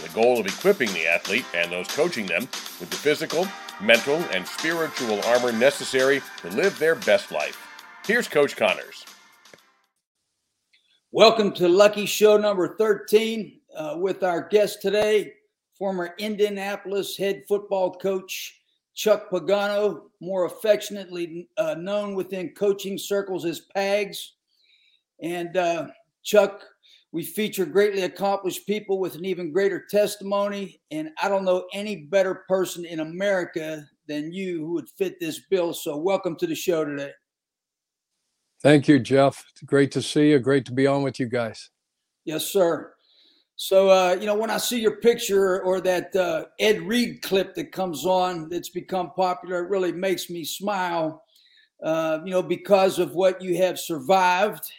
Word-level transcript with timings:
the 0.00 0.08
goal 0.14 0.38
of 0.40 0.46
equipping 0.46 0.92
the 0.92 1.06
athlete 1.06 1.44
and 1.54 1.70
those 1.70 1.88
coaching 1.88 2.26
them 2.26 2.42
with 2.80 2.90
the 2.90 2.96
physical, 2.96 3.46
mental, 3.80 4.16
and 4.32 4.46
spiritual 4.46 5.20
armor 5.24 5.52
necessary 5.52 6.22
to 6.38 6.48
live 6.50 6.78
their 6.78 6.94
best 6.94 7.30
life. 7.32 7.58
Here's 8.06 8.28
Coach 8.28 8.56
Connors. 8.56 9.04
Welcome 11.10 11.52
to 11.52 11.68
Lucky 11.68 12.06
Show 12.06 12.36
number 12.36 12.76
13 12.76 13.60
uh, 13.76 13.96
with 13.98 14.22
our 14.22 14.48
guest 14.48 14.80
today, 14.80 15.34
former 15.78 16.14
Indianapolis 16.18 17.16
head 17.16 17.42
football 17.48 17.92
coach 17.92 18.60
Chuck 18.94 19.30
Pagano, 19.30 20.02
more 20.20 20.44
affectionately 20.44 21.48
uh, 21.56 21.74
known 21.74 22.14
within 22.14 22.50
coaching 22.50 22.98
circles 22.98 23.44
as 23.44 23.62
Pags. 23.74 24.28
And 25.22 25.56
uh, 25.56 25.88
Chuck, 26.22 26.62
we 27.12 27.22
feature 27.22 27.66
greatly 27.66 28.02
accomplished 28.02 28.66
people 28.66 28.98
with 28.98 29.14
an 29.14 29.26
even 29.26 29.52
greater 29.52 29.84
testimony. 29.88 30.80
And 30.90 31.10
I 31.22 31.28
don't 31.28 31.44
know 31.44 31.66
any 31.74 31.96
better 32.06 32.44
person 32.48 32.86
in 32.86 33.00
America 33.00 33.86
than 34.08 34.32
you 34.32 34.64
who 34.64 34.72
would 34.72 34.88
fit 34.88 35.20
this 35.20 35.42
bill. 35.50 35.74
So, 35.74 35.96
welcome 35.98 36.36
to 36.36 36.46
the 36.46 36.54
show 36.54 36.84
today. 36.84 37.12
Thank 38.62 38.88
you, 38.88 38.98
Jeff. 38.98 39.44
It's 39.50 39.62
great 39.62 39.92
to 39.92 40.02
see 40.02 40.30
you. 40.30 40.38
Great 40.38 40.64
to 40.66 40.72
be 40.72 40.86
on 40.86 41.02
with 41.02 41.20
you 41.20 41.26
guys. 41.26 41.70
Yes, 42.24 42.46
sir. 42.46 42.94
So, 43.56 43.90
uh, 43.90 44.16
you 44.18 44.26
know, 44.26 44.36
when 44.36 44.50
I 44.50 44.56
see 44.56 44.80
your 44.80 44.96
picture 44.96 45.62
or 45.62 45.80
that 45.82 46.16
uh, 46.16 46.46
Ed 46.58 46.80
Reed 46.82 47.20
clip 47.22 47.54
that 47.56 47.72
comes 47.72 48.06
on 48.06 48.48
that's 48.48 48.70
become 48.70 49.10
popular, 49.10 49.64
it 49.64 49.68
really 49.68 49.92
makes 49.92 50.30
me 50.30 50.44
smile, 50.44 51.22
uh, 51.82 52.20
you 52.24 52.30
know, 52.30 52.42
because 52.42 52.98
of 52.98 53.14
what 53.14 53.42
you 53.42 53.58
have 53.58 53.78
survived. 53.78 54.72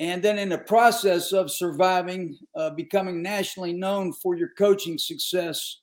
And 0.00 0.22
then 0.22 0.38
in 0.38 0.48
the 0.48 0.58
process 0.58 1.32
of 1.32 1.50
surviving, 1.50 2.38
uh, 2.54 2.70
becoming 2.70 3.20
nationally 3.20 3.72
known 3.72 4.12
for 4.12 4.36
your 4.36 4.50
coaching 4.56 4.96
success. 4.96 5.80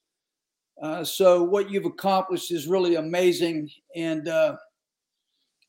Uh, 0.81 1.03
so, 1.03 1.43
what 1.43 1.69
you've 1.69 1.85
accomplished 1.85 2.51
is 2.51 2.67
really 2.67 2.95
amazing. 2.95 3.69
And, 3.95 4.27
uh, 4.27 4.55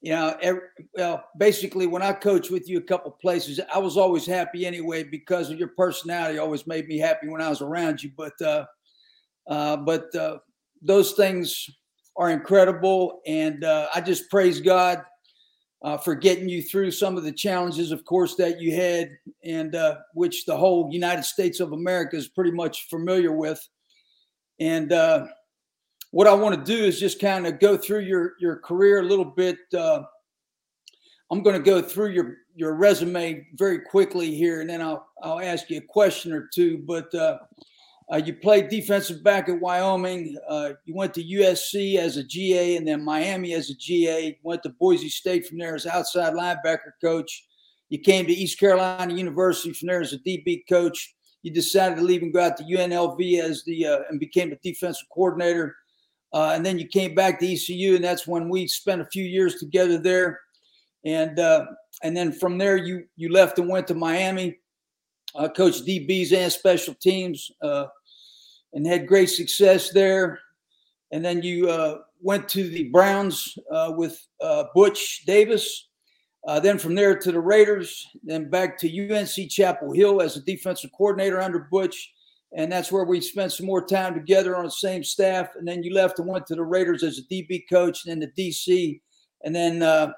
you 0.01 0.13
know, 0.13 0.37
every, 0.41 0.61
well, 0.95 1.25
basically, 1.39 1.87
when 1.89 2.03
I 2.03 2.13
coached 2.13 2.51
with 2.51 2.69
you 2.69 2.79
a 2.79 2.83
couple 2.83 3.11
places, 3.11 3.61
I 3.73 3.79
was 3.79 3.97
always 3.97 4.27
happy 4.27 4.65
anyway 4.65 5.03
because 5.03 5.51
of 5.51 5.59
your 5.59 5.73
personality. 5.77 6.39
Always 6.39 6.67
made 6.67 6.87
me 6.87 6.99
happy 6.99 7.29
when 7.29 7.41
I 7.41 7.49
was 7.49 7.63
around 7.63 8.03
you. 8.03 8.13
But, 8.17 8.41
uh, 8.41 8.67
uh, 9.49 9.77
but 9.79 10.15
uh, 10.15 10.39
those 10.83 11.13
things 11.13 11.69
are 12.17 12.31
incredible, 12.31 13.21
and 13.27 13.65
I 13.65 14.01
just 14.01 14.31
praise 14.31 14.61
God 14.61 15.05
uh, 15.87 15.97
for 15.97 16.15
getting 16.15 16.49
you 16.49 16.61
through 16.61 16.91
some 16.91 17.17
of 17.17 17.23
the 17.23 17.33
challenges, 17.33 17.93
of 17.93 18.05
course, 18.05 18.35
that 18.35 18.61
you 18.61 18.75
had, 18.75 19.11
and 19.45 19.75
uh, 19.75 19.99
which 20.15 20.45
the 20.45 20.57
whole 20.57 20.91
United 20.93 21.25
States 21.25 21.61
of 21.61 21.73
America 21.73 22.17
is 22.17 22.29
pretty 22.29 22.51
much 22.51 22.89
familiar 22.89 23.31
with. 23.31 23.67
And 24.59 24.93
what 26.11 26.27
I 26.27 26.33
want 26.33 26.55
to 26.55 26.77
do 26.77 26.85
is 26.85 26.99
just 26.99 27.21
kind 27.21 27.47
of 27.47 27.61
go 27.61 27.77
through 27.77 28.01
your 28.01 28.33
your 28.41 28.57
career 28.57 29.01
a 29.01 29.05
little 29.05 29.25
bit. 29.25 29.59
Uh, 29.75 30.03
I'm 31.31 31.43
going 31.43 31.57
to 31.57 31.63
go 31.63 31.83
through 31.83 32.11
your 32.11 32.39
your 32.55 32.75
resume 32.75 33.47
very 33.55 33.81
quickly 33.81 34.35
here, 34.35 34.61
and 34.61 34.71
then 34.71 34.81
I'll 34.81 35.07
I'll 35.23 35.41
ask 35.41 35.69
you 35.69 35.79
a 35.79 35.83
question 35.83 36.33
or 36.33 36.49
two. 36.53 36.79
But 36.87 37.15
uh, 38.13 38.17
you 38.17 38.35
played 38.35 38.69
defensive 38.69 39.23
back 39.25 39.49
at 39.49 39.61
Wyoming. 39.61 40.37
Uh, 40.49 40.71
you 40.85 40.95
went 40.95 41.15
to 41.15 41.25
USC 41.25 41.97
as 41.97 42.17
a 42.17 42.25
GA, 42.25 42.77
and 42.77 42.87
then 42.87 43.05
Miami 43.05 43.53
as 43.55 43.71
a 43.71 43.75
GA. 43.75 44.39
Went 44.43 44.63
to 44.63 44.71
Boise 44.71 45.09
State 45.09 45.47
from 45.47 45.59
there 45.59 45.75
as 45.75 45.87
outside 45.87 46.35
linebacker 46.35 46.93
coach. 47.03 47.45
You 47.89 47.99
came 47.99 48.27
to 48.27 48.33
East 48.33 48.59
Carolina 48.59 49.15
University 49.15 49.73
from 49.73 49.89
there 49.89 50.01
as 50.01 50.13
a 50.13 50.19
DB 50.19 50.63
coach. 50.69 51.15
You 51.43 51.53
decided 51.53 51.97
to 51.97 52.03
leave 52.03 52.23
and 52.23 52.33
go 52.33 52.41
out 52.41 52.57
to 52.57 52.65
UNLV 52.65 53.41
as 53.41 53.63
the 53.65 53.87
uh, 53.87 53.99
and 54.09 54.19
became 54.21 54.53
a 54.53 54.57
defensive 54.57 55.07
coordinator 55.13 55.77
uh, 56.33 56.53
and 56.55 56.67
then 56.67 56.79
you 56.79 56.87
came 56.87 57.15
back 57.15 57.39
to 57.39 57.51
ECU, 57.51 57.95
and 57.95 58.05
that's 58.05 58.27
when 58.27 58.49
we 58.49 58.67
spent 58.67 59.01
a 59.01 59.07
few 59.07 59.25
years 59.25 59.55
together 59.57 59.97
there. 59.97 60.41
And 61.05 61.39
uh, 61.39 61.67
and 62.03 62.17
then 62.17 62.33
from 62.33 62.59
there, 62.59 62.77
you 62.77 63.05
you 63.17 63.33
left 63.33 63.59
and 63.59 63.71
went 63.71 63.87
to 63.89 63.95
Miami, 63.95 64.59
uh, 65.35 65.49
coached 65.49 65.87
DBs 65.87 66.33
and 66.33 66.53
special 66.53 66.95
teams, 66.95 67.51
uh, 67.63 67.87
and 68.73 68.87
had 68.87 69.07
great 69.07 69.31
success 69.31 69.91
there. 69.91 70.41
And 71.13 71.25
then 71.25 71.43
you 71.43 71.69
uh, 71.71 71.99
went 72.21 72.49
to 72.51 72.69
the 72.69 72.89
Browns 72.91 73.57
uh, 73.71 73.93
with 73.97 74.21
Butch 74.75 75.25
Davis. 75.27 75.89
then 76.63 76.79
from 76.79 76.95
there 76.95 77.19
to 77.19 77.33
the 77.33 77.41
Raiders, 77.41 78.07
then 78.23 78.51
back 78.51 78.79
to 78.79 79.15
UNC 79.15 79.51
Chapel 79.51 79.93
Hill 79.93 80.21
as 80.21 80.37
a 80.37 80.43
defensive 80.43 80.91
coordinator 80.97 81.41
under 81.41 81.69
Butch 81.71 82.13
and 82.57 82.73
that's 82.73 82.91
where 82.91 83.05
we 83.05 83.21
spent 83.21 83.53
some 83.53 83.67
more 83.67 83.85
time 83.85 84.15
together 84.15 84.57
on 84.57 84.65
the 84.65 84.71
same 84.71 85.03
staff. 85.03 85.51
And 85.57 85.69
then 85.69 85.83
you 85.83 85.93
left 85.93 86.19
and 86.19 86.29
went 86.29 86.47
to 86.47 86.55
the 86.55 86.65
Raiders 86.65 87.03
as 87.03 87.19
a 87.19 87.23
DB 87.23 87.65
coach, 87.69 88.05
and 88.05 88.11
then 88.23 88.31
the 88.35 88.43
DC, 88.43 89.01
and 89.45 89.55
then 89.55 89.83
uh, 89.83 90.13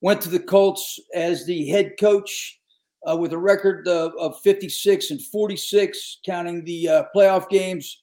went 0.00 0.20
to 0.22 0.28
the 0.28 0.40
Colts 0.40 1.00
as 1.14 1.46
the 1.46 1.66
head 1.68 1.92
coach 1.98 2.60
uh, 3.08 3.16
with 3.16 3.32
a 3.32 3.38
record 3.38 3.86
of, 3.86 4.12
of, 4.18 4.40
56 4.40 5.10
and 5.10 5.22
46, 5.22 6.18
counting 6.24 6.64
the 6.64 6.88
uh, 6.88 7.02
playoff 7.14 7.48
games. 7.48 8.02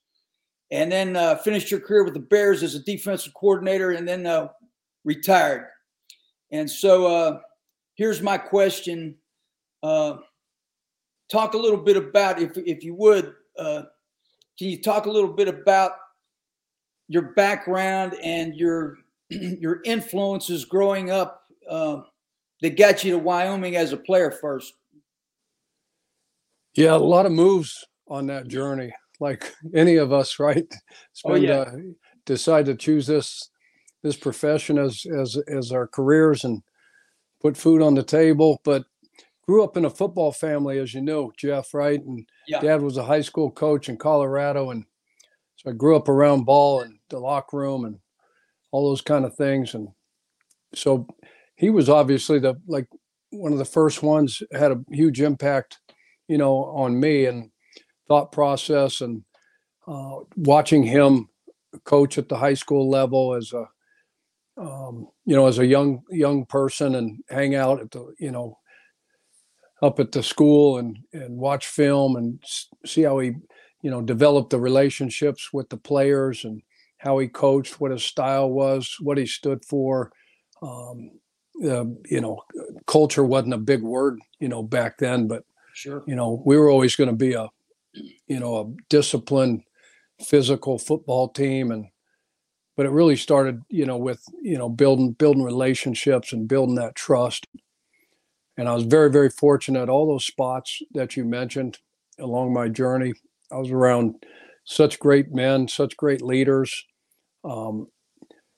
And 0.72 0.91
then 0.91 1.16
uh, 1.16 1.35
finished 1.38 1.69
your 1.69 1.79
career 1.79 2.03
with 2.03 2.16
the 2.16 2.19
Bears 2.19 2.63
as 2.63 2.75
a 2.75 2.79
defensive 2.79 3.34
coordinator, 3.34 3.91
and 3.91 4.07
then 4.07 4.25
uh, 4.25 4.47
retired. 5.03 5.67
And 6.51 6.69
so 6.69 7.05
uh, 7.05 7.39
here's 7.95 8.22
my 8.22 8.38
question. 8.38 9.16
talk 9.84 10.23
a 11.31 11.57
little 11.57 11.78
bit 11.78 11.97
about, 11.97 12.41
if, 12.41 12.57
if 12.57 12.84
you 12.84 12.95
would, 12.95 13.34
uh, 13.59 13.84
can 14.57 14.69
you 14.69 14.81
talk 14.81 15.05
a 15.05 15.11
little 15.11 15.34
bit 15.34 15.47
about 15.47 15.91
your 17.07 17.34
background 17.34 18.16
and 18.23 18.55
your 18.55 18.97
your 19.29 19.81
influences 19.84 20.66
growing 20.66 21.11
up 21.11 21.44
uh, 21.69 22.01
that 22.61 22.78
got 22.78 23.03
you 23.03 23.11
to 23.11 23.17
Wyoming 23.17 23.75
as 23.75 23.91
a 23.91 23.97
player 23.97 24.31
first? 24.31 24.73
Yeah, 26.75 26.95
a 26.95 26.97
lot 26.97 27.25
of 27.25 27.31
moves 27.31 27.85
on 28.07 28.27
that 28.27 28.47
journey, 28.47 28.93
like 29.19 29.53
any 29.73 29.95
of 29.95 30.13
us, 30.13 30.39
right? 30.39 30.65
Spend, 31.13 31.35
oh, 31.35 31.37
yeah. 31.37 31.59
Uh, 31.59 31.71
decide 32.25 32.65
to 32.65 32.75
choose 32.75 33.07
this 33.07 33.49
this 34.03 34.15
profession 34.15 34.77
as 34.77 35.05
as 35.17 35.37
as 35.47 35.71
our 35.71 35.87
careers 35.87 36.43
and 36.43 36.61
put 37.41 37.57
food 37.57 37.81
on 37.81 37.95
the 37.95 38.03
table, 38.03 38.59
but 38.63 38.85
grew 39.47 39.63
up 39.63 39.77
in 39.77 39.85
a 39.85 39.89
football 39.89 40.31
family, 40.31 40.79
as 40.79 40.93
you 40.93 41.01
know, 41.01 41.31
Jeff, 41.37 41.73
right? 41.73 42.01
And 42.03 42.27
yeah. 42.47 42.59
dad 42.59 42.81
was 42.81 42.97
a 42.97 43.03
high 43.03 43.21
school 43.21 43.51
coach 43.51 43.89
in 43.89 43.97
Colorado. 43.97 44.71
And 44.71 44.85
so 45.57 45.69
I 45.69 45.73
grew 45.73 45.95
up 45.95 46.09
around 46.09 46.45
ball 46.45 46.81
and 46.81 46.97
the 47.09 47.19
locker 47.19 47.57
room 47.57 47.85
and 47.85 47.99
all 48.71 48.89
those 48.89 49.01
kind 49.01 49.25
of 49.25 49.35
things. 49.35 49.75
And 49.75 49.89
so 50.73 51.07
he 51.55 51.69
was 51.69 51.89
obviously 51.89 52.39
the, 52.39 52.55
like, 52.67 52.87
one 53.29 53.51
of 53.51 53.59
the 53.59 53.65
first 53.65 54.01
ones 54.01 54.41
had 54.51 54.71
a 54.71 54.83
huge 54.89 55.21
impact, 55.21 55.79
you 56.27 56.37
know, 56.37 56.65
on 56.65 56.99
me 56.99 57.25
and 57.25 57.51
thought 58.07 58.31
process 58.31 59.01
and 59.01 59.23
uh, 59.87 60.17
watching 60.35 60.83
him 60.83 61.29
coach 61.83 62.17
at 62.17 62.29
the 62.29 62.37
high 62.37 62.53
school 62.53 62.89
level 62.89 63.33
as 63.33 63.53
a, 63.53 63.66
um, 64.61 65.07
you 65.25 65.35
know, 65.35 65.47
as 65.47 65.59
a 65.59 65.66
young 65.66 66.01
young 66.09 66.45
person 66.45 66.95
and 66.95 67.23
hang 67.29 67.55
out 67.55 67.81
at 67.81 67.91
the, 67.91 68.13
you 68.19 68.31
know, 68.31 68.57
up 69.81 69.99
at 69.99 70.11
the 70.11 70.23
school 70.23 70.77
and 70.77 70.97
and 71.13 71.37
watch 71.37 71.67
film 71.67 72.16
and 72.16 72.41
see 72.85 73.01
how 73.03 73.19
he 73.19 73.33
you 73.81 73.91
know 73.91 74.01
developed 74.01 74.49
the 74.49 74.59
relationships 74.59 75.51
with 75.53 75.69
the 75.69 75.78
players 75.78 76.45
and 76.45 76.61
how 76.97 77.19
he 77.19 77.28
coached 77.28 77.79
what 77.79 77.91
his 77.91 78.03
style 78.03 78.49
was 78.49 78.95
what 78.99 79.17
he 79.17 79.25
stood 79.25 79.63
for. 79.66 80.11
Um, 80.61 81.11
uh, 81.63 81.85
you 82.05 82.19
know 82.19 82.41
culture 82.85 83.23
wasn't 83.23 83.53
a 83.53 83.57
big 83.57 83.81
word 83.81 84.19
you 84.39 84.49
know 84.49 84.61
back 84.61 84.97
then 84.97 85.25
but 85.25 85.43
sure 85.75 86.03
you 86.07 86.16
know 86.16 86.41
we 86.45 86.57
were 86.57 86.69
always 86.69 86.95
going 86.95 87.09
to 87.09 87.16
be 87.16 87.33
a 87.33 87.47
you 88.27 88.39
know 88.39 88.57
a 88.57 88.83
disciplined 88.89 89.61
physical 90.23 90.77
football 90.77 91.29
team 91.29 91.72
and 91.72 91.85
but 92.77 92.85
it 92.85 92.91
really 92.91 93.16
started 93.16 93.61
you 93.69 93.85
know 93.85 93.97
with 93.97 94.23
you 94.41 94.57
know 94.57 94.69
building 94.69 95.11
building 95.11 95.43
relationships 95.43 96.33
and 96.33 96.47
building 96.47 96.75
that 96.75 96.95
trust 96.95 97.47
and 98.57 98.69
I 98.69 98.73
was 98.73 98.83
very, 98.83 99.11
very 99.11 99.29
fortunate. 99.29 99.89
All 99.89 100.07
those 100.07 100.25
spots 100.25 100.81
that 100.93 101.17
you 101.17 101.25
mentioned 101.25 101.78
along 102.19 102.53
my 102.53 102.69
journey, 102.69 103.13
I 103.51 103.57
was 103.57 103.69
around 103.69 104.23
such 104.63 104.99
great 104.99 105.33
men, 105.33 105.67
such 105.67 105.97
great 105.97 106.21
leaders. 106.21 106.85
Um, 107.43 107.87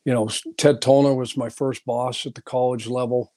you 0.05 0.13
know, 0.13 0.29
Ted 0.57 0.81
Tollner 0.81 1.15
was 1.15 1.35
my 1.35 1.49
first 1.49 1.85
boss 1.85 2.25
at 2.25 2.35
the 2.35 2.41
college 2.41 2.87
level. 2.87 3.33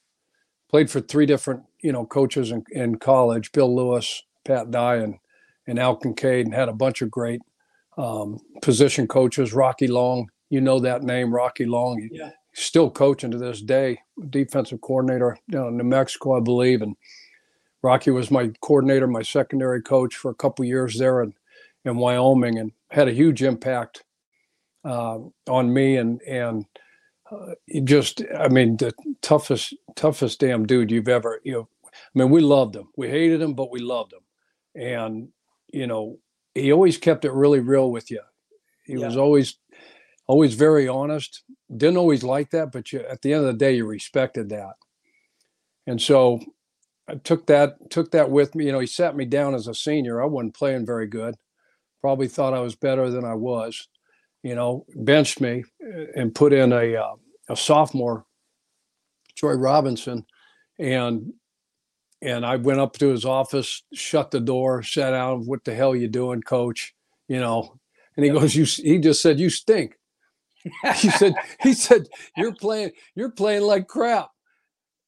Played 0.71 0.89
for 0.89 1.01
three 1.01 1.25
different, 1.25 1.63
you 1.81 1.91
know, 1.91 2.05
coaches 2.05 2.51
in, 2.51 2.63
in 2.71 2.95
college: 2.95 3.51
Bill 3.51 3.73
Lewis, 3.75 4.23
Pat 4.45 4.71
Dye, 4.71 4.97
and 4.97 5.15
and 5.67 5.77
Al 5.77 5.95
Kincaid, 5.95 6.45
and 6.45 6.55
had 6.55 6.69
a 6.69 6.73
bunch 6.73 7.01
of 7.01 7.11
great 7.11 7.41
um, 7.97 8.39
position 8.61 9.07
coaches. 9.07 9.53
Rocky 9.53 9.87
Long, 9.87 10.29
you 10.49 10.61
know 10.61 10.79
that 10.79 11.03
name, 11.03 11.33
Rocky 11.33 11.65
Long. 11.65 12.09
Yeah. 12.11 12.31
Still 12.53 12.89
coaching 12.89 13.31
to 13.31 13.37
this 13.37 13.61
day, 13.61 13.99
defensive 14.29 14.81
coordinator 14.81 15.37
down 15.49 15.67
in 15.67 15.77
New 15.77 15.83
Mexico, 15.85 16.35
I 16.35 16.41
believe, 16.41 16.81
and 16.81 16.95
Rocky 17.81 18.11
was 18.11 18.29
my 18.29 18.51
coordinator, 18.61 19.07
my 19.07 19.21
secondary 19.21 19.81
coach 19.81 20.15
for 20.15 20.31
a 20.31 20.35
couple 20.35 20.65
years 20.65 20.97
there 20.97 21.23
in, 21.23 21.33
in 21.85 21.97
Wyoming, 21.97 22.59
and 22.59 22.71
had 22.91 23.07
a 23.07 23.13
huge 23.13 23.41
impact 23.41 24.03
uh, 24.83 25.19
on 25.47 25.73
me. 25.73 25.97
And 25.97 26.21
and 26.23 26.65
uh, 27.31 27.53
just, 27.83 28.21
I 28.37 28.47
mean, 28.49 28.77
the 28.77 28.93
toughest 29.21 29.73
toughest 29.95 30.39
damn 30.39 30.65
dude 30.65 30.91
you've 30.91 31.07
ever 31.07 31.39
you 31.43 31.53
know. 31.53 31.69
I 31.93 32.19
mean, 32.19 32.29
we 32.29 32.41
loved 32.41 32.75
him. 32.75 32.89
We 32.95 33.09
hated 33.09 33.41
him, 33.41 33.53
but 33.53 33.71
we 33.71 33.79
loved 33.79 34.13
him. 34.13 34.19
And 34.75 35.29
you 35.71 35.87
know, 35.87 36.19
he 36.53 36.71
always 36.71 36.97
kept 36.97 37.25
it 37.25 37.31
really 37.31 37.59
real 37.59 37.91
with 37.91 38.11
you. 38.11 38.21
He 38.85 38.93
yeah. 38.93 39.05
was 39.05 39.17
always 39.17 39.55
always 40.27 40.53
very 40.53 40.87
honest. 40.87 41.43
Didn't 41.75 41.97
always 41.97 42.23
like 42.23 42.51
that, 42.51 42.71
but 42.71 42.91
you, 42.91 42.99
at 42.99 43.21
the 43.21 43.33
end 43.33 43.45
of 43.45 43.47
the 43.47 43.57
day, 43.57 43.75
you 43.75 43.85
respected 43.85 44.49
that. 44.49 44.73
And 45.87 46.01
so 46.01 46.39
I 47.07 47.15
took 47.15 47.47
that 47.47 47.89
took 47.89 48.11
that 48.11 48.29
with 48.29 48.55
me. 48.55 48.65
You 48.65 48.71
know, 48.71 48.79
he 48.79 48.87
sat 48.87 49.15
me 49.15 49.25
down 49.25 49.55
as 49.55 49.67
a 49.67 49.75
senior. 49.75 50.21
I 50.21 50.25
wasn't 50.25 50.55
playing 50.55 50.85
very 50.85 51.07
good. 51.07 51.35
Probably 52.01 52.27
thought 52.27 52.53
I 52.53 52.61
was 52.61 52.75
better 52.75 53.09
than 53.09 53.25
I 53.25 53.35
was. 53.35 53.87
You 54.43 54.55
know, 54.55 54.85
benched 54.95 55.39
me 55.39 55.63
uh, 55.85 56.05
and 56.15 56.33
put 56.33 56.53
in 56.53 56.73
a 56.73 56.95
uh, 56.95 57.15
a 57.51 57.55
sophomore, 57.55 58.25
Troy 59.35 59.53
Robinson, 59.53 60.25
and 60.79 61.33
and 62.21 62.45
I 62.45 62.55
went 62.55 62.79
up 62.79 62.97
to 62.99 63.09
his 63.09 63.25
office, 63.25 63.83
shut 63.93 64.31
the 64.31 64.39
door, 64.39 64.83
sat 64.83 65.11
down. 65.11 65.45
What 65.45 65.63
the 65.63 65.73
hell 65.73 65.95
you 65.95 66.07
doing, 66.07 66.41
coach? 66.41 66.93
You 67.27 67.39
know, 67.39 67.79
and 68.15 68.25
he 68.25 68.31
goes, 68.31 68.55
"You." 68.55 68.65
He 68.65 68.99
just 68.99 69.21
said, 69.21 69.39
"You 69.39 69.49
stink." 69.49 69.97
he 70.95 71.09
said, 71.09 71.35
"He 71.61 71.73
said 71.73 72.07
you're 72.37 72.53
playing. 72.53 72.91
You're 73.15 73.31
playing 73.31 73.63
like 73.63 73.87
crap." 73.87 74.29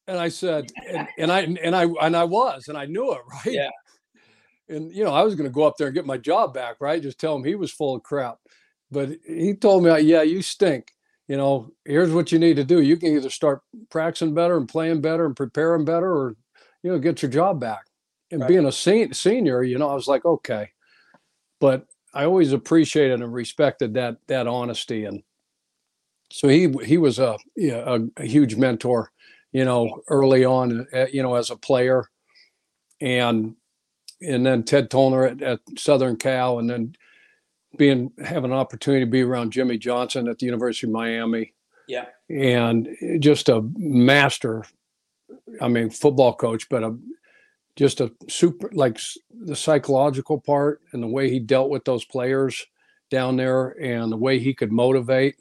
And 0.08 0.18
I 0.18 0.28
said, 0.28 0.70
and, 0.90 1.08
and 1.18 1.32
I 1.32 1.42
and 1.42 1.76
I 1.76 1.84
and 2.02 2.16
I 2.16 2.26
was, 2.26 2.68
and 2.68 2.78
I 2.78 2.86
knew 2.86 3.14
it, 3.14 3.22
right? 3.32 3.54
Yeah. 3.54 3.70
And 4.70 4.92
you 4.94 5.04
know, 5.04 5.14
I 5.14 5.24
was 5.24 5.36
going 5.36 5.50
to 5.50 5.54
go 5.54 5.64
up 5.64 5.78
there 5.78 5.88
and 5.88 5.96
get 5.96 6.06
my 6.06 6.18
job 6.18 6.54
back, 6.54 6.78
right? 6.82 7.02
Just 7.02 7.20
tell 7.20 7.36
him 7.36 7.44
he 7.44 7.56
was 7.56 7.72
full 7.72 7.96
of 7.96 8.04
crap. 8.04 8.38
But 8.92 9.10
he 9.26 9.56
told 9.56 9.84
me, 9.84 10.00
yeah, 10.02 10.22
you 10.22 10.42
stink. 10.42 10.93
You 11.28 11.38
know, 11.38 11.72
here's 11.86 12.12
what 12.12 12.32
you 12.32 12.40
need 12.40 12.58
to 12.58 12.64
do. 12.64 12.82
You 12.82 12.98
can 12.98 13.16
either 13.16 13.30
start 13.30 13.62
practicing 13.90 14.34
better 14.34 14.58
and 14.58 14.68
playing 14.68 15.02
better 15.02 15.26
and 15.26 15.36
preparing 15.36 15.86
better, 15.86 16.12
or 16.12 16.36
you 16.84 16.92
know, 16.92 17.00
get 17.00 17.22
your 17.22 17.32
job 17.32 17.60
back. 17.60 17.86
And 18.32 18.42
right. 18.42 18.48
being 18.48 18.66
a 18.66 18.72
sen- 18.72 19.14
senior, 19.14 19.64
you 19.64 19.78
know, 19.78 19.90
I 19.90 19.94
was 19.94 20.08
like, 20.08 20.26
okay. 20.26 20.70
But 21.60 21.86
I 22.14 22.26
always 22.26 22.52
appreciated 22.52 23.22
and 23.22 23.34
respected 23.34 23.94
that 23.94 24.18
that 24.28 24.48
honesty, 24.48 25.06
and 25.06 25.24
so 26.32 26.48
he 26.50 26.74
he 26.84 26.98
was 26.98 27.20
a 27.20 27.38
a, 27.58 28.02
a 28.18 28.26
huge 28.26 28.56
mentor 28.56 29.14
you 29.54 29.64
know, 29.64 30.02
early 30.10 30.44
on, 30.44 30.88
uh, 30.94 31.06
you 31.14 31.24
know, 31.24 31.36
as 31.36 31.52
a 31.52 31.56
player, 31.56 32.10
and 33.00 33.56
and 34.20 34.46
then 34.46 34.64
Ted 34.64 34.90
Tollner 34.90 35.32
at, 35.32 35.42
at 35.42 35.60
Southern 35.78 36.18
Cal, 36.18 36.60
and 36.60 36.70
then 36.70 36.96
being 37.78 38.12
having 38.24 38.52
an 38.52 38.58
opportunity 38.58 39.06
to 39.06 39.12
be 39.12 39.22
around 39.22 39.52
Jimmy 39.52 39.78
Johnson 39.78 40.28
at 40.28 40.40
the 40.40 40.46
University 40.46 40.88
of 40.88 40.94
Miami. 40.94 41.54
Yeah, 41.88 42.06
and 42.30 42.88
just 43.20 43.50
a 43.50 43.62
master. 43.76 44.64
I 45.62 45.68
mean, 45.68 45.90
football 45.90 46.34
coach, 46.36 46.70
but 46.70 46.84
a 46.84 46.98
just 47.76 48.02
a 48.02 48.12
super 48.30 48.70
like 48.74 49.00
the 49.32 49.56
psychological 49.56 50.40
part 50.40 50.82
and 50.94 51.02
the 51.02 51.08
way 51.08 51.30
he 51.30 51.40
dealt 51.40 51.70
with 51.70 51.84
those 51.86 52.06
players 52.06 52.66
down 53.10 53.36
there 53.36 53.76
and 53.82 54.12
the 54.12 54.18
way 54.18 54.40
he 54.40 54.54
could 54.54 54.72
motivate 54.72 55.36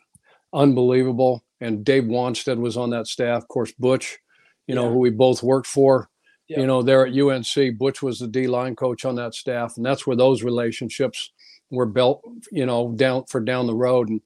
unbelievable 0.52 1.44
and 1.62 1.84
Dave 1.84 2.04
Wannstedt 2.04 2.58
was 2.58 2.76
on 2.76 2.90
that 2.90 3.06
staff. 3.06 3.42
Of 3.42 3.48
course, 3.48 3.72
Butch, 3.78 4.18
you 4.66 4.74
know, 4.74 4.84
yeah. 4.84 4.90
who 4.90 4.98
we 4.98 5.10
both 5.10 5.42
worked 5.42 5.68
for, 5.68 6.10
yeah. 6.48 6.60
you 6.60 6.66
know, 6.66 6.82
there 6.82 7.06
at 7.06 7.16
UNC. 7.16 7.78
Butch 7.78 8.02
was 8.02 8.18
the 8.18 8.26
D 8.26 8.48
line 8.48 8.74
coach 8.74 9.04
on 9.04 9.14
that 9.16 9.34
staff, 9.34 9.76
and 9.76 9.86
that's 9.86 10.06
where 10.06 10.16
those 10.16 10.42
relationships 10.42 11.30
were 11.72 11.86
built, 11.86 12.22
you 12.52 12.66
know, 12.66 12.92
down 12.92 13.24
for 13.24 13.40
down 13.40 13.66
the 13.66 13.74
road. 13.74 14.08
And 14.08 14.20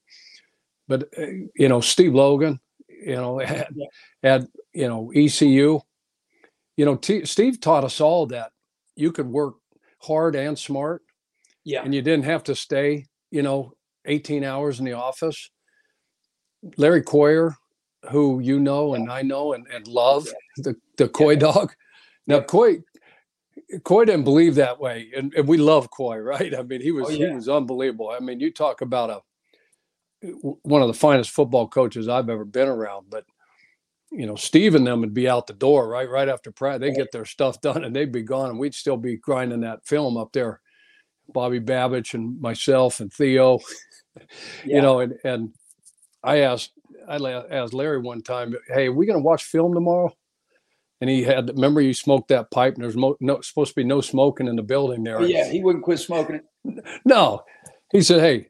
but 0.87 1.09
uh, 1.17 1.25
you 1.55 1.67
know, 1.67 1.81
Steve 1.81 2.13
Logan, 2.13 2.59
you 2.87 3.15
know, 3.15 3.39
had, 3.39 3.73
had 4.21 4.47
you 4.73 4.87
know 4.87 5.11
ECU. 5.15 5.79
You 6.75 6.85
know, 6.85 6.95
T- 6.95 7.25
Steve 7.25 7.59
taught 7.59 7.83
us 7.83 7.99
all 7.99 8.27
that 8.27 8.51
you 8.95 9.11
could 9.11 9.27
work 9.27 9.55
hard 9.99 10.35
and 10.35 10.57
smart. 10.57 11.01
Yeah. 11.63 11.81
And 11.83 11.93
you 11.93 12.03
didn't 12.03 12.25
have 12.25 12.43
to 12.43 12.55
stay, 12.55 13.07
you 13.31 13.41
know, 13.41 13.73
18 14.05 14.43
hours 14.43 14.79
in 14.79 14.85
the 14.85 14.93
office 14.93 15.49
Larry 16.77 17.01
Coyer, 17.01 17.55
who 18.11 18.39
you 18.39 18.59
know 18.59 18.95
and 18.95 19.11
I 19.11 19.21
know 19.21 19.53
and, 19.53 19.65
and 19.73 19.87
love, 19.87 20.27
the, 20.57 20.75
the 20.97 21.07
Coy 21.07 21.31
yeah. 21.31 21.39
dog. 21.39 21.73
Now, 22.25 22.41
Coy, 22.41 22.79
Coy 23.83 24.05
didn't 24.05 24.23
believe 24.23 24.55
that 24.55 24.79
way, 24.79 25.11
and, 25.15 25.33
and 25.33 25.47
we 25.47 25.57
love 25.57 25.89
Coy, 25.91 26.17
right? 26.17 26.53
I 26.55 26.63
mean, 26.63 26.81
he 26.81 26.91
oh, 26.91 26.95
was 26.95 27.07
oh, 27.07 27.11
yeah. 27.11 27.29
he 27.29 27.35
was 27.35 27.49
unbelievable. 27.49 28.09
I 28.09 28.19
mean, 28.19 28.39
you 28.39 28.51
talk 28.51 28.81
about 28.81 29.09
a 29.09 29.21
one 30.21 30.81
of 30.81 30.87
the 30.87 30.93
finest 30.93 31.31
football 31.31 31.67
coaches 31.67 32.07
I've 32.07 32.29
ever 32.29 32.45
been 32.45 32.67
around. 32.67 33.07
But 33.09 33.25
you 34.11 34.25
know, 34.25 34.35
Steve 34.35 34.75
and 34.75 34.87
them 34.87 35.01
would 35.01 35.13
be 35.13 35.29
out 35.29 35.47
the 35.47 35.53
door 35.53 35.87
right 35.87 36.09
right 36.09 36.29
after 36.29 36.51
practice. 36.51 36.89
They 36.89 36.95
get 36.95 37.11
their 37.11 37.25
stuff 37.25 37.61
done 37.61 37.83
and 37.83 37.95
they'd 37.95 38.11
be 38.11 38.23
gone, 38.23 38.49
and 38.49 38.59
we'd 38.59 38.75
still 38.75 38.97
be 38.97 39.17
grinding 39.17 39.61
that 39.61 39.85
film 39.85 40.17
up 40.17 40.31
there. 40.33 40.61
Bobby 41.29 41.59
Babich 41.59 42.13
and 42.13 42.39
myself 42.39 43.01
and 43.01 43.11
Theo, 43.11 43.59
yeah. 44.15 44.23
you 44.63 44.81
know, 44.81 44.99
and 44.99 45.13
and 45.23 45.53
I 46.23 46.39
asked 46.39 46.71
I 47.07 47.17
asked 47.17 47.73
Larry 47.73 47.99
one 47.99 48.21
time, 48.21 48.55
"Hey, 48.67 48.87
are 48.87 48.93
we 48.93 49.05
going 49.05 49.19
to 49.19 49.23
watch 49.23 49.43
film 49.43 49.73
tomorrow?" 49.73 50.13
And 50.99 51.09
he 51.09 51.23
had 51.23 51.49
remember 51.49 51.81
you 51.81 51.93
smoked 51.93 52.29
that 52.29 52.49
pipe, 52.49 52.75
and 52.75 52.83
there's 52.83 52.97
mo- 52.97 53.17
no, 53.19 53.39
supposed 53.41 53.71
to 53.71 53.75
be 53.75 53.83
no 53.83 54.01
smoking 54.01 54.47
in 54.47 54.55
the 54.55 54.63
building 54.63 55.03
there. 55.03 55.21
Yeah, 55.21 55.49
he 55.49 55.61
wouldn't 55.61 55.83
quit 55.83 55.99
smoking 55.99 56.37
it. 56.37 56.45
No, 57.05 57.43
he 57.91 58.01
said, 58.01 58.19
"Hey, 58.19 58.49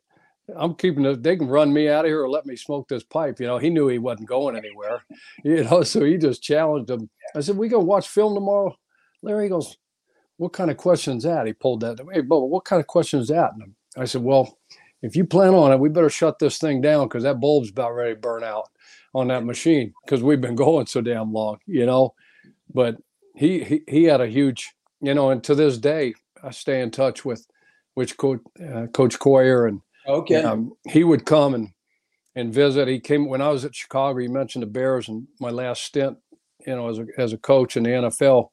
I'm 0.56 0.74
keeping 0.76 1.06
it. 1.06 1.22
They 1.22 1.36
can 1.36 1.48
run 1.48 1.74
me 1.74 1.90
out 1.90 2.06
of 2.06 2.10
here 2.10 2.24
or 2.24 2.30
let 2.30 2.46
me 2.46 2.56
smoke 2.56 2.88
this 2.88 3.04
pipe." 3.04 3.39
You 3.39 3.48
know, 3.48 3.58
he 3.58 3.70
knew 3.70 3.88
he 3.88 4.00
wasn't 4.00 4.30
going 4.30 4.56
anywhere. 4.56 5.04
You 5.44 5.63
know, 5.63 5.84
so 5.84 6.04
he 6.04 6.18
just 6.18 6.42
challenged 6.42 6.89
him. 6.89 7.10
I 7.36 7.42
said, 7.42 7.58
"We 7.58 7.68
gonna 7.68 7.84
watch 7.84 8.08
film 8.08 8.34
tomorrow?" 8.34 8.75
Larry 9.22 9.50
goes, 9.50 9.77
"What 10.38 10.54
kind 10.54 10.72
of 10.72 10.77
question's 10.77 11.24
that?" 11.24 11.48
He 11.48 11.54
pulled 11.54 11.82
that. 11.82 12.00
Hey, 12.13 12.22
Bubba, 12.22 12.48
what 12.48 12.66
kind 12.66 12.80
of 12.80 12.88
question 12.88 13.20
is 13.20 13.27
that? 13.27 13.51
And 13.54 13.75
I 13.98 14.06
said, 14.06 14.24
"Well." 14.24 14.58
if 15.01 15.16
you 15.16 15.25
plan 15.25 15.54
on 15.54 15.72
it, 15.72 15.80
we 15.80 15.89
better 15.89 16.10
shut 16.10 16.39
this 16.39 16.58
thing 16.58 16.82
down 16.82 17.08
because 17.08 17.24
that 17.24 17.39
bulb's 17.39 17.70
about 17.70 17.94
ready 17.94 18.16
to 18.16 18.20
burn 18.20 18.44
out 18.44 18.70
on 19.13 19.27
that 19.27 19.46
machine 19.46 19.94
because 20.04 20.24
we've 20.24 20.42
been 20.42 20.56
going 20.56 20.86
so 20.86 21.01
damn 21.01 21.32
long, 21.32 21.60
you 21.66 21.86
know. 21.86 22.13
But 22.74 22.97
he, 23.36 23.63
he 23.63 23.81
he 23.88 24.03
had 24.05 24.21
a 24.21 24.27
huge, 24.27 24.74
you 25.01 25.13
know, 25.13 25.29
and 25.29 25.43
to 25.43 25.55
this 25.55 25.77
day 25.77 26.13
I 26.43 26.51
stay 26.51 26.81
in 26.81 26.91
touch 26.91 27.24
with 27.24 27.45
which 27.93 28.17
coach 28.17 28.41
uh, 28.62 28.88
Coach 28.88 29.19
Coyer 29.19 29.67
and 29.67 29.81
okay, 30.07 30.43
um, 30.43 30.74
he 30.88 31.03
would 31.03 31.25
come 31.25 31.53
and 31.53 31.69
and 32.36 32.53
visit. 32.53 32.88
He 32.88 33.00
came 33.00 33.27
when 33.27 33.41
I 33.41 33.50
was 33.50 33.65
at 33.65 33.75
Chicago. 33.75 34.19
He 34.19 34.27
mentioned 34.27 34.63
the 34.63 34.67
Bears 34.67 35.07
and 35.07 35.27
my 35.39 35.50
last 35.50 35.83
stint, 35.83 36.17
you 36.65 36.75
know, 36.75 36.89
as 36.89 37.00
a 37.00 37.05
as 37.17 37.33
a 37.33 37.38
coach 37.38 37.77
in 37.77 37.83
the 37.83 37.89
NFL, 37.89 38.50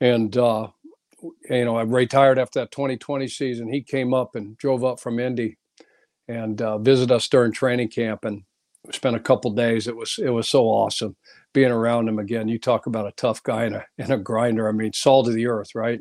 and 0.00 0.36
uh, 0.36 0.68
you 1.50 1.64
know, 1.64 1.76
I 1.76 1.82
retired 1.82 2.38
after 2.38 2.60
that 2.60 2.70
2020 2.70 3.28
season. 3.28 3.72
He 3.72 3.82
came 3.82 4.14
up 4.14 4.36
and 4.36 4.56
drove 4.58 4.84
up 4.84 5.00
from 5.00 5.18
Indy 5.18 5.56
and 6.28 6.60
uh, 6.60 6.78
visited 6.78 7.14
us 7.14 7.28
during 7.28 7.52
training 7.52 7.88
camp 7.88 8.24
and 8.24 8.42
spent 8.92 9.16
a 9.16 9.20
couple 9.20 9.50
days. 9.52 9.88
It 9.88 9.96
was 9.96 10.18
it 10.22 10.30
was 10.30 10.48
so 10.48 10.64
awesome 10.64 11.16
being 11.52 11.70
around 11.70 12.08
him 12.08 12.18
again. 12.18 12.48
You 12.48 12.58
talk 12.58 12.86
about 12.86 13.06
a 13.06 13.12
tough 13.12 13.42
guy 13.42 13.64
and 13.64 13.76
a 13.76 13.84
and 13.98 14.10
a 14.10 14.18
grinder. 14.18 14.68
I 14.68 14.72
mean, 14.72 14.92
salt 14.92 15.28
of 15.28 15.34
the 15.34 15.46
earth, 15.46 15.74
right? 15.74 16.00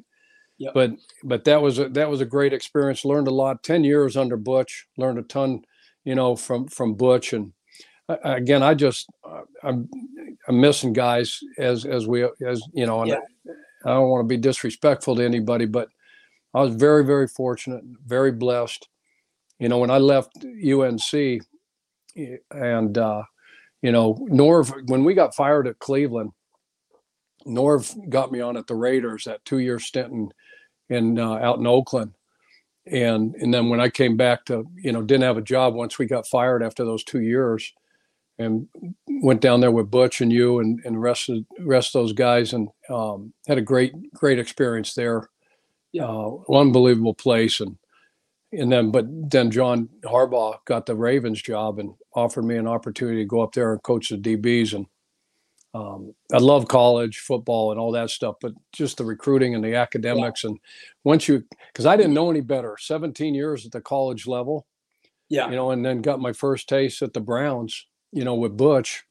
Yep. 0.57 0.73
But 0.73 0.91
but 1.23 1.43
that 1.45 1.61
was 1.61 1.79
a, 1.79 1.89
that 1.89 2.09
was 2.09 2.21
a 2.21 2.25
great 2.25 2.53
experience. 2.53 3.05
Learned 3.05 3.27
a 3.27 3.33
lot. 3.33 3.63
Ten 3.63 3.83
years 3.83 4.15
under 4.15 4.37
Butch. 4.37 4.87
Learned 4.97 5.19
a 5.19 5.23
ton, 5.23 5.61
you 6.03 6.15
know, 6.15 6.35
from 6.35 6.67
from 6.67 6.95
Butch. 6.95 7.33
And 7.33 7.53
uh, 8.07 8.17
again, 8.23 8.63
I 8.63 8.73
just 8.73 9.09
uh, 9.23 9.41
I'm 9.63 9.89
I'm 10.47 10.59
missing 10.59 10.93
guys 10.93 11.39
as 11.57 11.85
as 11.85 12.07
we 12.07 12.23
as 12.45 12.61
you 12.73 12.85
know, 12.85 13.01
and 13.01 13.09
yeah. 13.09 13.19
I 13.85 13.89
don't 13.89 14.09
want 14.09 14.23
to 14.23 14.27
be 14.27 14.37
disrespectful 14.37 15.15
to 15.17 15.23
anybody, 15.23 15.65
but 15.65 15.89
I 16.55 16.61
was 16.61 16.73
very, 16.73 17.03
very 17.03 17.27
fortunate, 17.27 17.83
very 18.05 18.31
blessed. 18.31 18.87
You 19.59 19.67
know, 19.67 19.77
when 19.77 19.91
I 19.91 19.97
left 19.97 20.31
UNC, 20.43 21.43
and 22.51 22.97
uh, 22.97 23.23
you 23.81 23.91
know, 23.91 24.15
Norv, 24.29 24.89
when 24.89 25.03
we 25.03 25.13
got 25.13 25.35
fired 25.35 25.67
at 25.67 25.79
Cleveland, 25.79 26.31
Norv 27.45 28.09
got 28.09 28.31
me 28.31 28.41
on 28.41 28.57
at 28.57 28.67
the 28.67 28.75
Raiders 28.75 29.25
that 29.25 29.45
two-year 29.45 29.79
stint 29.79 30.11
in, 30.11 30.29
in 30.89 31.19
uh, 31.19 31.35
out 31.35 31.59
in 31.59 31.67
Oakland, 31.67 32.13
and 32.87 33.35
and 33.35 33.53
then 33.53 33.69
when 33.69 33.79
I 33.79 33.89
came 33.89 34.17
back 34.17 34.45
to 34.45 34.65
you 34.75 34.91
know 34.91 35.01
didn't 35.01 35.23
have 35.23 35.37
a 35.37 35.41
job 35.41 35.75
once 35.75 35.99
we 35.99 36.07
got 36.07 36.27
fired 36.27 36.63
after 36.63 36.83
those 36.83 37.03
two 37.03 37.21
years, 37.21 37.71
and 38.39 38.67
went 39.07 39.41
down 39.41 39.61
there 39.61 39.71
with 39.71 39.91
Butch 39.91 40.21
and 40.21 40.31
you 40.31 40.59
and 40.59 40.81
and 40.85 41.01
rest 41.01 41.29
of, 41.29 41.45
rest 41.59 41.95
of 41.95 42.01
those 42.01 42.13
guys 42.13 42.53
and 42.53 42.69
um, 42.89 43.33
had 43.47 43.57
a 43.57 43.61
great 43.61 43.93
great 44.13 44.39
experience 44.39 44.93
there. 44.93 45.29
Yeah, 45.91 46.05
uh, 46.05 46.37
unbelievable 46.51 47.13
place 47.13 47.59
and 47.59 47.77
and 48.51 48.71
then 48.71 48.91
but 48.91 49.05
then 49.29 49.51
John 49.51 49.89
Harbaugh 50.03 50.57
got 50.65 50.85
the 50.85 50.95
Ravens 50.95 51.41
job 51.41 51.79
and 51.79 51.93
offered 52.15 52.45
me 52.45 52.57
an 52.57 52.67
opportunity 52.67 53.19
to 53.19 53.25
go 53.25 53.41
up 53.41 53.53
there 53.53 53.73
and 53.73 53.83
coach 53.83 54.09
the 54.09 54.17
DBs 54.17 54.73
and 54.73 54.87
um, 55.75 56.15
I 56.31 56.37
love 56.37 56.69
college 56.69 57.19
football 57.19 57.71
and 57.71 57.79
all 57.79 57.91
that 57.91 58.09
stuff, 58.09 58.37
but 58.39 58.53
just 58.71 58.95
the 58.95 59.03
recruiting 59.03 59.55
and 59.55 59.63
the 59.63 59.75
academics. 59.75 60.45
Yeah. 60.45 60.51
And 60.51 60.59
once 61.03 61.27
you, 61.27 61.43
because 61.67 61.85
I 61.85 61.97
didn't 61.97 62.13
know 62.13 62.31
any 62.31 62.39
better, 62.39 62.77
17 62.79 63.35
years 63.35 63.65
at 63.65 63.73
the 63.73 63.81
college 63.81 64.25
level. 64.25 64.65
Yeah. 65.27 65.49
You 65.49 65.55
know, 65.57 65.71
and 65.71 65.85
then 65.85 66.01
got 66.01 66.21
my 66.21 66.31
first 66.31 66.69
taste 66.69 67.01
at 67.01 67.11
the 67.11 67.19
Browns, 67.19 67.87
you 68.13 68.23
know, 68.23 68.35
with 68.35 68.55
Butch. 68.55 69.03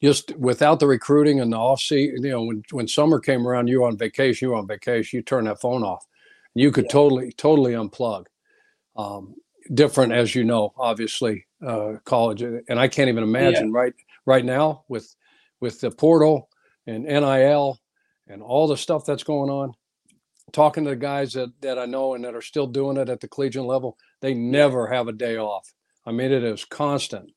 Just 0.00 0.36
without 0.36 0.78
the 0.78 0.86
recruiting 0.86 1.40
and 1.40 1.52
the 1.52 1.56
off 1.56 1.80
season, 1.80 2.22
you 2.22 2.30
know, 2.30 2.44
when, 2.44 2.62
when 2.70 2.86
summer 2.86 3.18
came 3.18 3.48
around, 3.48 3.66
you 3.66 3.80
were 3.80 3.88
on 3.88 3.96
vacation, 3.96 4.46
you 4.46 4.50
were 4.50 4.58
on 4.58 4.68
vacation, 4.68 5.16
you 5.16 5.22
turn 5.22 5.46
that 5.46 5.60
phone 5.60 5.82
off. 5.82 6.06
You 6.54 6.70
could 6.70 6.84
yeah. 6.84 6.92
totally, 6.92 7.32
totally 7.32 7.72
unplug. 7.72 8.26
Um, 8.96 9.34
different, 9.72 10.12
as 10.12 10.34
you 10.34 10.44
know, 10.44 10.72
obviously, 10.76 11.46
uh, 11.64 11.94
college. 12.04 12.42
And 12.42 12.78
I 12.78 12.88
can't 12.88 13.08
even 13.08 13.24
imagine 13.24 13.72
yeah. 13.72 13.78
right 13.80 13.94
right 14.26 14.44
now 14.44 14.84
with 14.88 15.14
with 15.60 15.80
the 15.80 15.90
portal 15.90 16.48
and 16.86 17.04
NIL 17.04 17.80
and 18.28 18.42
all 18.42 18.66
the 18.66 18.76
stuff 18.76 19.04
that's 19.04 19.24
going 19.24 19.50
on, 19.50 19.72
talking 20.52 20.84
to 20.84 20.90
the 20.90 20.96
guys 20.96 21.32
that, 21.32 21.50
that 21.60 21.78
I 21.78 21.86
know 21.86 22.14
and 22.14 22.24
that 22.24 22.34
are 22.34 22.42
still 22.42 22.66
doing 22.66 22.96
it 22.96 23.08
at 23.08 23.20
the 23.20 23.28
collegiate 23.28 23.64
level, 23.64 23.96
they 24.20 24.34
never 24.34 24.86
have 24.86 25.08
a 25.08 25.12
day 25.12 25.36
off. 25.36 25.72
I 26.06 26.12
mean, 26.12 26.32
it 26.32 26.44
is 26.44 26.64
constant. 26.64 27.30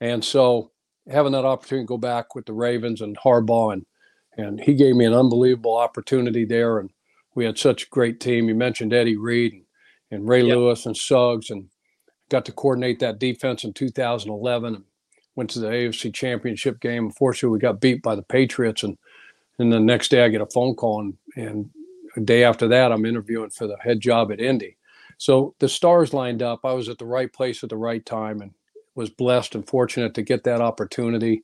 And 0.00 0.24
so 0.24 0.72
having 1.08 1.32
that 1.32 1.44
opportunity 1.44 1.84
to 1.84 1.88
go 1.88 1.98
back 1.98 2.34
with 2.34 2.46
the 2.46 2.52
Ravens 2.52 3.00
and 3.00 3.16
Harbaugh 3.18 3.72
and 3.72 3.86
and 4.36 4.60
he 4.60 4.74
gave 4.74 4.94
me 4.94 5.04
an 5.04 5.12
unbelievable 5.12 5.76
opportunity 5.76 6.44
there. 6.44 6.78
And 6.78 6.90
we 7.34 7.44
had 7.44 7.58
such 7.58 7.84
a 7.84 7.90
great 7.90 8.20
team. 8.20 8.48
You 8.48 8.54
mentioned 8.54 8.92
Eddie 8.92 9.16
Reed 9.16 9.64
and, 10.10 10.28
Ray 10.28 10.42
yep. 10.42 10.56
Lewis 10.56 10.86
and 10.86 10.96
Suggs 10.96 11.50
and 11.50 11.68
got 12.28 12.44
to 12.46 12.52
coordinate 12.52 13.00
that 13.00 13.18
defense 13.18 13.64
in 13.64 13.72
2011. 13.72 14.74
And 14.74 14.84
went 15.40 15.50
to 15.50 15.58
the 15.60 15.68
AFC 15.68 16.12
Championship 16.12 16.80
game. 16.80 17.06
Unfortunately, 17.06 17.54
we 17.54 17.60
got 17.60 17.80
beat 17.80 18.02
by 18.02 18.14
the 18.14 18.22
Patriots, 18.22 18.82
and 18.82 18.98
and 19.58 19.72
the 19.72 19.80
next 19.80 20.10
day 20.10 20.22
I 20.22 20.28
get 20.28 20.40
a 20.40 20.46
phone 20.46 20.74
call, 20.74 21.00
and 21.00 21.16
and 21.34 21.70
a 22.16 22.20
day 22.20 22.44
after 22.44 22.68
that 22.68 22.92
I'm 22.92 23.06
interviewing 23.06 23.50
for 23.50 23.66
the 23.66 23.76
head 23.80 24.00
job 24.00 24.32
at 24.32 24.40
Indy. 24.40 24.76
So 25.18 25.54
the 25.58 25.68
stars 25.68 26.12
lined 26.12 26.42
up. 26.42 26.60
I 26.64 26.72
was 26.72 26.88
at 26.88 26.98
the 26.98 27.06
right 27.06 27.32
place 27.32 27.62
at 27.62 27.70
the 27.70 27.76
right 27.76 28.04
time, 28.04 28.42
and 28.42 28.52
was 28.94 29.10
blessed 29.10 29.54
and 29.54 29.66
fortunate 29.66 30.14
to 30.14 30.22
get 30.22 30.44
that 30.44 30.60
opportunity, 30.60 31.42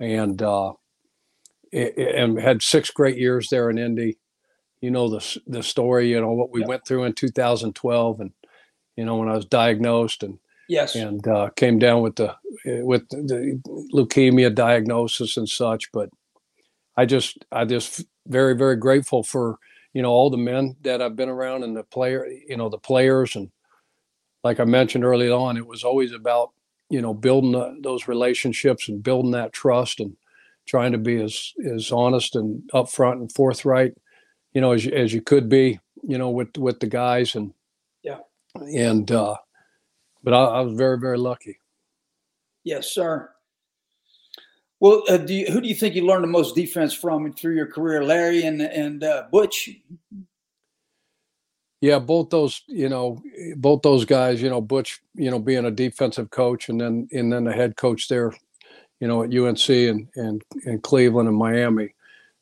and 0.00 0.40
uh, 0.40 0.72
and 1.72 2.38
had 2.38 2.62
six 2.62 2.90
great 2.90 3.18
years 3.18 3.48
there 3.50 3.68
in 3.70 3.78
Indy. 3.78 4.18
You 4.86 4.92
know 4.92 5.08
the 5.08 5.40
the 5.46 5.62
story. 5.62 6.08
You 6.08 6.20
know 6.20 6.32
what 6.32 6.50
we 6.50 6.62
went 6.62 6.86
through 6.86 7.04
in 7.04 7.12
2012, 7.12 8.20
and 8.20 8.32
you 8.96 9.04
know 9.04 9.16
when 9.16 9.28
I 9.28 9.36
was 9.36 9.44
diagnosed 9.44 10.22
and 10.22 10.38
Yes. 10.68 10.94
And 10.94 11.26
uh, 11.26 11.50
came 11.50 11.78
down 11.78 12.02
with 12.02 12.16
the 12.16 12.34
with 12.64 13.08
the 13.08 13.60
leukemia 13.94 14.54
diagnosis 14.54 15.36
and 15.36 15.48
such. 15.48 15.92
But 15.92 16.10
I 16.96 17.06
just 17.06 17.44
I 17.52 17.64
just 17.64 18.04
very 18.26 18.56
very 18.56 18.76
grateful 18.76 19.22
for 19.22 19.58
you 19.92 20.02
know 20.02 20.10
all 20.10 20.30
the 20.30 20.36
men 20.36 20.76
that 20.82 21.00
I've 21.00 21.16
been 21.16 21.28
around 21.28 21.62
and 21.62 21.76
the 21.76 21.84
player 21.84 22.26
you 22.26 22.56
know 22.56 22.68
the 22.68 22.78
players 22.78 23.36
and 23.36 23.50
like 24.42 24.60
I 24.60 24.64
mentioned 24.64 25.04
early 25.04 25.30
on, 25.30 25.56
it 25.56 25.66
was 25.66 25.84
always 25.84 26.12
about 26.12 26.50
you 26.90 27.00
know 27.00 27.14
building 27.14 27.52
the, 27.52 27.78
those 27.80 28.08
relationships 28.08 28.88
and 28.88 29.02
building 29.02 29.32
that 29.32 29.52
trust 29.52 30.00
and 30.00 30.16
trying 30.66 30.92
to 30.92 30.98
be 30.98 31.22
as 31.22 31.52
as 31.72 31.92
honest 31.92 32.34
and 32.34 32.62
upfront 32.74 33.20
and 33.20 33.32
forthright 33.32 33.94
you 34.56 34.62
know 34.62 34.72
as 34.72 34.86
you, 34.86 34.92
as 34.92 35.12
you 35.12 35.20
could 35.20 35.50
be 35.50 35.78
you 36.02 36.16
know 36.16 36.30
with 36.30 36.56
with 36.56 36.80
the 36.80 36.86
guys 36.86 37.34
and 37.34 37.52
yeah 38.02 38.20
and 38.54 39.12
uh 39.12 39.36
but 40.26 40.34
I, 40.34 40.44
I 40.44 40.60
was 40.62 40.74
very, 40.74 40.98
very 40.98 41.18
lucky. 41.18 41.60
Yes, 42.64 42.90
sir. 42.90 43.30
Well, 44.80 45.04
uh, 45.08 45.18
do 45.18 45.32
you, 45.32 45.46
who 45.46 45.60
do 45.60 45.68
you 45.68 45.74
think 45.74 45.94
you 45.94 46.04
learned 46.04 46.24
the 46.24 46.28
most 46.28 46.56
defense 46.56 46.92
from 46.92 47.32
through 47.32 47.54
your 47.54 47.68
career, 47.68 48.04
Larry 48.04 48.42
and 48.42 48.60
and 48.60 49.04
uh, 49.04 49.26
Butch? 49.30 49.70
Yeah, 51.80 52.00
both 52.00 52.30
those, 52.30 52.62
you 52.66 52.88
know, 52.88 53.22
both 53.56 53.82
those 53.82 54.04
guys, 54.04 54.42
you 54.42 54.50
know, 54.50 54.60
Butch, 54.60 55.00
you 55.14 55.30
know, 55.30 55.38
being 55.38 55.64
a 55.64 55.70
defensive 55.70 56.30
coach 56.30 56.68
and 56.68 56.80
then 56.80 57.08
and 57.12 57.32
then 57.32 57.44
the 57.44 57.52
head 57.52 57.76
coach 57.76 58.08
there, 58.08 58.32
you 58.98 59.06
know, 59.06 59.22
at 59.22 59.32
UNC 59.32 59.68
and 59.68 60.08
and, 60.16 60.42
and 60.64 60.82
Cleveland 60.82 61.28
and 61.28 61.38
Miami, 61.38 61.94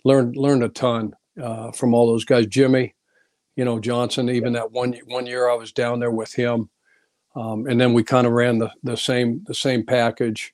learned 0.05 0.37
learned 0.37 0.65
a 0.65 0.71
ton 0.71 1.15
uh, 1.41 1.73
from 1.73 1.95
all 1.95 2.07
those 2.07 2.25
guys. 2.25 2.47
Jimmy, 2.47 2.95
you 3.57 3.65
know, 3.65 3.79
Johnson, 3.79 4.29
even 4.29 4.53
that 4.55 4.73
one 4.73 4.95
one 5.07 5.27
year 5.27 5.49
I 5.49 5.55
was 5.55 5.73
down 5.73 6.01
there 6.01 6.11
with 6.11 6.33
him, 6.33 6.71
um, 7.37 7.67
and 7.67 7.81
then 7.81 7.93
we 7.93 8.03
kind 8.03 8.27
of 8.27 8.33
ran 8.33 8.59
the, 8.59 8.71
the 8.83 8.97
same 8.97 9.45
the 9.47 9.55
same 9.55 9.85
package. 9.85 10.53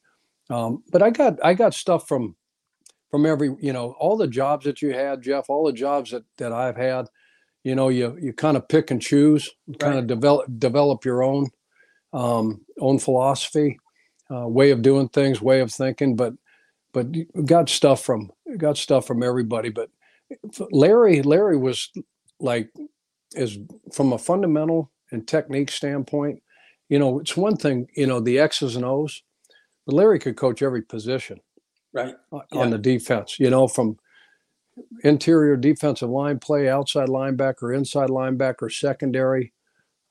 Um, 0.49 0.83
but 0.91 1.03
I 1.03 1.11
got 1.11 1.43
I 1.45 1.55
got 1.55 1.75
stuff 1.75 2.09
from 2.09 2.37
from 3.11 3.27
every 3.27 3.55
you 3.61 3.73
know 3.73 3.95
all 3.99 4.17
the 4.17 4.29
jobs 4.29 4.65
that 4.65 4.83
you 4.83 4.93
had, 4.93 5.23
Jeff, 5.23 5.47
all 5.49 5.67
the 5.67 5.73
jobs 5.73 6.11
that 6.11 6.25
that 6.39 6.53
I've 6.53 6.77
had. 6.77 7.07
You 7.65 7.75
know, 7.75 7.89
you 7.89 8.17
you 8.21 8.33
kind 8.33 8.57
of 8.57 8.69
pick 8.69 8.91
and 8.91 9.03
choose, 9.03 9.51
kind 9.79 9.99
of 9.99 10.07
develop 10.07 10.47
develop 10.59 11.05
your 11.05 11.23
own 11.23 11.51
um, 12.13 12.63
own 12.81 12.99
philosophy, 12.99 13.79
uh, 14.31 14.49
way 14.49 14.71
of 14.71 14.83
doing 14.83 15.09
things, 15.09 15.43
way 15.43 15.61
of 15.61 15.73
thinking. 15.73 16.17
But 16.17 16.35
but 16.93 17.07
got 17.45 17.69
stuff 17.69 18.03
from 18.03 18.31
got 18.57 18.79
stuff 18.79 19.07
from 19.07 19.23
everybody. 19.23 19.69
But 19.69 19.91
Larry 20.71 21.23
Larry 21.23 21.57
was 21.57 21.91
like 22.39 22.71
is 23.35 23.59
from 23.93 24.13
a 24.13 24.19
fundamental 24.19 24.91
and 25.13 25.27
technique 25.27 25.71
standpoint 25.71 26.43
you 26.91 26.99
know, 26.99 27.21
it's 27.21 27.37
one 27.37 27.57
thing, 27.57 27.89
you 27.97 28.07
know, 28.07 28.21
the 28.21 28.41
X's 28.41 28.77
and 28.77 28.85
O's, 28.85 29.23
but 29.87 29.95
Larry 29.95 30.19
could 30.19 30.37
coach 30.37 30.61
every 30.61 30.83
position 30.83 31.41
right 31.93 32.15
on 32.33 32.43
yeah. 32.53 32.67
the 32.67 32.79
defense, 32.79 33.39
you 33.39 33.49
know, 33.49 33.69
from 33.69 33.97
interior 35.05 35.57
defensive 35.57 36.11
line 36.11 36.41
play, 36.41 36.69
outside 36.69 37.09
linebacker, 37.09 37.75
inside 37.75 38.11
linebacker, 38.11 38.71
secondary. 38.71 39.53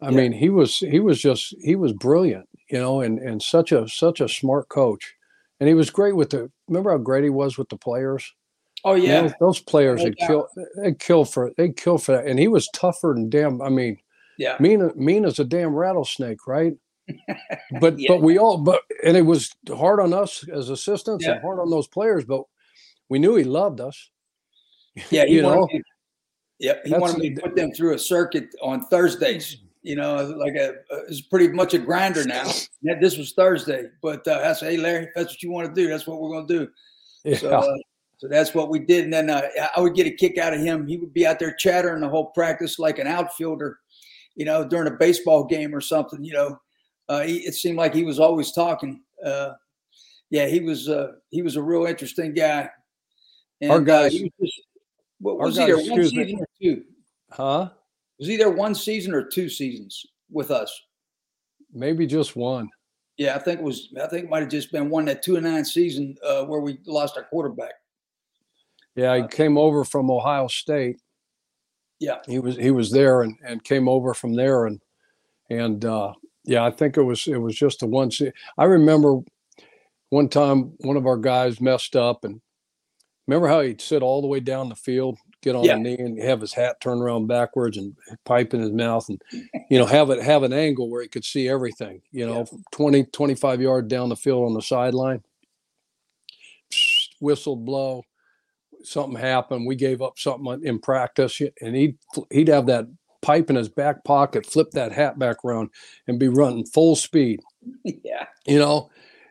I 0.01 0.09
yeah. 0.09 0.17
mean, 0.17 0.31
he 0.31 0.49
was 0.49 0.77
he 0.77 1.01
was 1.01 1.21
just 1.21 1.53
he 1.61 1.75
was 1.75 1.91
brilliant, 1.91 2.47
you 2.69 2.79
know, 2.79 3.01
and 3.01 3.19
and 3.19 3.43
such 3.43 3.73
a 3.73 3.87
such 3.89 4.21
a 4.21 4.29
smart 4.29 4.69
coach. 4.69 5.15
And 5.59 5.67
he 5.67 5.75
was 5.75 5.89
great 5.89 6.15
with 6.15 6.29
the 6.29 6.49
remember 6.69 6.91
how 6.91 6.97
great 6.97 7.25
he 7.25 7.29
was 7.29 7.57
with 7.57 7.67
the 7.67 7.77
players? 7.77 8.33
Oh 8.85 8.95
yeah. 8.95 9.21
those, 9.21 9.33
those 9.39 9.59
players 9.59 10.03
they 10.03 10.11
kill 10.11 10.47
they 10.77 10.93
kill 10.93 11.25
for 11.25 11.51
they 11.57 11.69
kill 11.69 11.97
for 11.97 12.13
that. 12.13 12.25
And 12.25 12.39
he 12.39 12.47
was 12.47 12.69
tougher 12.73 13.13
than 13.15 13.29
damn 13.29 13.61
I 13.61 13.69
mean, 13.69 13.97
yeah. 14.37 14.55
Mean 14.59 14.91
mean 14.95 15.25
as 15.25 15.39
a 15.39 15.43
damn 15.43 15.75
rattlesnake, 15.75 16.47
right? 16.47 16.73
but 17.81 17.99
yeah. 17.99 18.07
but 18.09 18.21
we 18.21 18.37
all 18.37 18.57
but 18.57 18.81
and 19.03 19.17
it 19.17 19.23
was 19.23 19.53
hard 19.69 19.99
on 19.99 20.13
us 20.13 20.47
as 20.49 20.69
assistants 20.69 21.25
yeah. 21.25 21.33
and 21.33 21.41
hard 21.41 21.59
on 21.59 21.69
those 21.69 21.87
players, 21.87 22.23
but 22.25 22.43
we 23.09 23.19
knew 23.19 23.35
he 23.35 23.43
loved 23.43 23.81
us. 23.81 24.09
Yeah, 25.11 25.23
you 25.23 25.41
know. 25.41 25.65
Me, 25.71 25.81
yeah, 26.59 26.73
he 26.83 26.93
wanted 26.93 27.19
me 27.19 27.33
to 27.33 27.41
put 27.41 27.55
them 27.55 27.71
through 27.71 27.93
a 27.93 27.99
circuit 27.99 28.49
on 28.61 28.85
Thursdays. 28.87 29.57
You 29.81 29.95
know, 29.95 30.25
like 30.25 30.55
a 30.55 30.73
it's 31.07 31.21
pretty 31.21 31.47
much 31.49 31.73
a 31.73 31.79
grinder 31.79 32.25
now. 32.25 32.51
Yeah, 32.81 32.95
this 32.99 33.17
was 33.17 33.31
Thursday, 33.31 33.85
but 34.01 34.27
uh, 34.27 34.41
I 34.43 34.51
said, 34.53 34.71
"Hey, 34.71 34.77
Larry, 34.77 35.07
that's 35.15 35.31
what 35.31 35.41
you 35.41 35.51
want 35.51 35.73
to 35.73 35.81
do. 35.81 35.87
That's 35.87 36.05
what 36.05 36.19
we're 36.19 36.31
going 36.31 36.47
to 36.47 36.59
do." 36.59 36.71
Yeah. 37.25 37.35
So, 37.35 37.49
uh, 37.49 37.75
so 38.19 38.27
that's 38.27 38.53
what 38.53 38.69
we 38.69 38.79
did. 38.79 39.05
And 39.05 39.13
then 39.13 39.29
uh, 39.31 39.41
I 39.75 39.79
would 39.79 39.95
get 39.95 40.05
a 40.05 40.11
kick 40.11 40.37
out 40.37 40.53
of 40.53 40.61
him. 40.61 40.87
He 40.87 40.97
would 40.97 41.13
be 41.13 41.25
out 41.25 41.39
there 41.39 41.53
chattering 41.53 42.01
the 42.01 42.09
whole 42.09 42.27
practice 42.27 42.77
like 42.77 42.99
an 42.99 43.07
outfielder 43.07 43.79
you 44.39 44.45
know, 44.45 44.65
during 44.65 44.87
a 44.87 44.95
baseball 44.95 45.43
game 45.43 45.75
or 45.75 45.81
something, 45.81 46.23
you 46.23 46.31
know, 46.31 46.57
uh, 47.09 47.23
he, 47.23 47.39
it 47.39 47.53
seemed 47.53 47.77
like 47.77 47.93
he 47.93 48.05
was 48.05 48.21
always 48.21 48.53
talking. 48.53 49.01
Uh, 49.23 49.51
yeah, 50.29 50.47
he 50.47 50.61
was 50.61 50.87
uh, 50.87 51.11
he 51.29 51.41
was 51.41 51.57
a 51.57 51.61
real 51.61 51.85
interesting 51.85 52.33
guy. 52.33 52.69
And, 53.59 53.71
our 53.71 53.79
uh, 53.79 54.03
was, 54.03 54.13
just, 54.13 54.61
what, 55.19 55.39
was 55.39 55.57
he 55.57 55.65
there 55.65 55.75
one 55.75 56.03
season 56.03 56.17
me. 56.17 56.35
or 56.39 56.47
two? 56.61 56.83
Huh? 57.31 57.69
Was 58.17 58.29
he 58.29 58.37
there 58.37 58.49
one 58.49 58.73
season 58.73 59.13
or 59.13 59.25
two 59.25 59.49
seasons 59.49 60.05
with 60.31 60.51
us? 60.51 60.73
Maybe 61.73 62.07
just 62.07 62.37
one. 62.37 62.69
Yeah, 63.17 63.35
I 63.35 63.39
think 63.39 63.59
it 63.59 63.63
was. 63.63 63.89
I 64.01 64.07
think 64.07 64.25
it 64.25 64.29
might 64.29 64.39
have 64.39 64.49
just 64.49 64.71
been 64.71 64.89
one 64.89 65.03
that 65.05 65.21
two 65.21 65.35
and 65.35 65.45
nine 65.45 65.65
season 65.65 66.15
uh, 66.25 66.45
where 66.45 66.61
we 66.61 66.79
lost 66.85 67.17
our 67.17 67.23
quarterback. 67.23 67.73
Yeah, 68.95 69.17
he 69.17 69.23
uh, 69.23 69.27
came 69.27 69.57
over 69.57 69.83
from 69.83 70.11
Ohio 70.11 70.47
State 70.47 70.97
yeah, 71.99 72.19
he 72.27 72.39
was 72.39 72.55
he 72.57 72.71
was 72.71 72.91
there 72.91 73.21
and, 73.21 73.37
and 73.45 73.63
came 73.63 73.89
over 73.89 74.13
from 74.13 74.33
there 74.35 74.65
and 74.65 74.81
and 75.49 75.83
uh, 75.85 76.13
yeah, 76.45 76.65
I 76.65 76.71
think 76.71 76.97
it 76.97 77.03
was 77.03 77.27
it 77.27 77.37
was 77.37 77.55
just 77.55 77.81
the 77.81 77.87
one. 77.87 78.11
I 78.57 78.65
remember 78.65 79.19
one 80.09 80.29
time 80.29 80.73
one 80.79 80.97
of 80.97 81.07
our 81.07 81.17
guys 81.17 81.61
messed 81.61 81.95
up 81.95 82.23
and 82.25 82.41
remember 83.27 83.47
how 83.47 83.61
he'd 83.61 83.81
sit 83.81 84.03
all 84.03 84.21
the 84.21 84.27
way 84.27 84.39
down 84.39 84.69
the 84.69 84.75
field 84.75 85.17
get 85.43 85.55
on 85.55 85.63
Yeah. 85.65 85.75
a 85.75 85.79
knee 85.79 85.97
and 85.97 86.19
have 86.21 86.41
his 86.41 86.53
hat 86.53 86.81
turned 86.81 87.01
around 87.01 87.27
backwards 87.27 87.77
and 87.77 87.95
pipe 88.25 88.53
in 88.53 88.61
his 88.61 88.71
mouth 88.71 89.07
and 89.09 89.21
you 89.69 89.77
know 89.79 89.85
have 89.85 90.09
it 90.09 90.21
have 90.21 90.43
an 90.43 90.53
angle 90.53 90.89
where 90.89 91.01
he 91.01 91.07
could 91.07 91.25
see 91.25 91.47
everything 91.49 92.01
you 92.11 92.25
know 92.25 92.45
20 92.71 93.05
25 93.05 93.59
yard 93.61 93.87
down 93.87 94.09
the 94.09 94.15
field 94.15 94.45
on 94.45 94.53
the 94.53 94.61
sideline 94.61 95.23
whistle 97.21 97.55
blow 97.55 98.03
something 98.83 99.19
happened 99.19 99.65
we 99.65 99.75
gave 99.75 100.01
up 100.01 100.17
something 100.17 100.61
in 100.63 100.79
practice 100.79 101.41
and 101.61 101.75
he'd 101.75 101.97
he'd 102.31 102.47
have 102.47 102.65
that 102.65 102.87
pipe 103.21 103.49
in 103.49 103.55
his 103.55 103.69
back 103.69 104.03
pocket 104.03 104.45
flip 104.45 104.71
that 104.71 104.91
hat 104.91 105.19
back 105.19 105.43
around 105.43 105.69
and 106.07 106.19
be 106.19 106.29
running 106.29 106.65
full 106.65 106.95
speed. 106.95 107.41
Yeah. 107.83 108.25
you 108.47 108.57
know? 108.57 108.89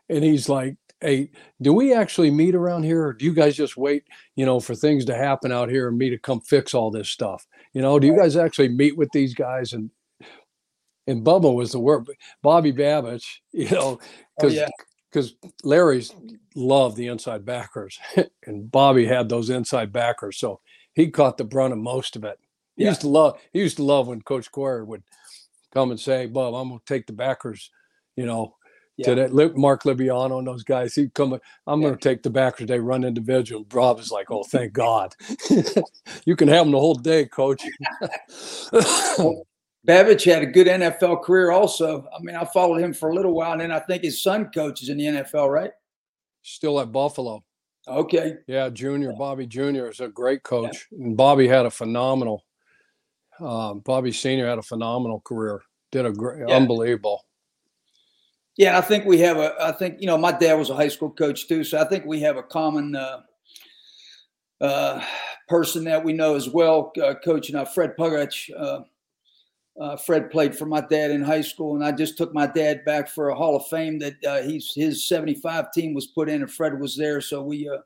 And 0.09 0.23
he's 0.25 0.49
like 0.49 0.77
hey 1.01 1.31
do 1.63 1.73
we 1.73 1.95
actually 1.95 2.29
meet 2.29 2.57
around 2.57 2.83
here 2.83 3.05
or 3.07 3.13
do 3.13 3.25
you 3.25 3.33
guys 3.33 3.57
just 3.57 3.77
wait 3.77 4.03
you 4.35 4.45
know 4.45 4.59
for 4.59 4.75
things 4.75 5.05
to 5.05 5.15
happen 5.15 5.53
out 5.53 5.69
here 5.69 5.87
and 5.87 5.97
me 5.97 6.11
to 6.11 6.19
come 6.19 6.41
fix 6.41 6.75
all 6.75 6.91
this 6.91 7.09
stuff? 7.09 7.47
You 7.73 7.83
know 7.83 7.99
do 7.99 8.07
you 8.07 8.17
guys 8.17 8.37
actually 8.37 8.69
meet 8.69 8.97
with 8.97 9.11
these 9.13 9.35
guys? 9.35 9.73
And 9.73 9.91
and 11.07 11.25
bubba 11.25 11.55
was 11.55 11.73
the 11.73 11.79
word 11.79 12.07
bobby 12.43 12.73
Babich 12.73 13.25
you 13.53 13.71
know 13.71 13.99
Oh, 14.39 14.47
because 14.47 14.55
yeah. 14.55 14.69
Because 15.11 15.35
larry's 15.63 16.13
loved 16.55 16.97
the 16.97 17.07
inside 17.07 17.45
backers 17.45 17.99
and 18.47 18.71
bobby 18.71 19.07
had 19.07 19.29
those 19.29 19.51
inside 19.51 19.93
backers 19.93 20.39
so 20.39 20.61
he 20.95 21.11
caught 21.11 21.37
the 21.39 21.45
brunt 21.45 21.73
of 21.73 21.79
most 21.79 22.17
of 22.17 22.25
it 22.25 22.39
he 22.77 22.85
Yeah. 22.85 22.91
used 22.91 23.01
to 23.03 23.09
love 23.09 23.41
he 23.53 23.61
used 23.61 23.77
to 23.77 23.83
love 23.85 24.09
when 24.09 24.21
coach 24.23 24.51
Coyer 24.51 24.85
would 24.85 25.03
come 25.73 25.91
and 25.91 26.01
say 26.01 26.27
"Bob, 26.27 26.55
i'm 26.55 26.69
going 26.69 26.81
to 26.81 26.85
take 26.95 27.07
the 27.07 27.13
backers 27.13 27.71
you 28.17 28.27
know 28.27 28.55
Yeah. 28.97 29.07
to 29.07 29.15
that 29.15 29.57
Mark 29.57 29.85
Libiano 29.85 30.39
and 30.39 30.47
those 30.49 30.65
guys. 30.65 30.95
He'd 30.97 31.15
come, 31.15 31.39
I'm 31.69 31.81
Yeah. 31.81 31.89
going 31.89 31.99
to 31.99 32.09
take 32.09 32.25
the 32.25 32.31
backers. 32.31 32.67
They 32.67 32.81
run 32.81 33.05
individual. 33.05 33.65
Rob 33.73 34.01
is 34.01 34.11
like, 34.11 34.29
oh, 34.33 34.43
thank 34.51 34.73
God. 34.73 35.15
you 36.27 36.35
can 36.35 36.49
have 36.49 36.65
them 36.67 36.73
the 36.73 36.81
whole 36.81 36.97
day, 36.97 37.27
coach. 37.27 37.63
Babich 39.89 40.25
had 40.31 40.43
a 40.43 40.47
good 40.47 40.67
NFL 40.67 41.23
career 41.23 41.51
also. 41.51 42.07
I 42.15 42.21
mean, 42.21 42.37
I 42.37 42.45
followed 42.45 42.83
him 42.83 42.93
for 42.93 43.09
a 43.09 43.15
little 43.15 43.33
while, 43.35 43.53
and 43.53 43.63
then 43.63 43.73
I 43.73 43.79
think 43.81 44.03
his 44.03 44.23
son 44.23 44.51
coaches 44.53 44.91
in 44.91 44.99
the 44.99 45.05
NFL, 45.05 45.51
right? 45.51 45.71
Still 46.43 46.79
at 46.81 46.93
Buffalo. 46.93 47.43
Okay. 47.89 48.35
Yeah, 48.47 48.69
Junior, 48.69 49.15
Bobby 49.15 49.47
Junior 49.47 49.91
is 49.91 50.01
a 50.01 50.09
great 50.09 50.43
coach. 50.43 50.87
And 50.93 51.17
Bobby 51.17 51.49
had 51.49 51.65
a 51.65 51.71
phenomenal, 51.71 52.45
um, 53.41 53.81
Bobby 53.81 54.13
Senior 54.13 54.47
had 54.47 54.59
a 54.59 54.63
phenomenal 54.63 55.21
career. 55.21 55.63
Did 55.91 56.05
a 56.05 56.13
great, 56.13 56.47
Yeah. 56.47 56.55
unbelievable. 56.55 57.25
Yeah, 58.59 58.77
I 58.77 58.83
think 58.83 59.07
we 59.07 59.19
have 59.21 59.39
a. 59.39 59.55
I 59.59 59.73
think 59.73 60.01
you 60.01 60.07
know, 60.07 60.19
my 60.19 60.33
dad 60.33 60.55
was 60.55 60.69
a 60.69 60.75
high 60.75 60.89
school 60.89 61.11
coach 61.11 61.47
too, 61.49 61.63
so 61.65 61.79
I 61.79 61.85
think 61.85 62.05
we 62.05 62.21
have 62.21 62.37
a 62.37 62.43
common 62.43 62.95
uh, 62.97 63.21
uh, 64.61 65.03
person 65.49 65.85
that 65.85 66.05
we 66.05 66.13
know 66.13 66.35
as 66.35 66.49
well, 66.51 66.93
uh, 67.03 67.15
coaching 67.25 67.55
uh, 67.57 67.65
Fred 67.65 67.95
Pagac. 67.97 68.51
Uh, 69.81 69.83
uh, 69.85 69.97
Fred 69.97 70.31
played 70.31 70.57
for 70.57 70.67
my 70.67 70.81
dad 70.81 71.11
in 71.11 71.23
high 71.23 71.41
school, 71.41 71.75
and 71.77 71.85
I 71.85 71.93
just 71.93 72.17
took 72.19 72.33
my 72.35 72.47
dad 72.47 72.85
back 72.85 73.09
for 73.09 73.29
a 73.29 73.35
Hall 73.35 73.57
of 73.57 73.67
Fame 73.69 73.99
that 74.01 74.17
uh, 74.25 74.43
he's 74.43 74.73
his 74.75 75.07
'75 75.09 75.73
team 75.73 75.95
was 75.95 76.07
put 76.09 76.29
in, 76.29 76.43
and 76.43 76.51
Fred 76.53 76.79
was 76.81 76.97
there. 76.97 77.21
So 77.21 77.43
we 77.43 77.69
uh, 77.69 77.79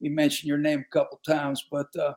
we 0.00 0.08
mentioned 0.08 0.48
your 0.48 0.58
name 0.58 0.80
a 0.80 0.92
couple 0.92 1.20
times, 1.26 1.64
but 1.70 1.86
uh, 1.98 2.14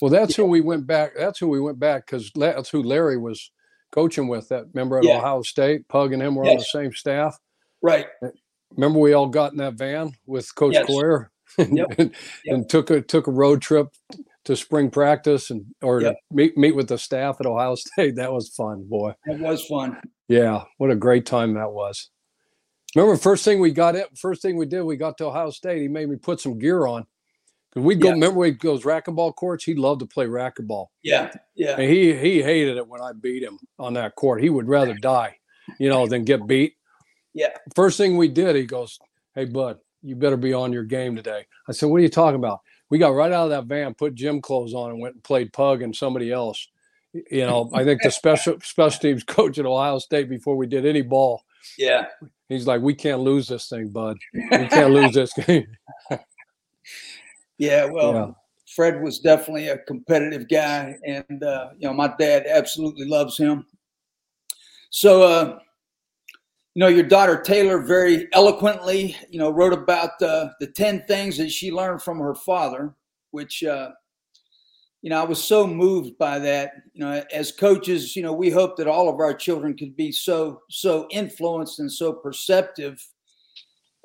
Well, 0.00 0.10
that's 0.10 0.34
who 0.34 0.44
we 0.46 0.60
went 0.60 0.86
back. 0.86 1.12
That's 1.16 1.38
who 1.38 1.48
we 1.48 1.60
went 1.60 1.78
back 1.78 2.06
because 2.06 2.30
that's 2.34 2.68
who 2.70 2.82
Larry 2.82 3.16
was 3.18 3.50
coaching 3.92 4.26
with. 4.28 4.48
That 4.48 4.74
member 4.74 4.98
at 4.98 5.04
Yeah. 5.04 5.18
Ohio 5.18 5.42
State, 5.42 5.86
Pug 5.88 6.12
and 6.12 6.22
him 6.22 6.34
were 6.34 6.44
on 6.44 6.56
the 6.56 6.64
same 6.64 6.92
staff. 6.92 7.38
right, 7.82 8.06
Remember, 8.76 8.98
we 8.98 9.12
all 9.12 9.28
got 9.28 9.52
in 9.52 9.58
that 9.58 9.74
van 9.74 10.12
with 10.26 10.52
Coach 10.56 10.74
Yes. 10.74 10.86
Coyer 10.86 11.30
and, 11.58 11.76
Yep. 11.76 11.94
and, 11.98 12.10
Yep. 12.44 12.54
and 12.54 12.68
took 12.68 12.90
a 12.90 13.00
took 13.00 13.28
a 13.28 13.30
road 13.30 13.62
trip 13.62 13.88
to 14.44 14.56
spring 14.56 14.90
practice 14.90 15.50
and 15.50 15.64
or 15.82 16.00
Yep. 16.02 16.12
to 16.14 16.18
meet 16.34 16.56
meet 16.56 16.76
with 16.76 16.88
the 16.88 16.98
staff 16.98 17.36
at 17.40 17.46
Ohio 17.46 17.74
State. 17.76 18.16
That 18.16 18.32
was 18.32 18.48
fun, 18.50 18.84
boy. 18.88 19.14
that 19.26 19.38
was 19.38 19.64
fun. 19.66 20.00
Yeah, 20.28 20.64
what 20.78 20.90
a 20.90 20.96
great 20.96 21.26
time 21.26 21.54
that 21.54 21.72
was. 21.72 22.10
Remember, 22.94 23.16
first 23.16 23.44
thing 23.44 23.58
we 23.60 23.72
got 23.72 23.96
it, 23.96 24.06
first 24.16 24.40
thing 24.42 24.56
we 24.56 24.66
did, 24.66 24.82
we 24.82 24.96
got 24.96 25.18
to 25.18 25.26
Ohio 25.26 25.50
State. 25.50 25.82
He 25.82 25.88
made 25.88 26.08
me 26.08 26.16
put 26.16 26.40
some 26.40 26.58
gear 26.58 26.86
on. 26.86 27.04
Cause 27.74 27.82
we'd 27.82 28.00
go, 28.00 28.08
Yeah. 28.08 28.14
remember 28.14 28.38
we 28.38 28.52
goes 28.52 28.84
racquetball 28.84 29.34
courts. 29.34 29.64
He 29.64 29.74
loved 29.74 29.98
to 30.00 30.06
play 30.06 30.26
racquetball. 30.26 30.86
Yeah, 31.02 31.32
yeah, 31.56 31.72
And 31.72 31.90
he 31.90 32.14
he 32.14 32.40
hated 32.42 32.76
it 32.76 32.86
when 32.86 33.00
I 33.00 33.12
beat 33.12 33.42
him 33.42 33.58
on 33.80 33.94
that 33.94 34.14
court. 34.14 34.42
He 34.42 34.48
would 34.50 34.68
rather 34.68 34.94
die, 34.94 35.36
you 35.80 35.88
know, 35.88 36.06
than 36.06 36.24
get 36.24 36.46
beat. 36.46 36.74
Yeah. 37.34 37.48
First 37.74 37.98
thing 37.98 38.16
we 38.16 38.28
did, 38.28 38.54
he 38.54 38.64
goes, 38.64 38.96
Hey 39.34 39.46
bud, 39.46 39.78
you 40.02 40.14
better 40.14 40.36
be 40.36 40.52
on 40.52 40.72
your 40.72 40.84
game 40.84 41.16
today. 41.16 41.46
I 41.68 41.72
said, 41.72 41.86
What 41.88 41.96
are 41.96 42.02
you 42.04 42.08
talking 42.08 42.38
about? 42.38 42.60
We 42.90 42.98
got 42.98 43.14
right 43.14 43.32
out 43.32 43.44
of 43.44 43.50
that 43.50 43.64
van, 43.64 43.94
put 43.94 44.14
gym 44.14 44.40
clothes 44.40 44.74
on, 44.74 44.90
and 44.90 45.00
went 45.00 45.14
and 45.14 45.24
played 45.24 45.52
pug 45.52 45.82
and 45.82 45.94
somebody 45.94 46.30
else. 46.30 46.68
You 47.30 47.46
know, 47.46 47.70
I 47.72 47.84
think 47.84 48.02
the 48.02 48.10
special 48.10 48.58
special 48.62 49.00
teams 49.00 49.24
coach 49.24 49.58
at 49.58 49.66
Ohio 49.66 49.98
State 49.98 50.28
before 50.28 50.56
we 50.56 50.66
did 50.66 50.84
any 50.86 51.02
ball. 51.02 51.42
yeah. 51.78 52.06
He's 52.48 52.66
like, 52.66 52.82
We 52.82 52.94
can't 52.94 53.20
lose 53.20 53.48
this 53.48 53.68
thing, 53.68 53.88
bud. 53.88 54.18
We 54.34 54.48
can't 54.68 54.92
lose 54.92 55.14
this 55.14 55.32
game. 55.46 55.66
Yeah, 57.58 57.86
well, 57.86 58.12
Yeah. 58.12 58.30
Fred 58.74 59.02
was 59.02 59.20
definitely 59.20 59.68
a 59.68 59.78
competitive 59.78 60.48
guy, 60.48 60.96
and 61.06 61.42
uh, 61.44 61.68
you 61.78 61.86
know 61.86 61.94
my 61.94 62.12
dad 62.18 62.44
absolutely 62.48 63.06
loves 63.06 63.38
him. 63.38 63.64
So, 64.90 65.22
uh, 65.22 65.58
you 66.74 66.80
know, 66.80 66.88
your 66.88 67.04
daughter 67.04 67.40
Taylor 67.40 67.78
very 67.78 68.26
eloquently, 68.32 69.16
you 69.30 69.38
know, 69.38 69.50
wrote 69.50 69.72
about 69.72 70.20
uh, 70.20 70.48
the 70.58 70.66
ten 70.66 71.04
things 71.06 71.36
that 71.38 71.50
she 71.50 71.70
learned 71.70 72.02
from 72.02 72.18
her 72.18 72.34
father, 72.34 72.94
which 73.30 73.62
uh, 73.62 73.90
you 75.00 75.10
know 75.10 75.20
I 75.20 75.24
was 75.24 75.42
so 75.42 75.68
moved 75.68 76.18
by 76.18 76.40
that. 76.40 76.72
You 76.92 77.04
know, 77.04 77.24
as 77.32 77.52
coaches, 77.52 78.16
you 78.16 78.22
know, 78.22 78.32
we 78.32 78.50
hope 78.50 78.76
that 78.76 78.88
all 78.88 79.08
of 79.08 79.20
our 79.20 79.32
children 79.32 79.76
could 79.76 79.94
be 79.94 80.10
so 80.10 80.62
so 80.68 81.06
influenced 81.10 81.78
and 81.78 81.90
so 81.90 82.12
perceptive. 82.12 83.00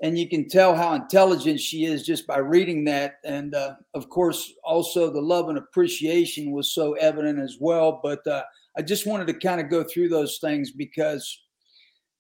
And 0.02 0.18
you 0.18 0.30
can 0.30 0.48
tell 0.48 0.76
how 0.76 0.94
intelligent 0.94 1.60
she 1.60 1.84
is 1.84 2.06
just 2.06 2.26
by 2.26 2.38
reading 2.38 2.86
that. 2.86 3.16
And 3.26 3.54
uh, 3.54 3.74
of 3.94 4.08
course 4.08 4.54
also 4.64 5.12
the 5.12 5.20
love 5.20 5.50
and 5.50 5.58
appreciation 5.58 6.52
was 6.52 6.72
so 6.72 6.94
evident 6.94 7.38
as 7.38 7.58
well. 7.60 8.00
But 8.02 8.26
uh, 8.26 8.44
i 8.78 8.82
just 8.82 9.06
wanted 9.06 9.28
to 9.28 9.34
kind 9.34 9.60
of 9.60 9.70
go 9.70 9.84
through 9.84 10.08
those 10.08 10.38
things 10.38 10.72
because 10.72 11.42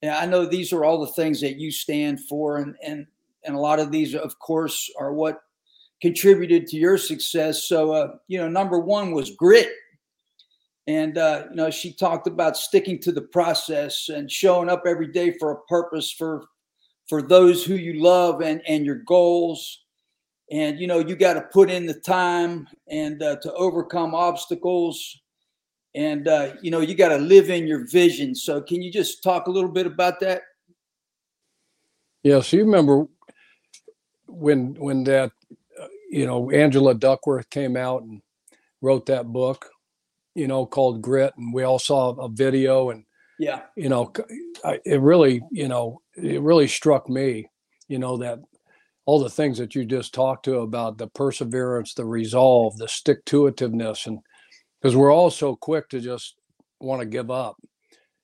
yeah, 0.02 0.20
i 0.20 0.26
know 0.26 0.46
these 0.46 0.74
are 0.74 0.84
all 0.84 1.00
the 1.00 1.14
things 1.14 1.42
that 1.42 1.58
you 1.58 1.72
stand 1.72 2.20
for 2.20 2.58
and 2.58 2.76
and 2.84 3.06
and 3.44 3.56
a 3.56 3.60
lot 3.60 3.80
of 3.80 3.92
these 3.92 4.16
of 4.16 4.38
course 4.40 4.92
are 5.00 5.14
what 5.14 5.42
contributed 6.02 6.68
to 6.68 6.78
your 6.78 6.98
success. 6.98 7.64
So 7.64 7.92
uh, 7.92 8.16
you 8.28 8.38
know 8.38 8.48
number 8.48 8.80
one 8.80 9.12
was 9.12 9.32
grit. 9.32 9.70
And 10.88 11.18
uh, 11.18 11.46
you 11.50 11.56
know 11.56 11.70
she 11.70 11.94
talked 11.94 12.28
about 12.28 12.58
sticking 12.58 13.00
to 13.02 13.12
the 13.12 13.22
process 13.22 14.10
and 14.10 14.32
showing 14.32 14.70
up 14.70 14.84
every 14.88 15.08
day 15.08 15.38
for 15.38 15.52
a 15.52 15.62
purpose 15.64 16.12
for 16.12 16.46
for 17.08 17.22
those 17.22 17.64
who 17.66 17.76
you 17.76 18.02
love 18.02 18.42
and 18.42 18.62
and 18.68 18.86
your 18.86 19.02
goals. 19.06 19.84
And 20.52 20.80
you 20.80 20.88
know 20.88 21.00
you 21.00 21.16
got 21.16 21.34
to 21.34 21.42
put 21.42 21.70
in 21.70 21.86
the 21.86 21.94
time 21.94 22.68
and 22.88 23.22
uh, 23.22 23.38
to 23.38 23.54
overcome 23.54 24.16
obstacles 24.16 25.22
and 25.96 26.28
uh, 26.28 26.54
you 26.62 26.72
know 26.72 26.82
you 26.82 26.96
got 26.96 27.10
to 27.10 27.18
live 27.18 27.50
in 27.50 27.68
your 27.68 27.88
vision. 27.88 28.36
So 28.36 28.62
can 28.62 28.82
you 28.82 28.92
just 28.92 29.24
talk 29.24 29.48
a 29.48 29.52
little 29.52 29.72
bit 29.72 29.88
about 29.88 30.20
that? 30.22 30.44
Yeah, 32.24 32.42
so 32.42 32.58
you 32.58 32.66
remember 32.66 33.06
when 34.28 34.76
when 34.76 35.04
that 35.06 35.32
uh, 35.80 35.88
you 36.10 36.26
know 36.26 36.52
Angela 36.52 36.94
Duckworth 36.94 37.50
came 37.50 37.76
out 37.78 38.04
and 38.04 38.22
wrote 38.82 39.06
that 39.08 39.28
book, 39.28 39.70
you 40.36 40.48
know, 40.48 40.66
called 40.66 41.02
Grit, 41.02 41.34
and 41.38 41.54
we 41.54 41.64
all 41.64 41.80
saw 41.80 42.12
a 42.12 42.30
video, 42.30 42.90
and 42.92 43.06
yeah. 43.40 43.62
you 43.76 43.90
know, 43.90 44.12
I, 44.64 44.80
it 44.86 45.02
really, 45.02 45.42
you 45.52 45.68
know, 45.68 46.02
it 46.16 46.42
really 46.42 46.68
struck 46.68 47.10
me, 47.10 47.50
you 47.88 48.00
know, 48.00 48.18
that 48.18 48.40
all 49.06 49.20
the 49.20 49.30
things 49.30 49.58
that 49.58 49.76
you 49.76 49.86
just 49.86 50.14
talked 50.14 50.46
to 50.46 50.60
about 50.60 50.98
the 50.98 51.08
perseverance, 51.08 51.94
the 51.94 52.06
resolve, 52.06 52.78
the 52.78 52.88
stick 52.88 53.26
to 53.26 53.44
itiveness, 53.52 54.06
and 54.06 54.20
because 54.82 54.96
we're 54.96 55.14
all 55.14 55.30
so 55.30 55.56
quick 55.56 55.90
to 55.90 56.00
just 56.00 56.36
want 56.80 57.02
to 57.02 57.06
give 57.06 57.32
up, 57.32 57.56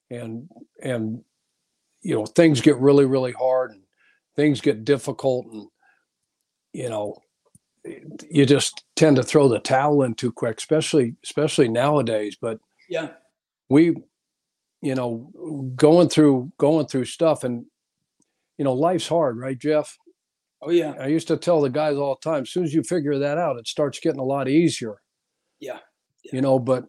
and 0.10 0.50
and 0.82 1.24
you 2.02 2.16
know 2.16 2.26
things 2.26 2.62
get 2.62 2.78
really 2.78 3.06
really 3.06 3.32
hard 3.32 3.72
and 3.72 3.82
things 4.36 4.62
get 4.62 4.86
difficult 4.86 5.46
and 5.48 5.68
you 6.74 6.90
know 6.90 7.18
you 8.30 8.46
just 8.46 8.84
tend 8.96 9.16
to 9.16 9.24
throw 9.24 9.48
the 9.48 9.60
towel 9.60 10.04
in 10.04 10.14
too 10.14 10.32
quick 10.32 10.58
especially 10.58 11.16
especially 11.24 11.68
nowadays 11.68 12.36
but 12.40 12.60
yeah. 12.90 13.10
we 13.70 13.96
you 14.82 14.94
know 14.94 15.32
going 15.76 16.10
through 16.10 16.52
going 16.58 16.86
through 16.86 17.06
stuff 17.06 17.44
and 17.44 17.66
you 18.58 18.64
know 18.64 18.74
life's 18.74 19.08
hard 19.08 19.38
right 19.38 19.60
jeff? 19.60 19.98
Oh 20.62 20.72
yeah. 20.72 20.94
I 21.00 21.08
used 21.08 21.28
to 21.28 21.38
tell 21.38 21.62
the 21.62 21.70
guys 21.70 21.96
all 21.96 22.18
the 22.22 22.30
time 22.30 22.44
as 22.44 22.50
soon 22.50 22.64
as 22.64 22.74
you 22.74 22.82
figure 22.84 23.20
that 23.20 23.38
out 23.38 23.58
it 23.58 23.68
starts 23.68 24.00
getting 24.00 24.20
a 24.20 24.26
lot 24.26 24.48
easier. 24.48 24.96
Yeah. 25.60 25.80
You 26.32 26.42
know 26.42 26.60
but 26.60 26.86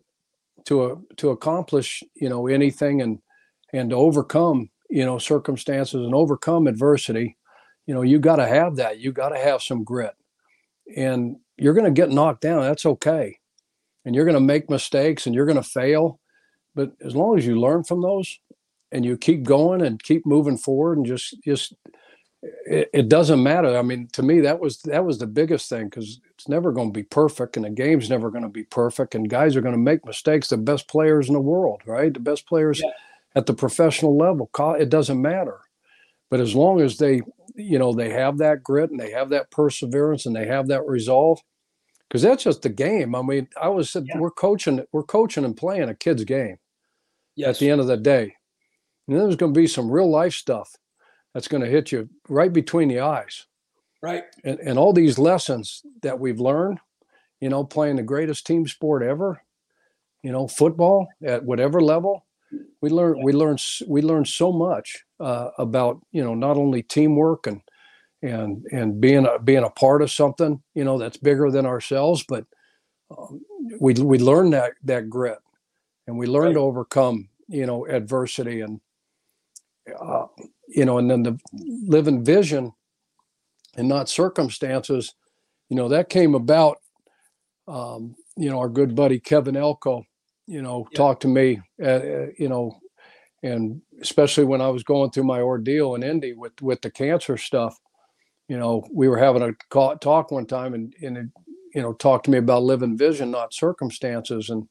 to 0.64 1.04
to 1.16 1.30
accomplish 1.30 2.02
you 2.14 2.28
know 2.28 2.46
anything 2.46 3.02
and 3.02 3.18
and 3.72 3.90
to 3.90 3.96
overcome 3.96 4.70
you 4.90 5.04
know 5.04 5.18
circumstances 5.18 6.04
and 6.04 6.14
overcome 6.14 6.66
adversity 6.66 7.36
you 7.86 7.94
know 7.94 8.02
you 8.02 8.18
got 8.18 8.36
to 8.36 8.46
have 8.46 8.76
that 8.76 8.98
you 8.98 9.12
got 9.12 9.30
to 9.30 9.38
have 9.38 9.62
some 9.62 9.84
grit 9.84 10.14
and 10.94 11.36
you're 11.56 11.74
going 11.74 11.86
to 11.86 11.90
get 11.90 12.10
knocked 12.10 12.42
down. 12.42 12.62
That's 12.62 12.86
okay. 12.86 13.38
And 14.04 14.14
you're 14.14 14.24
going 14.24 14.34
to 14.34 14.40
make 14.40 14.70
mistakes 14.70 15.26
and 15.26 15.34
you're 15.34 15.46
going 15.46 15.56
to 15.56 15.62
fail. 15.62 16.20
But 16.74 16.92
as 17.04 17.16
long 17.16 17.38
as 17.38 17.46
you 17.46 17.58
learn 17.58 17.84
from 17.84 18.02
those 18.02 18.38
and 18.92 19.04
you 19.04 19.16
keep 19.16 19.42
going 19.42 19.80
and 19.82 20.02
keep 20.02 20.26
moving 20.26 20.58
forward 20.58 20.98
and 20.98 21.06
just, 21.06 21.36
just, 21.42 21.74
it, 22.42 22.90
it 22.92 23.08
doesn't 23.08 23.42
matter. 23.42 23.76
I 23.76 23.82
mean, 23.82 24.08
to 24.12 24.22
me, 24.22 24.40
that 24.40 24.60
was, 24.60 24.78
that 24.82 25.04
was 25.04 25.18
the 25.18 25.26
biggest 25.26 25.68
thing 25.68 25.88
because 25.88 26.20
it's 26.34 26.48
never 26.48 26.72
going 26.72 26.88
to 26.88 26.92
be 26.92 27.02
perfect 27.02 27.56
and 27.56 27.64
the 27.64 27.70
game's 27.70 28.10
never 28.10 28.30
going 28.30 28.42
to 28.44 28.48
be 28.48 28.64
perfect 28.64 29.14
and 29.14 29.28
guys 29.28 29.56
are 29.56 29.60
going 29.60 29.74
to 29.74 29.78
make 29.78 30.04
mistakes. 30.04 30.48
The 30.48 30.56
best 30.56 30.88
players 30.88 31.28
in 31.28 31.34
the 31.34 31.40
world, 31.40 31.82
right? 31.86 32.12
The 32.12 32.20
best 32.20 32.46
players 32.46 32.80
yeah. 32.80 32.90
at 33.34 33.46
the 33.46 33.54
professional 33.54 34.16
level, 34.16 34.50
it 34.78 34.88
doesn't 34.90 35.20
matter. 35.20 35.60
But 36.30 36.40
as 36.40 36.54
long 36.54 36.80
as 36.80 36.98
they, 36.98 37.22
you 37.54 37.78
know, 37.78 37.92
they 37.92 38.10
have 38.10 38.38
that 38.38 38.62
grit 38.62 38.90
and 38.90 39.00
they 39.00 39.12
have 39.12 39.30
that 39.30 39.50
perseverance 39.50 40.26
and 40.26 40.34
they 40.34 40.46
have 40.46 40.68
that 40.68 40.86
resolve, 40.86 41.40
because 42.08 42.22
that's 42.22 42.44
just 42.44 42.62
the 42.62 42.68
game. 42.68 43.14
I 43.14 43.22
mean, 43.22 43.48
I 43.60 43.68
was 43.68 43.94
yeah. 43.94 44.18
we're 44.18 44.30
coaching, 44.30 44.84
we're 44.92 45.02
coaching 45.02 45.44
and 45.44 45.56
playing 45.56 45.88
a 45.88 45.94
kid's 45.94 46.24
game. 46.24 46.58
Yes. 47.34 47.56
At 47.56 47.60
the 47.60 47.70
end 47.70 47.80
of 47.80 47.86
the 47.86 47.96
day, 47.96 48.34
and 49.06 49.16
there's 49.16 49.36
going 49.36 49.52
to 49.52 49.60
be 49.60 49.66
some 49.66 49.90
real 49.90 50.10
life 50.10 50.34
stuff 50.34 50.74
that's 51.36 51.48
going 51.48 51.62
to 51.62 51.68
hit 51.68 51.92
you 51.92 52.08
right 52.30 52.50
between 52.50 52.88
the 52.88 53.00
eyes. 53.00 53.44
Right. 54.00 54.24
And 54.42 54.58
and 54.60 54.78
all 54.78 54.94
these 54.94 55.18
lessons 55.18 55.82
that 56.00 56.18
we've 56.18 56.40
learned, 56.40 56.78
you 57.40 57.50
know, 57.50 57.62
playing 57.62 57.96
the 57.96 58.02
greatest 58.02 58.46
team 58.46 58.66
sport 58.66 59.02
ever, 59.02 59.42
you 60.22 60.32
know, 60.32 60.48
football 60.48 61.08
at 61.22 61.44
whatever 61.44 61.82
level, 61.82 62.24
we 62.80 62.88
learn 62.88 63.22
we 63.22 63.34
learn 63.34 63.58
we 63.86 64.00
learn 64.00 64.24
so 64.24 64.50
much 64.50 65.04
uh, 65.20 65.50
about 65.58 66.00
you 66.10 66.24
know 66.24 66.34
not 66.34 66.56
only 66.56 66.82
teamwork 66.82 67.46
and 67.46 67.60
and 68.22 68.64
and 68.72 68.98
being 68.98 69.26
a 69.26 69.38
being 69.38 69.64
a 69.64 69.68
part 69.68 70.00
of 70.00 70.10
something 70.10 70.62
you 70.74 70.84
know 70.84 70.96
that's 70.96 71.18
bigger 71.18 71.50
than 71.50 71.66
ourselves 71.66 72.24
but 72.26 72.46
um, 73.10 73.42
we 73.78 73.92
we 73.92 74.18
learn 74.18 74.48
that 74.50 74.72
that 74.84 75.10
grit 75.10 75.38
and 76.06 76.16
we 76.16 76.26
learn 76.26 76.46
right. 76.46 76.54
to 76.54 76.60
overcome 76.60 77.28
you 77.46 77.66
know 77.66 77.86
adversity 77.86 78.62
and 78.62 78.80
uh, 80.00 80.26
you 80.68 80.84
know 80.84 80.98
and 80.98 81.10
then 81.10 81.22
the 81.22 81.38
living 81.52 82.24
vision 82.24 82.72
and 83.76 83.88
not 83.88 84.08
circumstances 84.08 85.14
you 85.68 85.76
know 85.76 85.88
that 85.88 86.08
came 86.08 86.34
about 86.34 86.78
um, 87.68 88.14
you 88.36 88.50
know 88.50 88.58
our 88.58 88.68
good 88.68 88.94
buddy 88.94 89.18
kevin 89.18 89.56
elko 89.56 90.02
you 90.46 90.62
know, 90.62 90.86
yeah. 90.90 90.96
talk 90.96 91.20
to 91.20 91.28
me, 91.28 91.60
uh, 91.82 91.86
uh, 91.86 92.26
you 92.38 92.48
know, 92.48 92.80
and 93.42 93.82
especially 94.00 94.44
when 94.44 94.60
I 94.60 94.68
was 94.68 94.82
going 94.82 95.10
through 95.10 95.24
my 95.24 95.40
ordeal 95.40 95.94
in 95.94 96.02
Indy 96.02 96.32
with 96.32 96.60
with 96.62 96.80
the 96.82 96.90
cancer 96.90 97.36
stuff, 97.36 97.78
you 98.48 98.56
know, 98.56 98.86
we 98.92 99.08
were 99.08 99.18
having 99.18 99.42
a 99.42 99.52
call, 99.70 99.96
talk 99.98 100.30
one 100.30 100.46
time, 100.46 100.74
and 100.74 100.94
and 101.02 101.16
it, 101.16 101.26
you 101.74 101.82
know, 101.82 101.92
talked 101.92 102.24
to 102.26 102.30
me 102.30 102.38
about 102.38 102.62
living 102.62 102.96
vision, 102.96 103.30
not 103.30 103.52
circumstances, 103.52 104.50
and 104.50 104.68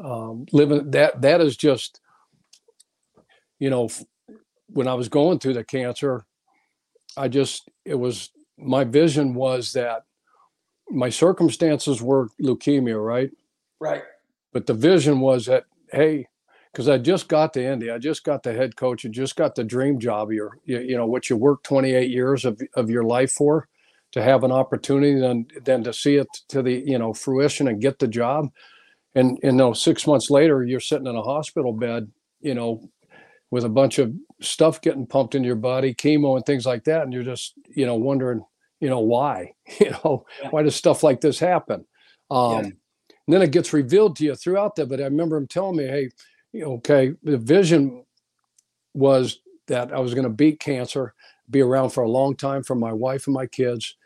um, 0.00 0.46
living 0.52 0.90
that 0.90 1.20
that 1.22 1.40
is 1.40 1.56
just, 1.56 2.00
you 3.58 3.70
know, 3.70 3.90
when 4.72 4.88
I 4.88 4.94
was 4.94 5.08
going 5.08 5.38
through 5.38 5.54
the 5.54 5.64
cancer, 5.64 6.24
I 7.16 7.28
just 7.28 7.68
it 7.84 7.94
was 7.94 8.30
my 8.58 8.84
vision 8.84 9.34
was 9.34 9.72
that 9.72 10.04
my 10.90 11.08
circumstances 11.08 12.02
were 12.02 12.28
leukemia, 12.40 13.02
right? 13.02 13.30
Right. 13.80 14.02
But 14.52 14.66
the 14.66 14.74
vision 14.74 15.20
was 15.20 15.46
that, 15.46 15.64
hey, 15.90 16.28
because 16.70 16.88
I 16.88 16.98
just 16.98 17.28
got 17.28 17.52
to 17.54 17.64
Indy, 17.64 17.90
I 17.90 17.98
just 17.98 18.24
got 18.24 18.42
the 18.42 18.52
head 18.52 18.76
coach, 18.76 19.04
and 19.04 19.12
just 19.12 19.36
got 19.36 19.54
the 19.54 19.64
dream 19.64 19.98
job. 19.98 20.30
Your, 20.30 20.58
you, 20.64 20.80
you 20.80 20.96
know, 20.96 21.06
what 21.06 21.28
you 21.28 21.36
worked 21.36 21.64
28 21.64 22.10
years 22.10 22.44
of, 22.44 22.60
of 22.74 22.90
your 22.90 23.04
life 23.04 23.32
for, 23.32 23.68
to 24.12 24.22
have 24.22 24.44
an 24.44 24.52
opportunity, 24.52 25.18
then 25.18 25.46
then 25.64 25.82
to 25.84 25.92
see 25.92 26.16
it 26.16 26.28
to 26.48 26.62
the 26.62 26.82
you 26.86 26.98
know 26.98 27.12
fruition 27.12 27.68
and 27.68 27.80
get 27.80 27.98
the 27.98 28.08
job, 28.08 28.50
and 29.14 29.38
and 29.42 29.52
you 29.52 29.52
know 29.52 29.72
six 29.72 30.06
months 30.06 30.30
later 30.30 30.64
you're 30.64 30.80
sitting 30.80 31.06
in 31.06 31.16
a 31.16 31.22
hospital 31.22 31.72
bed, 31.72 32.10
you 32.40 32.54
know, 32.54 32.88
with 33.50 33.64
a 33.64 33.70
bunch 33.70 33.98
of 33.98 34.12
stuff 34.42 34.80
getting 34.80 35.06
pumped 35.06 35.34
in 35.34 35.44
your 35.44 35.56
body, 35.56 35.94
chemo 35.94 36.36
and 36.36 36.44
things 36.44 36.66
like 36.66 36.84
that, 36.84 37.02
and 37.02 37.12
you're 37.12 37.22
just 37.22 37.54
you 37.68 37.86
know 37.86 37.94
wondering, 37.94 38.44
you 38.80 38.88
know, 38.88 39.00
why, 39.00 39.52
you 39.80 39.90
know, 39.90 40.26
yeah. 40.42 40.50
why 40.50 40.62
does 40.62 40.76
stuff 40.76 41.02
like 41.02 41.20
this 41.20 41.38
happen? 41.38 41.86
Um, 42.30 42.64
yeah 42.64 42.70
and 43.26 43.34
then 43.34 43.42
it 43.42 43.52
gets 43.52 43.72
revealed 43.72 44.16
to 44.16 44.24
you 44.24 44.34
throughout 44.34 44.76
that. 44.76 44.88
But 44.88 45.00
I 45.00 45.04
remember 45.04 45.36
him 45.36 45.46
telling 45.46 45.76
me, 45.76 45.84
hey, 45.84 46.10
okay, 46.60 47.12
the 47.22 47.38
vision 47.38 48.04
was 48.94 49.40
that 49.68 49.92
I 49.92 50.00
was 50.00 50.14
going 50.14 50.24
to 50.24 50.30
beat 50.30 50.60
cancer, 50.60 51.14
be 51.48 51.60
around 51.60 51.90
for 51.90 52.02
a 52.02 52.10
long 52.10 52.36
time 52.36 52.62
for 52.62 52.74
my 52.74 52.92
wife 52.92 53.26
and 53.26 53.34
my 53.34 53.46
kids, 53.46 53.96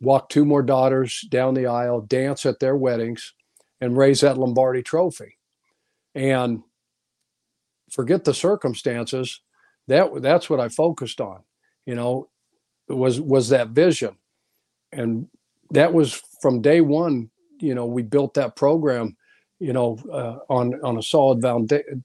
walk 0.00 0.28
two 0.28 0.44
more 0.44 0.62
daughters 0.62 1.24
down 1.30 1.54
the 1.54 1.66
aisle, 1.66 2.02
dance 2.02 2.44
at 2.44 2.60
their 2.60 2.76
weddings, 2.76 3.32
and 3.80 3.96
raise 3.96 4.20
that 4.20 4.38
Lombardi 4.38 4.82
trophy. 4.82 5.38
And 6.14 6.62
forget 7.90 8.24
the 8.24 8.34
circumstances. 8.34 9.40
That 9.88 10.22
that's 10.22 10.50
what 10.50 10.60
I 10.60 10.68
focused 10.68 11.20
on. 11.20 11.40
You 11.86 11.94
know, 11.94 12.28
was 12.88 13.20
was 13.20 13.48
that 13.50 13.68
vision, 13.70 14.16
and 14.92 15.28
that 15.70 15.92
was 15.92 16.22
from 16.40 16.62
day 16.62 16.80
one 16.80 17.30
you 17.60 17.74
know 17.74 17.86
we 17.86 18.02
built 18.02 18.34
that 18.34 18.56
program 18.56 19.16
you 19.60 19.72
know 19.72 19.98
uh, 20.12 20.38
on 20.52 20.80
on 20.84 20.98
a 20.98 21.02
solid 21.02 21.42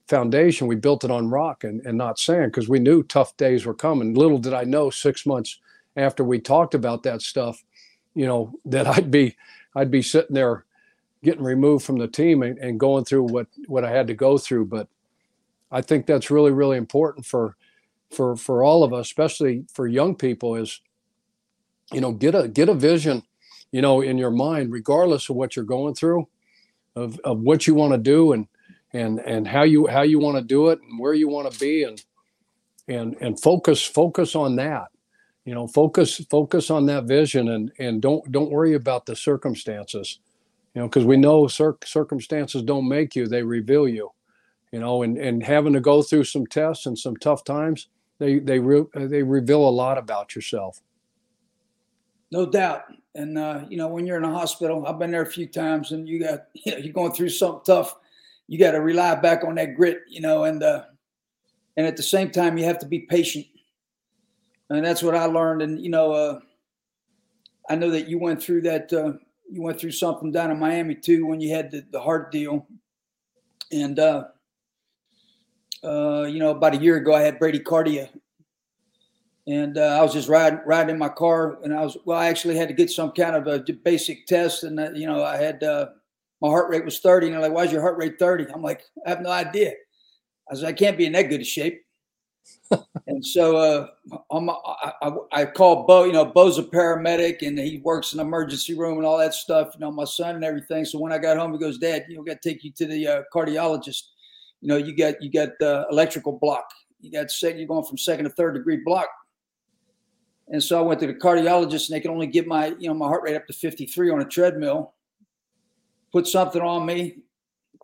foundation. 0.07 0.67
We 0.67 0.75
built 0.75 1.03
it 1.03 1.11
on 1.11 1.29
rock 1.29 1.63
and, 1.63 1.81
and 1.85 1.97
not 1.97 2.19
sand 2.19 2.51
because 2.51 2.69
we 2.69 2.79
knew 2.79 3.03
tough 3.03 3.35
days 3.37 3.65
were 3.65 3.73
coming. 3.73 4.13
Little 4.15 4.39
did 4.39 4.53
i 4.53 4.63
know 4.63 4.89
six 4.89 5.25
months 5.25 5.59
after 5.97 6.23
we 6.23 6.39
talked 6.39 6.73
about 6.75 7.03
that 7.03 7.21
stuff 7.21 7.63
you 8.15 8.25
know 8.25 8.53
that 8.65 8.87
i'd 8.87 9.11
be 9.11 9.35
i'd 9.75 9.91
be 9.91 10.01
sitting 10.01 10.33
there 10.35 10.65
getting 11.23 11.43
removed 11.43 11.85
from 11.85 11.97
the 11.97 12.07
team 12.07 12.43
and, 12.43 12.57
and 12.59 12.79
going 12.79 13.05
through 13.05 13.23
what 13.23 13.47
what 13.67 13.85
i 13.85 13.91
had 13.91 14.07
to 14.07 14.13
go 14.13 14.37
through. 14.37 14.65
But 14.65 14.87
i 15.71 15.81
think 15.81 16.05
that's 16.05 16.31
really 16.31 16.51
really 16.51 16.77
important 16.77 17.25
for 17.25 17.57
for 18.13 18.35
for 18.35 18.63
all 18.63 18.83
of 18.83 18.93
us 18.93 19.07
especially 19.07 19.65
for 19.73 19.87
young 19.87 20.15
people 20.15 20.55
is 20.55 20.81
you 21.91 22.01
know 22.01 22.11
get 22.11 22.35
a 22.35 22.47
get 22.47 22.69
a 22.69 22.73
vision 22.73 23.23
you 23.71 23.81
know, 23.81 24.01
in 24.01 24.17
your 24.17 24.31
mind, 24.31 24.71
regardless 24.71 25.29
of 25.29 25.35
what 25.35 25.55
you're 25.55 25.65
going 25.65 25.95
through, 25.95 26.27
of, 26.95 27.19
of 27.23 27.39
what 27.39 27.67
you 27.67 27.73
want 27.73 27.93
to 27.93 27.97
do 27.97 28.33
and 28.33 28.47
and 28.93 29.19
and 29.19 29.47
how 29.47 29.63
you 29.63 29.87
how 29.87 30.01
you 30.01 30.19
want 30.19 30.37
to 30.37 30.43
do 30.43 30.69
it 30.69 30.79
and 30.81 30.99
where 30.99 31.13
you 31.13 31.29
want 31.29 31.49
to 31.49 31.59
be 31.59 31.83
and 31.83 32.03
and 32.89 33.15
and 33.21 33.39
focus 33.39 33.81
focus 33.81 34.35
on 34.35 34.57
that. 34.57 34.89
You 35.45 35.55
know 35.55 35.67
focus 35.67 36.17
focus 36.29 36.69
on 36.69 36.85
that 36.87 37.05
vision 37.05 37.47
and 37.47 37.71
and 37.79 38.01
don't 38.01 38.29
don't 38.31 38.51
worry 38.51 38.73
about 38.73 39.05
the 39.05 39.15
circumstances. 39.15 40.19
You 40.75 40.81
know 40.81 40.89
because 40.89 41.05
we 41.05 41.15
know 41.15 41.47
cir- 41.47 41.77
circumstances 41.85 42.63
don't 42.63 42.89
make 42.89 43.15
you 43.15 43.27
they 43.27 43.43
reveal 43.43 43.87
you. 43.87 44.11
You 44.73 44.79
know 44.79 45.03
and 45.03 45.17
and 45.17 45.41
having 45.41 45.73
to 45.73 45.79
go 45.79 46.01
through 46.01 46.25
some 46.25 46.45
tests 46.45 46.85
and 46.85 46.99
some 46.99 47.15
tough 47.15 47.45
times 47.45 47.87
they 48.21 48.39
they 48.39 48.59
re- 48.59 48.85
they 48.93 49.23
reveal 49.23 49.67
a 49.67 49.69
lot 49.69 49.97
about 49.97 50.35
yourself 50.35 50.81
no 52.31 52.45
doubt 52.45 52.83
and 53.15 53.37
uh, 53.37 53.61
you 53.69 53.77
know, 53.77 53.87
when 53.87 54.05
you're 54.05 54.17
in 54.17 54.23
a 54.23 54.31
hospital, 54.31 54.85
I've 54.87 54.99
been 54.99 55.11
there 55.11 55.21
a 55.21 55.29
few 55.29 55.45
times, 55.47 55.91
and 55.91 56.07
you 56.07 56.19
got 56.19 56.45
you 56.53 56.71
know 56.71 56.77
you're 56.77 56.93
going 56.93 57.11
through 57.11 57.29
something 57.29 57.61
tough. 57.65 57.95
You 58.47 58.59
got 58.59 58.71
to 58.71 58.81
rely 58.81 59.15
back 59.15 59.43
on 59.43 59.55
that 59.55 59.75
grit, 59.75 60.01
you 60.07 60.21
know, 60.21 60.45
and 60.45 60.63
uh, 60.63 60.83
and 61.77 61.85
at 61.85 61.97
the 61.97 62.03
same 62.03 62.31
time, 62.31 62.57
you 62.57 62.65
have 62.65 62.79
to 62.79 62.85
be 62.85 62.99
patient. 62.99 63.45
And 64.69 64.85
that's 64.85 65.03
what 65.03 65.15
I 65.15 65.25
learned. 65.25 65.61
And 65.61 65.81
you 65.81 65.89
know, 65.89 66.11
uh, 66.13 66.39
I 67.69 67.75
know 67.75 67.89
that 67.91 68.07
you 68.07 68.17
went 68.17 68.41
through 68.41 68.61
that. 68.61 68.91
Uh, 68.91 69.13
you 69.49 69.61
went 69.61 69.79
through 69.79 69.91
something 69.91 70.31
down 70.31 70.51
in 70.51 70.59
Miami 70.59 70.95
too 70.95 71.25
when 71.25 71.41
you 71.41 71.53
had 71.53 71.71
the, 71.71 71.85
the 71.91 71.99
heart 71.99 72.31
deal. 72.31 72.65
And 73.73 73.99
uh, 73.99 74.27
uh, 75.83 76.23
you 76.23 76.39
know, 76.39 76.51
about 76.51 76.75
a 76.75 76.77
year 76.77 76.97
ago, 76.97 77.13
I 77.13 77.21
had 77.21 77.39
bradycardia, 77.39 78.09
and 79.47 79.77
uh, 79.77 79.97
I 79.99 80.01
was 80.01 80.13
just 80.13 80.29
riding 80.29 80.59
riding 80.65 80.91
in 80.91 80.99
my 80.99 81.09
car, 81.09 81.57
and 81.63 81.73
I 81.73 81.83
was 81.83 81.97
well. 82.05 82.19
I 82.19 82.27
actually 82.27 82.57
had 82.57 82.67
to 82.67 82.73
get 82.73 82.91
some 82.91 83.11
kind 83.11 83.35
of 83.35 83.47
a 83.47 83.63
basic 83.73 84.27
test, 84.27 84.63
and 84.63 84.79
uh, 84.79 84.91
you 84.91 85.07
know, 85.07 85.23
I 85.23 85.37
had 85.37 85.63
uh, 85.63 85.87
my 86.41 86.49
heart 86.49 86.69
rate 86.69 86.85
was 86.85 86.99
thirty, 86.99 87.27
and 87.27 87.33
they're 87.33 87.41
like, 87.41 87.53
"Why 87.53 87.63
is 87.63 87.71
your 87.71 87.81
heart 87.81 87.97
rate 87.97 88.19
30? 88.19 88.47
I'm 88.53 88.61
like, 88.61 88.83
"I 89.05 89.09
have 89.09 89.21
no 89.21 89.31
idea." 89.31 89.73
I 90.51 90.55
said, 90.55 90.65
"I 90.65 90.73
can't 90.73 90.97
be 90.97 91.05
in 91.05 91.13
that 91.13 91.29
good 91.29 91.41
a 91.41 91.45
shape." 91.45 91.81
and 93.07 93.25
so 93.25 93.57
uh, 93.57 93.87
I, 94.31 94.91
I, 95.01 95.11
I, 95.31 95.45
called 95.45 95.87
Bo. 95.87 96.05
You 96.05 96.13
know, 96.13 96.25
Bo's 96.25 96.57
a 96.57 96.63
paramedic, 96.63 97.45
and 97.45 97.57
he 97.57 97.79
works 97.83 98.13
in 98.13 98.17
the 98.17 98.23
emergency 98.23 98.73
room 98.73 98.97
and 98.97 99.05
all 99.05 99.17
that 99.17 99.33
stuff. 99.33 99.71
You 99.73 99.81
know, 99.81 99.91
my 99.91 100.05
son 100.05 100.35
and 100.35 100.43
everything. 100.43 100.85
So 100.85 100.99
when 100.99 101.11
I 101.11 101.17
got 101.17 101.37
home, 101.37 101.53
he 101.53 101.59
goes, 101.59 101.77
"Dad, 101.77 102.05
you 102.07 102.17
know, 102.17 102.23
got 102.23 102.41
to 102.41 102.49
take 102.49 102.63
you 102.63 102.71
to 102.71 102.85
the 102.85 103.07
uh, 103.07 103.21
cardiologist. 103.33 104.03
You 104.61 104.67
know, 104.67 104.77
you 104.77 104.95
got 104.95 105.21
you 105.21 105.31
got 105.31 105.49
the 105.59 105.85
electrical 105.91 106.33
block. 106.33 106.69
You 106.99 107.11
got 107.11 107.31
second. 107.31 107.59
You're 107.59 107.67
going 107.67 107.85
from 107.85 107.97
second 107.97 108.25
to 108.25 108.31
third 108.31 108.53
degree 108.53 108.77
block." 108.77 109.09
And 110.47 110.61
so 110.61 110.77
I 110.77 110.81
went 110.81 110.99
to 110.99 111.07
the 111.07 111.13
cardiologist, 111.13 111.89
and 111.89 111.95
they 111.95 112.01
could 112.01 112.11
only 112.11 112.27
get 112.27 112.45
my, 112.45 112.75
you 112.77 112.89
know, 112.89 112.93
my 112.93 113.07
heart 113.07 113.23
rate 113.23 113.35
up 113.37 113.47
to 113.47 113.53
53 113.53 114.11
on 114.11 114.21
a 114.21 114.25
treadmill. 114.25 114.93
Put 116.11 116.27
something 116.27 116.61
on 116.61 116.85
me, 116.85 117.19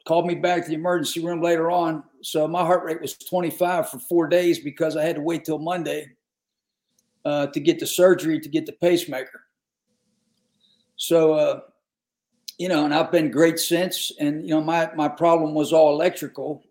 called 0.05 0.27
me 0.27 0.35
back 0.35 0.63
to 0.63 0.67
the 0.67 0.75
emergency 0.75 1.21
room 1.21 1.41
later 1.41 1.71
on. 1.71 2.03
So 2.21 2.45
my 2.45 2.61
heart 2.61 2.83
rate 2.83 3.01
was 3.01 3.15
25 3.15 3.89
for 3.89 3.99
four 3.99 4.27
days 4.27 4.59
because 4.59 4.97
I 4.97 5.03
had 5.03 5.15
to 5.15 5.21
wait 5.21 5.45
till 5.45 5.59
Monday 5.59 6.09
uh, 7.23 7.47
to 7.47 7.59
get 7.61 7.79
the 7.79 7.87
surgery 7.87 8.39
to 8.39 8.49
get 8.49 8.65
the 8.65 8.73
pacemaker. 8.73 9.41
So, 10.97 11.33
uh, 11.33 11.59
you 12.57 12.67
know, 12.67 12.83
and 12.83 12.93
I've 12.93 13.11
been 13.11 13.31
great 13.31 13.59
since. 13.59 14.11
And 14.19 14.43
you 14.43 14.49
know, 14.49 14.61
my 14.61 14.89
my 14.95 15.07
problem 15.07 15.53
was 15.53 15.71
all 15.71 15.93
electrical, 15.93 16.63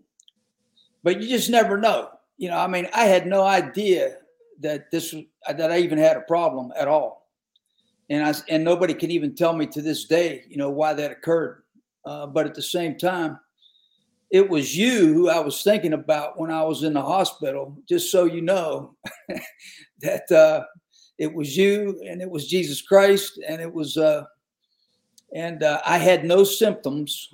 but 1.07 1.23
you 1.23 1.29
just 1.29 1.51
never 1.51 1.79
know. 1.79 2.09
You 2.37 2.51
know, 2.51 2.59
I 2.59 2.67
mean, 2.67 2.89
I 2.93 3.05
had 3.05 3.29
no 3.29 3.45
idea 3.45 4.17
that 4.59 4.91
this 4.91 5.13
was 5.13 5.23
that 5.47 5.71
I 5.71 5.79
even 5.79 5.99
had 5.99 6.17
a 6.17 6.23
problem 6.23 6.73
at 6.77 6.89
all, 6.89 7.31
and 8.11 8.25
I 8.27 8.35
and 8.49 8.65
nobody 8.65 8.93
can 8.93 9.13
even 9.13 9.37
tell 9.37 9.53
me 9.53 9.67
to 9.69 9.81
this 9.81 10.07
day, 10.07 10.43
you 10.49 10.57
know, 10.57 10.69
why 10.69 10.95
that 10.95 11.13
occurred. 11.13 11.63
Uh, 12.05 12.27
but 12.27 12.45
at 12.45 12.57
the 12.57 12.63
same 12.63 12.99
time, 12.99 13.39
it 14.33 14.51
was 14.51 14.77
you 14.77 15.15
who 15.15 15.29
I 15.31 15.39
was 15.39 15.63
thinking 15.63 15.93
about 15.93 16.41
when 16.41 16.51
I 16.51 16.65
was 16.65 16.83
in 16.83 16.95
the 16.95 17.03
hospital. 17.03 17.79
Just 17.89 18.11
so 18.11 18.25
you 18.25 18.43
know, 18.43 18.97
that 20.01 20.33
uh, 20.33 20.65
it 21.19 21.33
was 21.33 21.57
you, 21.57 22.03
and 22.05 22.21
it 22.21 22.29
was 22.29 22.49
Jesus 22.49 22.83
Christ, 22.83 23.41
and 23.47 23.63
it 23.63 23.73
was. 23.73 23.97
Uh, 23.97 24.25
and 25.33 25.63
uh, 25.63 25.81
I 25.87 25.99
had 25.99 26.25
no 26.25 26.43
symptoms. 26.43 27.33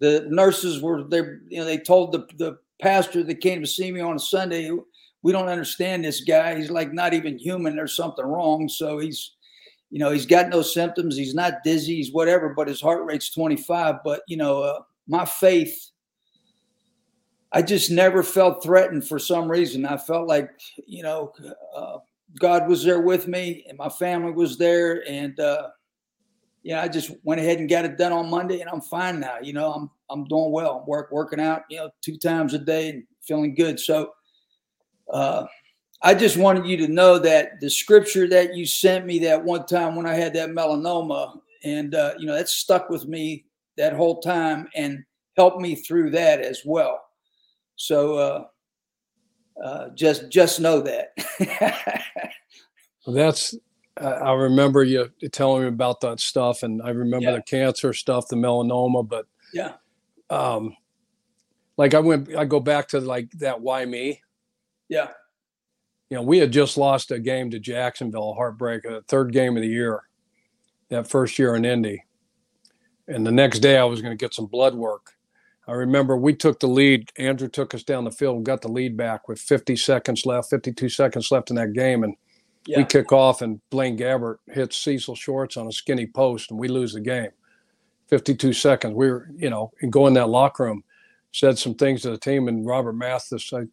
The 0.00 0.26
nurses 0.28 0.82
were 0.82 1.04
there. 1.04 1.40
You 1.48 1.60
know, 1.60 1.64
they 1.66 1.78
told 1.78 2.10
the 2.10 2.26
the 2.36 2.58
pastor 2.80 3.22
that 3.24 3.40
came 3.40 3.60
to 3.60 3.66
see 3.66 3.90
me 3.90 4.00
on 4.00 4.16
a 4.16 4.20
Sunday, 4.20 4.70
"We 5.22 5.32
don't 5.32 5.48
understand 5.48 6.04
this 6.04 6.20
guy. 6.22 6.56
He's 6.56 6.70
like 6.70 6.92
not 6.92 7.14
even 7.14 7.38
human. 7.38 7.76
There's 7.76 7.96
something 7.96 8.24
wrong." 8.24 8.68
So 8.68 8.98
he's, 8.98 9.32
you 9.90 9.98
know, 9.98 10.10
he's 10.10 10.26
got 10.26 10.48
no 10.48 10.62
symptoms. 10.62 11.16
He's 11.16 11.34
not 11.34 11.64
dizzy. 11.64 11.96
He's 11.96 12.12
whatever, 12.12 12.50
but 12.50 12.68
his 12.68 12.80
heart 12.80 13.04
rate's 13.04 13.30
25. 13.30 13.96
But 14.04 14.22
you 14.28 14.36
know, 14.36 14.62
uh, 14.62 14.80
my 15.06 15.24
faith. 15.24 15.90
I 17.52 17.62
just 17.62 17.90
never 17.90 18.22
felt 18.22 18.62
threatened 18.62 19.06
for 19.06 19.18
some 19.18 19.50
reason. 19.50 19.86
I 19.86 19.96
felt 19.96 20.26
like, 20.26 20.50
you 20.84 21.02
know, 21.02 21.32
uh, 21.74 21.98
God 22.38 22.68
was 22.68 22.84
there 22.84 23.00
with 23.00 23.28
me, 23.28 23.64
and 23.68 23.78
my 23.78 23.88
family 23.88 24.32
was 24.32 24.58
there, 24.58 25.08
and 25.08 25.38
uh, 25.40 25.68
yeah, 26.66 26.82
I 26.82 26.88
just 26.88 27.12
went 27.22 27.40
ahead 27.40 27.60
and 27.60 27.68
got 27.68 27.84
it 27.84 27.96
done 27.96 28.12
on 28.12 28.28
Monday, 28.28 28.60
and 28.60 28.68
I'm 28.68 28.80
fine 28.80 29.20
now. 29.20 29.38
You 29.40 29.52
know, 29.52 29.72
I'm 29.72 29.88
I'm 30.10 30.24
doing 30.24 30.50
well. 30.50 30.80
I'm 30.80 30.86
work 30.88 31.12
working 31.12 31.38
out, 31.38 31.62
you 31.70 31.76
know, 31.76 31.90
two 32.02 32.18
times 32.18 32.54
a 32.54 32.58
day 32.58 32.88
and 32.88 33.04
feeling 33.22 33.54
good. 33.54 33.78
So, 33.78 34.10
uh, 35.12 35.46
I 36.02 36.12
just 36.12 36.36
wanted 36.36 36.66
you 36.66 36.76
to 36.78 36.88
know 36.88 37.20
that 37.20 37.60
the 37.60 37.70
scripture 37.70 38.28
that 38.30 38.56
you 38.56 38.66
sent 38.66 39.06
me 39.06 39.20
that 39.20 39.44
one 39.44 39.64
time 39.66 39.94
when 39.94 40.06
I 40.06 40.14
had 40.14 40.34
that 40.34 40.50
melanoma, 40.50 41.38
and 41.62 41.94
uh, 41.94 42.14
you 42.18 42.26
know, 42.26 42.34
that 42.34 42.48
stuck 42.48 42.90
with 42.90 43.06
me 43.06 43.44
that 43.76 43.92
whole 43.92 44.20
time 44.20 44.66
and 44.74 45.04
helped 45.36 45.60
me 45.60 45.76
through 45.76 46.10
that 46.10 46.40
as 46.40 46.62
well. 46.64 47.00
So, 47.76 48.18
uh, 48.18 48.44
uh, 49.64 49.90
just 49.90 50.30
just 50.30 50.58
know 50.58 50.80
that. 50.80 51.12
that's 53.06 53.54
I 53.98 54.32
remember 54.32 54.84
you 54.84 55.10
telling 55.32 55.62
me 55.62 55.68
about 55.68 56.00
that 56.02 56.20
stuff, 56.20 56.62
and 56.62 56.82
I 56.82 56.90
remember 56.90 57.30
yeah. 57.30 57.36
the 57.36 57.42
cancer 57.42 57.92
stuff, 57.92 58.28
the 58.28 58.36
melanoma. 58.36 59.08
But 59.08 59.26
yeah, 59.54 59.72
um, 60.28 60.76
like 61.78 61.94
I 61.94 62.00
went, 62.00 62.34
I 62.36 62.44
go 62.44 62.60
back 62.60 62.88
to 62.88 63.00
like 63.00 63.30
that. 63.38 63.60
Why 63.60 63.84
me? 63.86 64.20
Yeah, 64.88 65.08
you 66.10 66.16
know, 66.16 66.22
we 66.22 66.38
had 66.38 66.52
just 66.52 66.76
lost 66.76 67.10
a 67.10 67.18
game 67.18 67.50
to 67.50 67.58
Jacksonville, 67.58 68.32
a 68.32 68.40
heartbreaker, 68.40 68.90
the 68.90 69.04
third 69.08 69.32
game 69.32 69.56
of 69.56 69.62
the 69.62 69.68
year, 69.68 70.02
that 70.90 71.08
first 71.08 71.38
year 71.38 71.56
in 71.56 71.64
Indy, 71.64 72.04
and 73.08 73.26
the 73.26 73.32
next 73.32 73.60
day 73.60 73.78
I 73.78 73.84
was 73.84 74.02
going 74.02 74.16
to 74.16 74.22
get 74.22 74.34
some 74.34 74.46
blood 74.46 74.74
work. 74.74 75.12
I 75.68 75.72
remember 75.72 76.16
we 76.16 76.34
took 76.34 76.60
the 76.60 76.68
lead. 76.68 77.10
Andrew 77.16 77.48
took 77.48 77.74
us 77.74 77.82
down 77.82 78.04
the 78.04 78.12
field, 78.12 78.44
got 78.44 78.62
the 78.62 78.68
lead 78.68 78.96
back 78.96 79.26
with 79.26 79.40
50 79.40 79.74
seconds 79.74 80.24
left, 80.24 80.50
52 80.50 80.88
seconds 80.90 81.32
left 81.32 81.50
in 81.50 81.56
that 81.56 81.72
game, 81.72 82.04
and 82.04 82.14
yeah. 82.66 82.78
we 82.78 82.84
kick 82.84 83.12
off 83.12 83.42
and 83.42 83.60
Blaine 83.70 83.96
Gabbert 83.96 84.38
hits 84.48 84.76
Cecil 84.76 85.14
Shorts 85.14 85.56
on 85.56 85.66
a 85.66 85.72
skinny 85.72 86.06
post 86.06 86.50
and 86.50 86.58
we 86.58 86.68
lose 86.68 86.92
the 86.92 87.00
game. 87.00 87.30
52 88.08 88.52
seconds. 88.52 88.94
We 88.94 89.10
were, 89.10 89.28
you 89.36 89.50
know, 89.50 89.72
and 89.80 89.92
go 89.92 90.06
in 90.06 90.14
that 90.14 90.28
locker 90.28 90.64
room, 90.64 90.84
said 91.32 91.58
some 91.58 91.74
things 91.74 92.02
to 92.02 92.10
the 92.10 92.18
team. 92.18 92.48
And 92.48 92.66
Robert 92.66 92.92
Mathis, 92.92 93.52
I 93.52 93.64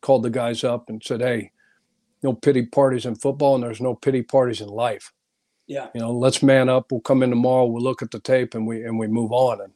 called 0.00 0.24
the 0.24 0.30
guys 0.30 0.64
up 0.64 0.88
and 0.88 1.02
said, 1.02 1.20
Hey, 1.20 1.52
no 2.22 2.32
pity 2.32 2.66
parties 2.66 3.06
in 3.06 3.14
football 3.14 3.54
and 3.54 3.62
there's 3.62 3.80
no 3.80 3.94
pity 3.94 4.22
parties 4.22 4.60
in 4.60 4.68
life. 4.68 5.12
Yeah. 5.66 5.88
You 5.94 6.00
know, 6.00 6.12
let's 6.12 6.42
man 6.42 6.68
up. 6.68 6.90
We'll 6.90 7.00
come 7.00 7.22
in 7.22 7.30
tomorrow. 7.30 7.66
We'll 7.66 7.82
look 7.82 8.02
at 8.02 8.10
the 8.10 8.20
tape 8.20 8.54
and 8.54 8.66
we, 8.66 8.84
and 8.84 8.98
we 8.98 9.06
move 9.06 9.32
on. 9.32 9.60
And, 9.60 9.72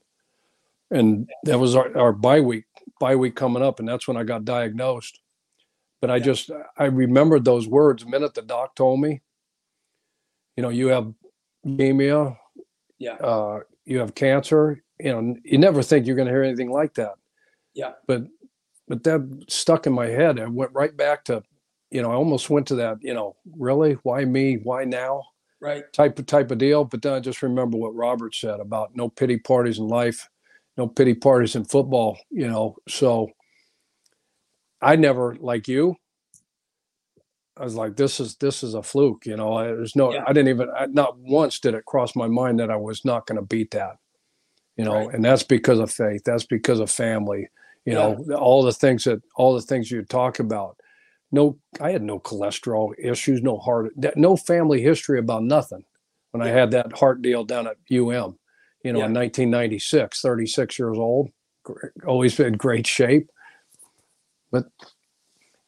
and 0.90 1.31
that 1.44 1.59
was 1.59 1.77
our, 1.77 1.96
our 1.96 2.12
bye 2.12 2.40
week, 2.40 2.64
bye 2.98 3.14
week 3.14 3.37
coming 3.37 3.62
up. 3.62 3.79
And 3.79 3.88
that's 3.88 4.09
when 4.09 4.16
I 4.16 4.25
got 4.25 4.44
diagnosed. 4.44 5.20
But 6.03 6.11
I 6.11 6.19
just 6.19 6.51
I 6.77 6.87
remembered 6.87 7.45
those 7.45 7.69
words 7.69 8.03
the 8.03 8.11
minute 8.11 8.35
the 8.35 8.43
doc 8.43 8.75
told 8.75 9.01
me. 9.01 9.23
You 10.57 10.65
know, 10.65 10.69
you 10.69 10.88
have 10.88 11.15
leukemia. 11.65 12.37
Yeah. 12.99 13.15
Uh, 13.15 13.61
you 13.85 14.01
have 14.01 14.15
cancer. 14.15 14.83
You 14.99 15.12
know, 15.12 15.37
you 15.45 15.59
never 15.59 15.83
think 15.83 16.07
you're 16.07 16.17
going 16.17 16.27
to 16.27 16.35
hear 16.35 16.43
anything 16.43 16.71
like 16.71 16.95
that. 16.95 17.15
Yeah. 17.73 17.93
But 18.09 18.25
but 18.88 19.05
that 19.05 19.45
stuck 19.49 19.87
in 19.87 19.93
my 19.93 20.07
head 20.07 20.41
and 20.41 20.57
went 20.57 20.73
right 20.75 20.95
back 20.95 21.25
to, 21.27 21.43
you 21.91 22.03
know, 22.03 22.11
I 22.11 22.15
almost 22.15 22.51
went 22.51 22.67
to 22.67 22.75
that. 22.75 22.99
You 23.01 23.15
know, 23.15 23.37
really, 23.57 23.93
why 24.03 24.25
me? 24.25 24.57
Why 24.57 24.85
now? 24.85 25.23
Right. 25.61 25.85
Type 25.93 26.19
of 26.19 26.27
type 26.27 26.51
of 26.51 26.59
deal. 26.59 26.85
But 26.85 27.03
then 27.03 27.12
I 27.12 27.21
just 27.21 27.43
remember 27.43 27.79
what 27.79 27.95
Robert 27.95 28.35
said 28.35 28.59
about 28.59 28.97
no 28.97 29.09
pity 29.09 29.38
parties 29.38 29.79
in 29.79 29.87
life, 29.87 30.29
no 30.77 30.88
pity 30.88 31.15
parties 31.15 31.55
in 31.55 31.65
football. 31.65 32.19
You 32.31 32.49
know, 32.49 32.77
so 32.88 33.31
I 34.83 34.97
never 34.97 35.37
like 35.37 35.68
you. 35.68 35.97
I 37.57 37.64
was 37.64 37.75
like, 37.75 37.97
this 37.97 38.18
is 38.18 38.37
this 38.37 38.62
is 38.62 38.75
a 38.75 38.83
fluke, 38.83 39.27
you 39.27 39.37
know. 39.37 39.62
There's 39.62 39.95
no, 39.95 40.12
yeah. 40.12 40.25
I 40.27 40.33
didn't 40.33 40.49
even, 40.49 40.71
I, 40.77 40.87
not 40.87 41.18
once 41.18 41.61
did 41.61 41.75
it 41.75 41.85
cross 41.85 42.16
my 42.16 42.27
mind 42.27 42.59
that 42.61 42.71
I 42.71 42.77
was 42.77 43.05
not 43.05 43.27
going 43.27 43.37
to 43.37 43.47
beat 43.47 43.71
that, 43.73 43.99
you 44.77 44.85
know. 44.85 45.07
Right. 45.07 45.14
And 45.14 45.25
that's 45.25 45.42
because 45.42 45.79
of 45.79 45.90
faith. 45.90 46.23
That's 46.25 46.45
because 46.45 46.81
of 46.81 46.90
family, 46.90 47.49
you 47.85 47.92
yeah. 47.92 48.14
know. 48.16 48.37
All 48.37 48.62
the 48.62 48.73
things 48.73 49.05
that, 49.05 49.23
all 49.37 49.55
the 49.55 49.61
things 49.61 49.90
you 49.90 50.03
talk 50.03 50.38
about. 50.38 50.79
No, 51.31 51.59
I 51.81 51.90
had 51.90 52.03
no 52.03 52.18
cholesterol 52.21 52.92
issues, 52.99 53.42
no 53.42 53.59
heart, 53.59 53.92
no 54.16 54.37
family 54.37 54.83
history 54.83 55.18
about 55.18 55.45
nothing. 55.45 55.85
When 56.33 56.42
yeah. 56.42 56.53
I 56.53 56.53
had 56.53 56.71
that 56.73 56.99
heart 56.99 57.23
deal 57.23 57.45
down 57.45 57.66
at 57.66 57.77
UM, 57.90 58.38
you 58.85 58.92
know, 58.92 59.05
in 59.05 59.14
1996, 59.14 60.21
36 60.21 60.79
years 60.79 60.99
old, 60.99 61.31
always 62.07 62.35
been 62.35 62.49
in 62.49 62.53
great 62.55 62.87
shape 62.87 63.31
but 64.53 64.67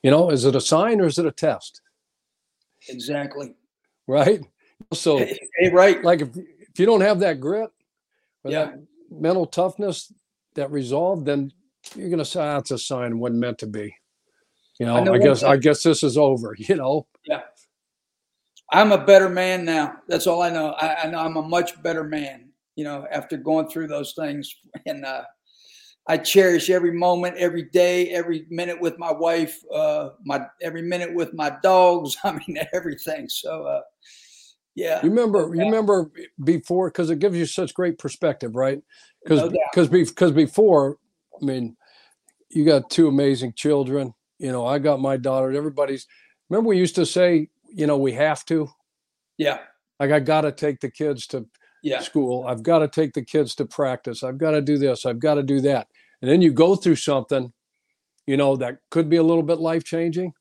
you 0.02 0.10
know, 0.10 0.30
is 0.30 0.44
it 0.44 0.54
a 0.54 0.60
sign 0.60 1.00
or 1.00 1.06
is 1.06 1.18
it 1.18 1.26
a 1.26 1.32
test? 1.32 1.80
Exactly. 2.88 3.54
Right. 4.06 4.42
So, 4.92 5.18
hey, 5.18 5.70
right. 5.72 6.04
Like 6.04 6.20
if 6.20 6.36
if 6.36 6.78
you 6.78 6.86
don't 6.86 7.00
have 7.00 7.20
that 7.20 7.40
grit, 7.40 7.70
yeah, 8.44 8.66
that 8.66 8.82
mental 9.10 9.46
toughness, 9.46 10.12
that 10.54 10.70
resolve, 10.70 11.24
then 11.24 11.52
you're 11.96 12.10
gonna 12.10 12.24
say 12.24 12.40
that's 12.40 12.70
ah, 12.70 12.74
a 12.74 12.78
sign 12.78 13.18
wasn't 13.18 13.40
meant 13.40 13.58
to 13.58 13.66
be. 13.66 13.96
You 14.78 14.86
know, 14.86 14.96
I, 14.96 15.14
I 15.14 15.18
guess 15.18 15.42
I 15.42 15.56
guess 15.56 15.82
this 15.82 16.02
is 16.02 16.18
over. 16.18 16.54
You 16.58 16.76
know. 16.76 17.06
Yeah. 17.26 17.42
I'm 18.70 18.92
a 18.92 19.04
better 19.04 19.28
man 19.28 19.64
now. 19.64 19.98
That's 20.08 20.26
all 20.26 20.42
I 20.42 20.50
know. 20.50 20.70
I, 20.72 21.04
I 21.04 21.06
know 21.06 21.18
I'm 21.18 21.36
a 21.36 21.42
much 21.42 21.80
better 21.82 22.02
man. 22.02 22.50
You 22.76 22.84
know, 22.84 23.06
after 23.10 23.36
going 23.36 23.68
through 23.68 23.86
those 23.86 24.14
things, 24.14 24.52
and 24.86 25.04
uh, 25.04 25.22
I 26.06 26.18
cherish 26.18 26.68
every 26.68 26.92
moment, 26.92 27.36
every 27.38 27.62
day, 27.62 28.10
every 28.10 28.46
minute 28.50 28.78
with 28.80 28.98
my 28.98 29.10
wife, 29.10 29.58
uh, 29.72 30.10
my 30.24 30.46
every 30.60 30.82
minute 30.82 31.14
with 31.14 31.32
my 31.32 31.56
dogs. 31.62 32.16
I 32.24 32.32
mean, 32.32 32.58
everything. 32.72 33.28
So, 33.28 33.64
uh, 33.64 33.80
yeah. 34.74 35.00
You 35.02 35.10
remember? 35.10 35.54
You 35.54 35.64
remember 35.64 36.10
before 36.42 36.90
because 36.90 37.10
it 37.10 37.20
gives 37.20 37.36
you 37.36 37.46
such 37.46 37.72
great 37.72 37.98
perspective, 37.98 38.54
right? 38.54 38.82
Because 39.22 39.50
because 39.72 39.90
no 39.90 40.04
because 40.04 40.32
before, 40.32 40.98
I 41.40 41.44
mean, 41.44 41.76
you 42.50 42.64
got 42.64 42.90
two 42.90 43.08
amazing 43.08 43.54
children. 43.54 44.14
You 44.38 44.52
know, 44.52 44.66
I 44.66 44.78
got 44.78 45.00
my 45.00 45.16
daughter. 45.16 45.52
Everybody's. 45.52 46.06
Remember, 46.50 46.68
we 46.68 46.78
used 46.78 46.96
to 46.96 47.06
say, 47.06 47.48
you 47.68 47.86
know, 47.86 47.96
we 47.96 48.12
have 48.12 48.44
to. 48.46 48.68
Yeah. 49.38 49.58
Like 49.98 50.10
I 50.10 50.20
got 50.20 50.42
to 50.42 50.52
take 50.52 50.80
the 50.80 50.90
kids 50.90 51.26
to 51.28 51.46
yeah. 51.84 52.00
school. 52.00 52.46
I've 52.46 52.62
got 52.62 52.78
to 52.78 52.88
take 52.88 53.12
the 53.12 53.24
kids 53.24 53.54
to 53.56 53.66
practice. 53.66 54.22
I've 54.22 54.38
got 54.38 54.52
to 54.52 54.62
do 54.62 54.78
this. 54.78 55.04
I've 55.04 55.20
got 55.20 55.34
to 55.34 55.42
do 55.42 55.60
that. 55.60 55.88
And 56.22 56.30
then 56.30 56.40
you 56.40 56.52
go 56.52 56.74
through 56.74 56.96
something, 56.96 57.52
you 58.26 58.36
know, 58.36 58.56
that 58.56 58.78
could 58.90 59.10
be 59.10 59.16
a 59.16 59.22
little 59.22 59.42
bit 59.42 59.58
life 59.58 59.84
changing. 59.84 60.32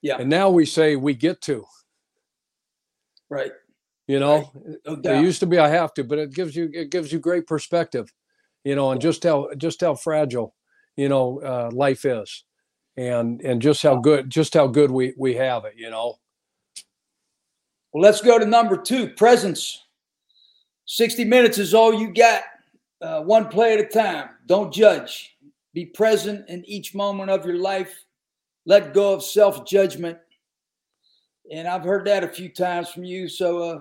Yeah. 0.00 0.18
And 0.20 0.30
now 0.30 0.48
we 0.48 0.64
say 0.64 0.94
we 0.94 1.14
get 1.14 1.40
to. 1.42 1.64
Right. 3.28 3.50
You 4.06 4.20
know, 4.20 4.52
right. 4.86 5.02
no 5.02 5.20
used 5.20 5.40
to 5.40 5.46
be 5.46 5.58
I 5.58 5.68
have 5.68 5.92
to, 5.94 6.04
but 6.04 6.18
it 6.18 6.32
gives 6.32 6.54
you 6.54 6.70
it 6.72 6.90
gives 6.90 7.12
you 7.12 7.18
great 7.18 7.48
perspective, 7.48 8.12
you 8.62 8.76
know, 8.76 8.92
and 8.92 9.00
just 9.00 9.24
how 9.24 9.48
just 9.56 9.80
how 9.80 9.96
fragile, 9.96 10.54
you 10.96 11.08
know, 11.08 11.40
uh, 11.40 11.70
life 11.72 12.04
is, 12.04 12.44
and 12.96 13.40
and 13.40 13.60
just 13.60 13.82
how 13.82 13.96
good 13.96 14.30
just 14.30 14.54
how 14.54 14.68
good 14.68 14.92
we 14.92 15.12
we 15.18 15.34
have 15.34 15.64
it, 15.64 15.72
you 15.76 15.90
know. 15.90 16.20
Well, 17.92 18.04
let's 18.04 18.20
go 18.20 18.38
to 18.38 18.46
number 18.46 18.76
two, 18.76 19.08
presence. 19.08 19.85
60 20.86 21.24
minutes 21.24 21.58
is 21.58 21.74
all 21.74 21.92
you 21.92 22.12
got, 22.12 22.42
uh, 23.02 23.22
one 23.22 23.48
play 23.48 23.74
at 23.74 23.80
a 23.80 23.86
time. 23.86 24.30
Don't 24.46 24.72
judge. 24.72 25.36
Be 25.74 25.84
present 25.84 26.48
in 26.48 26.64
each 26.64 26.94
moment 26.94 27.30
of 27.30 27.44
your 27.44 27.58
life. 27.58 28.04
Let 28.64 28.94
go 28.94 29.12
of 29.12 29.22
self 29.22 29.66
judgment. 29.66 30.18
And 31.52 31.68
I've 31.68 31.84
heard 31.84 32.06
that 32.06 32.24
a 32.24 32.28
few 32.28 32.48
times 32.48 32.88
from 32.88 33.04
you. 33.04 33.28
So, 33.28 33.62
uh, 33.62 33.80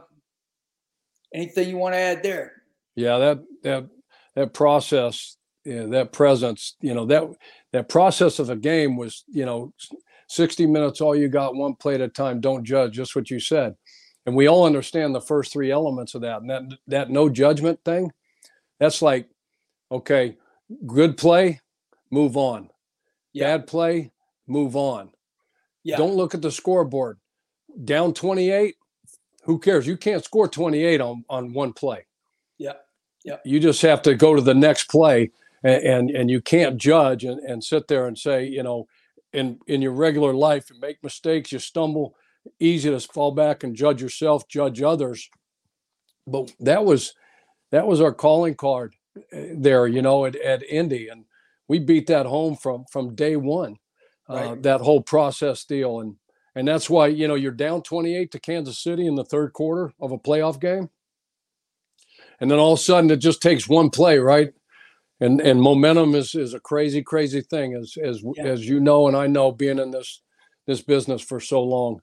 anything 1.34 1.70
you 1.70 1.78
want 1.78 1.94
to 1.94 2.00
add 2.00 2.22
there? 2.22 2.64
Yeah, 2.96 3.18
that 3.18 3.44
that 3.64 3.90
that 4.36 4.54
process, 4.54 5.38
that 5.64 6.12
presence, 6.12 6.76
you 6.82 6.94
know, 6.94 7.06
that 7.06 7.24
that 7.72 7.90
process 7.90 8.40
of 8.40 8.50
a 8.50 8.56
game 8.56 8.98
was, 8.98 9.24
you 9.28 9.46
know, 9.46 9.74
60 10.28 10.66
minutes, 10.66 11.02
all 11.02 11.16
you 11.16 11.28
got, 11.28 11.56
one 11.56 11.76
play 11.76 11.96
at 11.96 12.02
a 12.02 12.08
time. 12.08 12.42
Don't 12.42 12.64
judge, 12.64 12.94
just 12.94 13.16
what 13.16 13.30
you 13.30 13.40
said. 13.40 13.76
And 14.26 14.36
we 14.36 14.48
all 14.48 14.66
understand 14.66 15.14
the 15.14 15.22
first 15.22 15.54
three 15.54 15.72
elements 15.72 16.16
of 16.16 16.22
that. 16.22 16.42
And 16.42 16.50
that 16.50 16.64
that 16.88 17.10
no 17.10 17.30
judgment 17.30 17.80
thing, 17.86 18.12
that's 18.80 19.02
like, 19.02 19.30
okay, 19.92 20.38
good 20.88 21.18
play, 21.18 21.62
move 22.12 22.38
on. 22.38 22.70
Yeah. 23.34 23.58
Bad 23.58 23.68
play, 23.68 24.12
move 24.48 24.76
on. 24.76 25.12
Yeah. 25.84 25.98
Don't 25.98 26.16
look 26.16 26.34
at 26.34 26.42
the 26.42 26.52
scoreboard. 26.52 27.20
Down 27.84 28.14
28, 28.14 28.76
who 29.44 29.60
cares? 29.60 29.86
You 29.86 29.98
can't 29.98 30.24
score 30.24 30.48
28 30.48 31.02
on, 31.02 31.26
on 31.30 31.54
one 31.54 31.74
play. 31.74 32.06
Yeah. 32.58 32.74
Yeah. 33.24 33.38
You 33.44 33.60
just 33.60 33.82
have 33.82 34.02
to 34.04 34.16
go 34.16 34.36
to 34.36 34.42
the 34.42 34.54
next 34.54 34.90
play 34.90 35.32
and 35.64 35.84
and, 35.84 36.10
and 36.12 36.32
you 36.32 36.42
can't 36.42 36.78
judge 36.78 37.26
and, 37.26 37.40
and 37.42 37.64
sit 37.64 37.88
there 37.88 38.08
and 38.08 38.18
say, 38.18 38.46
you 38.46 38.64
know, 38.64 38.88
in 39.34 39.60
in 39.68 39.82
your 39.82 39.92
regular 39.92 40.34
life, 40.34 40.70
you 40.70 40.80
make 40.80 41.04
mistakes, 41.04 41.52
you 41.52 41.60
stumble, 41.60 42.16
easy 42.60 42.90
to 42.90 43.00
fall 43.00 43.32
back 43.32 43.64
and 43.64 43.76
judge 43.76 44.02
yourself, 44.02 44.48
judge 44.48 44.82
others. 44.82 45.30
But 46.28 46.54
that 46.60 46.86
was 46.86 47.14
that 47.72 47.88
was 47.88 48.02
our 48.02 48.14
calling 48.14 48.56
card 48.56 48.96
eh, 49.32 49.54
there, 49.56 49.88
you 49.88 50.02
know, 50.02 50.26
at, 50.26 50.36
at 50.38 50.64
Indy. 50.64 51.08
And 51.08 51.26
we 51.68 51.80
beat 51.80 52.08
that 52.08 52.26
home 52.26 52.56
from 52.56 52.86
from 52.92 53.16
day 53.16 53.36
one. 53.36 53.78
Uh, 54.30 54.34
right. 54.34 54.46
Uh, 54.46 54.56
that 54.62 54.82
whole 54.82 55.02
process 55.02 55.66
deal. 55.66 56.00
And 56.00 56.16
and 56.56 56.68
that's 56.68 56.90
why, 56.90 57.08
you 57.08 57.28
know, 57.28 57.36
you're 57.36 57.52
down 57.52 57.82
28 57.82 58.32
to 58.32 58.40
Kansas 58.40 58.82
City 58.82 59.06
in 59.06 59.16
the 59.16 59.26
third 59.26 59.54
quarter 59.54 59.92
of 60.00 60.12
a 60.12 60.18
playoff 60.18 60.60
game. 60.60 60.90
And 62.40 62.50
then 62.50 62.60
all 62.60 62.74
of 62.74 62.80
a 62.80 62.82
sudden 62.82 63.12
it 63.12 63.18
just 63.18 63.42
takes 63.42 63.68
one 63.68 63.90
play, 63.90 64.20
right? 64.20 64.54
And 65.20 65.40
and 65.40 65.62
momentum 65.62 66.14
is 66.16 66.36
is 66.36 66.54
a 66.54 66.60
crazy, 66.60 67.02
crazy 67.02 67.42
thing, 67.42 67.74
as 67.74 67.96
as 68.02 68.22
yeah. 68.36 68.44
as 68.44 68.68
you 68.68 68.80
know, 68.80 69.08
and 69.08 69.16
I 69.16 69.28
know 69.28 69.52
being 69.52 69.80
in 69.80 69.92
this 69.92 70.22
this 70.68 70.82
business 70.82 71.22
for 71.22 71.40
so 71.40 71.62
long. 71.64 72.02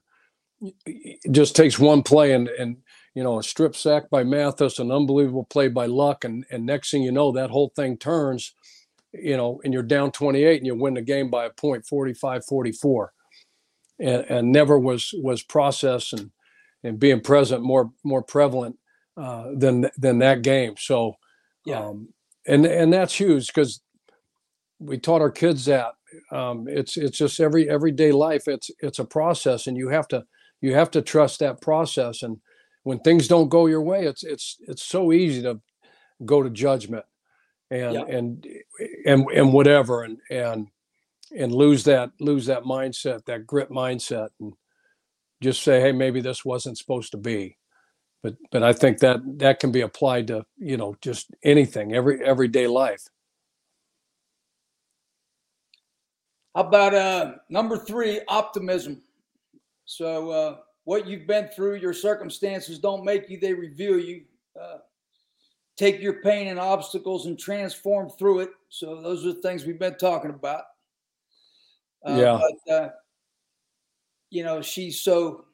It 0.85 1.31
just 1.31 1.55
takes 1.55 1.79
one 1.79 2.03
play 2.03 2.33
and 2.33 2.47
and 2.49 2.77
you 3.15 3.23
know, 3.23 3.37
a 3.39 3.43
strip 3.43 3.75
sack 3.75 4.09
by 4.09 4.23
Mathis, 4.23 4.79
an 4.79 4.91
unbelievable 4.91 5.45
play 5.45 5.67
by 5.67 5.85
Luck, 5.85 6.23
and 6.23 6.45
and 6.51 6.65
next 6.65 6.91
thing 6.91 7.03
you 7.03 7.11
know, 7.11 7.31
that 7.31 7.51
whole 7.51 7.71
thing 7.75 7.97
turns, 7.97 8.53
you 9.13 9.37
know, 9.37 9.61
and 9.63 9.73
you're 9.73 9.83
down 9.83 10.11
28 10.11 10.57
and 10.57 10.65
you 10.65 10.75
win 10.75 10.95
the 10.95 11.01
game 11.01 11.29
by 11.29 11.45
a 11.45 11.49
point 11.51 11.85
45 11.85 12.45
44 12.45 13.13
and, 13.99 14.25
and 14.29 14.51
never 14.51 14.77
was 14.79 15.13
was 15.17 15.43
process 15.43 16.13
and 16.13 16.31
and 16.83 16.99
being 16.99 17.21
present 17.21 17.63
more 17.63 17.91
more 18.03 18.21
prevalent 18.23 18.77
uh, 19.17 19.47
than 19.55 19.89
than 19.97 20.19
that 20.19 20.41
game. 20.41 20.75
So, 20.77 21.15
yeah, 21.65 21.79
um, 21.79 22.09
and 22.47 22.65
and 22.65 22.91
that's 22.91 23.15
huge 23.15 23.47
because 23.47 23.81
we 24.79 24.97
taught 24.97 25.21
our 25.21 25.31
kids 25.31 25.65
that 25.65 25.93
um, 26.31 26.65
it's 26.67 26.97
it's 26.97 27.17
just 27.17 27.39
every 27.39 27.69
everyday 27.69 28.11
life. 28.11 28.47
It's 28.47 28.69
it's 28.79 28.99
a 28.99 29.05
process, 29.05 29.67
and 29.67 29.77
you 29.77 29.89
have 29.89 30.07
to 30.09 30.23
you 30.63 30.73
have 30.73 30.89
to 30.91 31.01
trust 31.01 31.39
that 31.39 31.59
process. 31.59 32.23
And 32.23 32.37
when 32.83 32.99
things 32.99 33.27
don't 33.27 33.49
go 33.49 33.65
your 33.65 33.81
way, 33.81 34.05
it's 34.05 34.23
it's 34.23 34.57
it's 34.61 34.81
so 34.81 35.11
easy 35.11 35.41
to 35.43 35.59
go 36.25 36.41
to 36.41 36.49
judgment 36.49 37.03
and 37.69 37.93
yeah. 37.93 38.05
and 38.07 38.47
and 39.05 39.25
and 39.29 39.51
whatever 39.51 40.03
and 40.03 40.19
and 40.31 40.69
and 41.37 41.53
lose 41.53 41.83
that 41.83 42.11
lose 42.21 42.45
that 42.45 42.63
mindset, 42.63 43.25
that 43.25 43.45
grit 43.45 43.71
mindset, 43.71 44.29
and 44.39 44.53
just 45.41 45.63
say, 45.63 45.81
hey, 45.81 45.91
maybe 45.91 46.21
this 46.21 46.45
wasn't 46.45 46.77
supposed 46.77 47.11
to 47.11 47.17
be. 47.17 47.57
But 48.21 48.35
but 48.49 48.63
I 48.63 48.71
think 48.71 48.99
that 48.99 49.19
that 49.39 49.59
can 49.59 49.73
be 49.73 49.81
applied 49.81 50.27
to 50.27 50.45
you 50.57 50.77
know 50.77 50.95
just 51.01 51.27
anything, 51.43 51.93
every 51.93 52.23
everyday 52.23 52.67
life. 52.67 53.03
How 56.55 56.61
about 56.61 56.93
uh, 56.93 57.31
number 57.49 57.77
three, 57.77 58.21
optimism? 58.29 59.01
So 59.85 60.29
uh, 60.29 60.57
what 60.83 61.07
you've 61.07 61.27
been 61.27 61.47
through, 61.49 61.75
your 61.75 61.93
circumstances 61.93 62.79
don't 62.79 63.03
make 63.03 63.29
you; 63.29 63.39
they 63.39 63.53
reveal 63.53 63.99
you. 63.99 64.23
Uh, 64.59 64.77
take 65.77 66.01
your 66.01 66.21
pain 66.21 66.47
and 66.47 66.59
obstacles 66.59 67.25
and 67.25 67.37
transform 67.37 68.09
through 68.09 68.39
it. 68.39 68.49
So 68.69 69.01
those 69.01 69.25
are 69.25 69.33
the 69.33 69.41
things 69.41 69.65
we've 69.65 69.79
been 69.79 69.97
talking 69.97 70.31
about. 70.31 70.63
Uh, 72.07 72.15
yeah. 72.15 72.39
But, 72.67 72.73
uh, 72.73 72.89
you 74.29 74.43
know, 74.43 74.61
she's 74.61 74.99
so, 74.99 75.45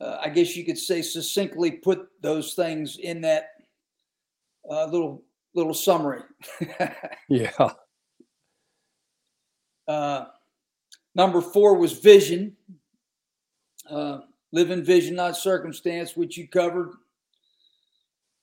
uh, 0.00 0.18
I 0.20 0.28
guess 0.28 0.56
you 0.56 0.64
could 0.64 0.78
say, 0.78 1.02
succinctly 1.02 1.72
put 1.72 2.08
those 2.20 2.54
things 2.54 2.98
in 2.98 3.20
that 3.22 3.50
uh, 4.70 4.86
little 4.86 5.24
little 5.54 5.74
summary. 5.74 6.22
yeah. 7.28 7.70
Uh, 9.86 10.24
number 11.14 11.40
four 11.40 11.76
was 11.76 11.92
vision. 11.92 12.56
Uh, 13.88 14.20
live 14.52 14.70
in 14.70 14.84
vision, 14.84 15.14
not 15.14 15.36
circumstance, 15.36 16.16
which 16.16 16.36
you 16.36 16.48
covered. 16.48 16.92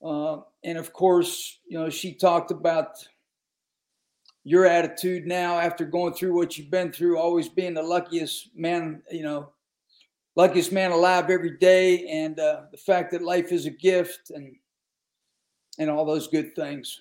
and 0.02 0.78
of 0.78 0.92
course, 0.92 1.58
you 1.66 1.78
know, 1.78 1.90
she 1.90 2.14
talked 2.14 2.50
about 2.50 3.06
your 4.44 4.66
attitude 4.66 5.26
now 5.26 5.58
after 5.58 5.84
going 5.84 6.12
through 6.12 6.34
what 6.34 6.58
you've 6.58 6.70
been 6.70 6.92
through, 6.92 7.18
always 7.18 7.48
being 7.48 7.74
the 7.74 7.82
luckiest 7.82 8.50
man, 8.56 9.02
you 9.10 9.22
know, 9.22 9.50
luckiest 10.34 10.72
man 10.72 10.90
alive 10.90 11.30
every 11.30 11.56
day, 11.58 12.06
and 12.08 12.38
uh, 12.40 12.62
the 12.72 12.76
fact 12.76 13.12
that 13.12 13.22
life 13.22 13.52
is 13.52 13.66
a 13.66 13.70
gift 13.70 14.30
and 14.30 14.56
and 15.78 15.88
all 15.88 16.04
those 16.04 16.28
good 16.28 16.54
things. 16.54 17.00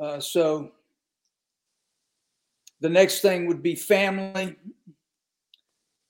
Uh, 0.00 0.20
so 0.20 0.70
the 2.80 2.88
next 2.88 3.20
thing 3.20 3.46
would 3.46 3.62
be 3.62 3.74
family. 3.74 4.56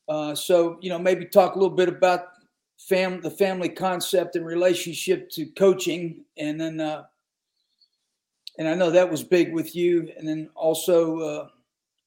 Uh, 0.08 0.34
so 0.34 0.78
you 0.80 0.88
know, 0.88 0.98
maybe 0.98 1.24
talk 1.24 1.54
a 1.54 1.58
little 1.58 1.74
bit 1.74 1.88
about 1.88 2.28
fam 2.78 3.20
the 3.20 3.30
family 3.30 3.68
concept 3.68 4.36
and 4.36 4.46
relationship 4.46 5.30
to 5.30 5.46
coaching, 5.46 6.24
and 6.38 6.60
then 6.60 6.80
uh, 6.80 7.04
and 8.58 8.68
I 8.68 8.74
know 8.74 8.90
that 8.90 9.10
was 9.10 9.22
big 9.22 9.52
with 9.52 9.74
you. 9.74 10.12
And 10.16 10.26
then 10.26 10.48
also, 10.54 11.18
uh, 11.20 11.48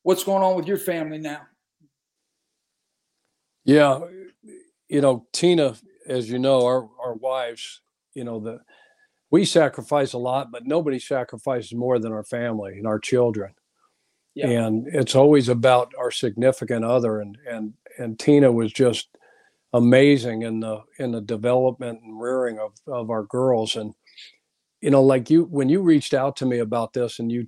what's 0.04 0.24
going 0.24 0.44
on 0.44 0.56
with 0.56 0.68
your 0.68 0.78
family 0.78 1.18
now? 1.18 1.42
Yeah, 3.66 4.00
you 4.88 5.02
know, 5.02 5.28
Tina, 5.32 5.76
as 6.08 6.30
you 6.30 6.40
know, 6.40 6.66
our 6.66 6.90
our 7.04 7.14
wives, 7.14 7.82
you 8.14 8.24
know, 8.24 8.40
the 8.40 8.62
we 9.32 9.46
sacrifice 9.46 10.14
a 10.14 10.18
lot, 10.18 10.52
but 10.52 10.66
nobody 10.66 11.00
sacrifices 11.00 11.74
more 11.74 12.00
than 12.00 12.12
our 12.12 12.24
family 12.24 12.78
and 12.78 12.88
our 12.88 13.00
children. 13.00 13.54
Yeah. 14.36 14.48
And 14.48 14.88
it's 14.88 15.16
always 15.16 15.50
about 15.50 15.92
our 15.98 16.12
significant 16.12 16.86
other, 16.86 17.20
and 17.20 17.38
and 17.50 17.74
and 17.98 18.18
Tina 18.18 18.52
was 18.52 18.72
just 18.72 19.10
amazing 19.74 20.42
in 20.44 20.60
the 20.60 20.82
in 20.98 21.12
the 21.12 21.22
development 21.22 22.02
and 22.04 22.20
rearing 22.20 22.60
of 22.60 22.72
of 22.88 23.10
our 23.10 23.24
girls 23.24 23.76
and 23.76 23.94
you 24.82 24.90
know 24.90 25.04
like 25.04 25.30
you 25.30 25.44
when 25.46 25.70
you 25.70 25.82
reached 25.82 26.14
out 26.14 26.36
to 26.36 26.46
me 26.46 26.58
about 26.58 26.94
this 26.94 27.20
and 27.20 27.32
you 27.32 27.46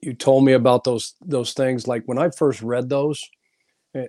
you 0.00 0.14
told 0.14 0.44
me 0.44 0.52
about 0.52 0.84
those 0.84 1.14
those 1.20 1.52
things 1.52 1.86
like 1.86 2.02
when 2.06 2.18
i 2.18 2.30
first 2.30 2.62
read 2.62 2.88
those 2.88 3.22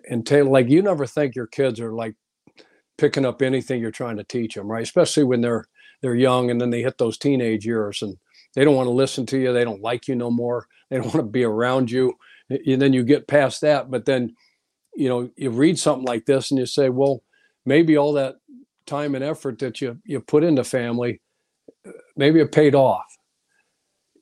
and, 0.10 0.26
taylor 0.26 0.50
like 0.50 0.70
you 0.70 0.82
never 0.82 1.06
think 1.06 1.36
your 1.36 1.48
kids 1.48 1.82
are 1.82 1.94
like 1.94 2.16
picking 2.98 3.26
up 3.26 3.42
anything 3.42 3.82
you're 3.82 3.92
trying 3.92 4.18
to 4.18 4.24
teach 4.24 4.56
them 4.56 4.72
right 4.72 4.84
especially 4.84 5.24
when 5.24 5.42
they're 5.42 5.66
they're 6.02 6.16
young 6.16 6.50
and 6.50 6.62
then 6.62 6.70
they 6.70 6.82
hit 6.82 6.98
those 6.98 7.18
teenage 7.18 7.66
years 7.66 8.02
and 8.02 8.18
they 8.56 8.66
don't 8.66 8.76
want 8.76 8.88
to 8.88 8.92
listen 8.92 9.26
to 9.26 9.38
you 9.38 9.54
they 9.54 9.64
don't 9.64 9.82
like 9.82 10.08
you 10.08 10.16
no 10.16 10.32
more 10.32 10.68
they 10.90 10.98
don't 10.98 11.06
want 11.14 11.18
to 11.18 11.24
be 11.24 11.44
around 11.44 11.90
you 11.90 12.14
and 12.50 12.82
then 12.82 12.94
you 12.94 13.04
get 13.04 13.28
past 13.28 13.62
that 13.62 13.90
but 13.92 14.06
then 14.06 14.36
you 14.96 15.08
know 15.08 15.30
you 15.36 15.50
read 15.50 15.78
something 15.78 16.06
like 16.06 16.26
this 16.26 16.52
and 16.52 16.60
you 16.60 16.66
say 16.66 16.90
well 16.90 17.24
maybe 17.66 17.98
all 17.98 18.14
that 18.14 18.36
time 18.86 19.16
and 19.16 19.24
effort 19.24 19.60
that 19.60 19.80
you 19.82 19.98
you 20.04 20.20
put 20.20 20.44
into 20.44 20.64
family 20.64 21.22
uh, 21.86 21.92
maybe 22.16 22.40
it 22.40 22.52
paid 22.52 22.76
off, 22.76 23.06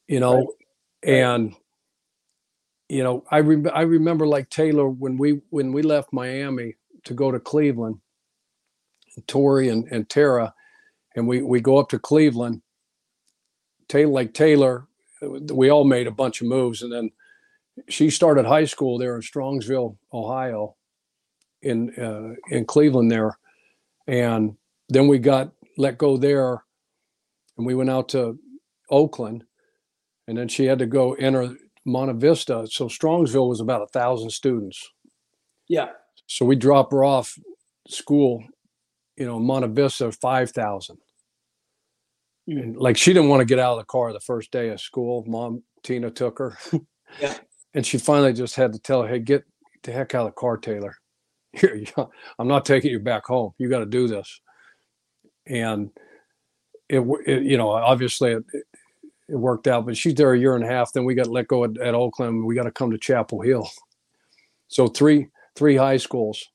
you 0.08 0.20
know, 0.20 0.36
right. 0.36 0.48
and 1.04 1.56
you 2.90 3.04
know, 3.04 3.24
I 3.30 3.40
re- 3.40 3.72
I 3.72 3.82
remember 3.82 4.28
like 4.28 4.50
Taylor 4.50 4.88
when 4.88 5.18
we 5.18 5.42
when 5.50 5.74
we 5.74 5.82
left 5.82 6.14
Miami 6.14 6.76
to 7.06 7.14
go 7.14 7.32
to 7.32 7.40
Cleveland, 7.40 7.98
Tori 9.28 9.70
and, 9.70 9.86
and 9.92 10.08
Tara, 10.08 10.54
and 11.16 11.28
we 11.28 11.42
we 11.42 11.60
go 11.60 11.78
up 11.78 11.90
to 11.90 12.00
Cleveland. 12.00 12.62
Taylor 13.88 14.12
like 14.12 14.34
Taylor, 14.34 14.88
we 15.22 15.70
all 15.70 15.84
made 15.84 16.08
a 16.08 16.12
bunch 16.12 16.42
of 16.42 16.48
moves, 16.48 16.82
and 16.82 16.92
then 16.92 17.12
she 17.90 18.10
started 18.10 18.46
high 18.46 18.66
school 18.66 18.98
there 18.98 19.16
in 19.16 19.22
Strongsville, 19.22 19.98
Ohio, 20.14 20.76
in 21.62 21.94
uh, 21.96 22.56
in 22.56 22.66
Cleveland 22.66 23.12
there, 23.12 23.38
and 24.08 24.56
then 24.90 25.08
we 25.08 25.20
got 25.20 25.52
let 25.78 25.98
go 25.98 26.18
there 26.18 26.64
and 27.58 27.66
we 27.66 27.76
went 27.76 27.90
out 27.90 28.10
to 28.10 28.38
Oakland, 28.90 29.44
and 30.28 30.38
then 30.38 30.48
she 30.48 30.66
had 30.66 30.80
to 30.80 30.86
go 30.86 31.14
enter 31.14 31.56
Monte 31.86 32.20
Vista. 32.20 32.68
So 32.70 32.88
Strongsville 32.88 33.50
was 33.50 33.60
about 33.60 33.82
a 33.82 33.88
thousand 33.88 34.30
students. 34.32 34.90
Yeah. 35.68 35.90
So 36.28 36.46
we 36.46 36.56
drop 36.56 36.92
her 36.92 37.04
off 37.04 37.38
school 37.88 38.44
you 39.18 39.26
know, 39.26 39.40
Monte 39.40 39.68
Vista, 39.70 40.12
5,000. 40.12 40.94
And 40.94 41.02
like 42.48 42.98
she 42.98 43.14
didn't 43.14 43.30
want 43.30 43.42
to 43.42 43.46
get 43.46 43.60
out 43.60 43.74
of 43.74 43.80
the 43.80 43.86
car 43.86 44.14
the 44.14 44.20
first 44.20 44.52
day 44.52 44.70
of 44.70 44.80
school. 44.80 45.24
Mom, 45.28 45.64
Tina 45.84 46.10
took 46.10 46.40
her. 46.40 46.58
Yeah. 47.22 47.36
and 47.74 47.86
she 47.86 47.98
finally 47.98 48.34
just 48.34 48.56
had 48.56 48.74
to 48.74 48.80
tell 48.80 49.04
her, 49.04 49.08
hey, 49.08 49.20
get 49.20 49.44
the 49.84 49.92
heck 49.92 50.16
out 50.16 50.28
of 50.28 50.34
the 50.34 50.40
car, 50.40 50.58
Taylor. 50.58 50.96
Here, 51.54 51.84
I'm 52.40 52.48
not 52.48 52.66
taking 52.66 52.92
you 52.92 53.00
back 53.00 53.26
home. 53.26 53.52
You 53.58 53.70
got 53.70 53.80
to 53.80 53.86
do 53.86 54.08
this. 54.08 54.42
And 55.46 55.92
it, 56.90 57.00
it, 57.26 57.44
you 57.44 57.58
know, 57.58 57.70
obviously 57.72 58.32
it, 58.32 58.44
it 59.30 59.36
worked 59.36 59.68
out, 59.68 59.86
but 59.86 59.98
she's 59.98 60.14
there 60.14 60.34
a 60.34 60.40
year 60.40 60.56
and 60.56 60.64
a 60.64 60.68
half. 60.68 60.94
Then 60.94 61.06
we 61.06 61.16
got 61.16 61.28
let 61.28 61.48
go 61.48 61.64
at, 61.64 61.78
at 61.78 61.96
Oakland. 61.96 62.46
We 62.46 62.56
got 62.56 62.64
to 62.64 62.72
come 62.72 62.92
to 62.92 62.98
Chapel 62.98 63.42
Hill. 63.42 63.70
So 64.68 64.88
three, 64.88 65.30
three 65.56 65.76
high 65.76 65.98
schools 65.98 66.46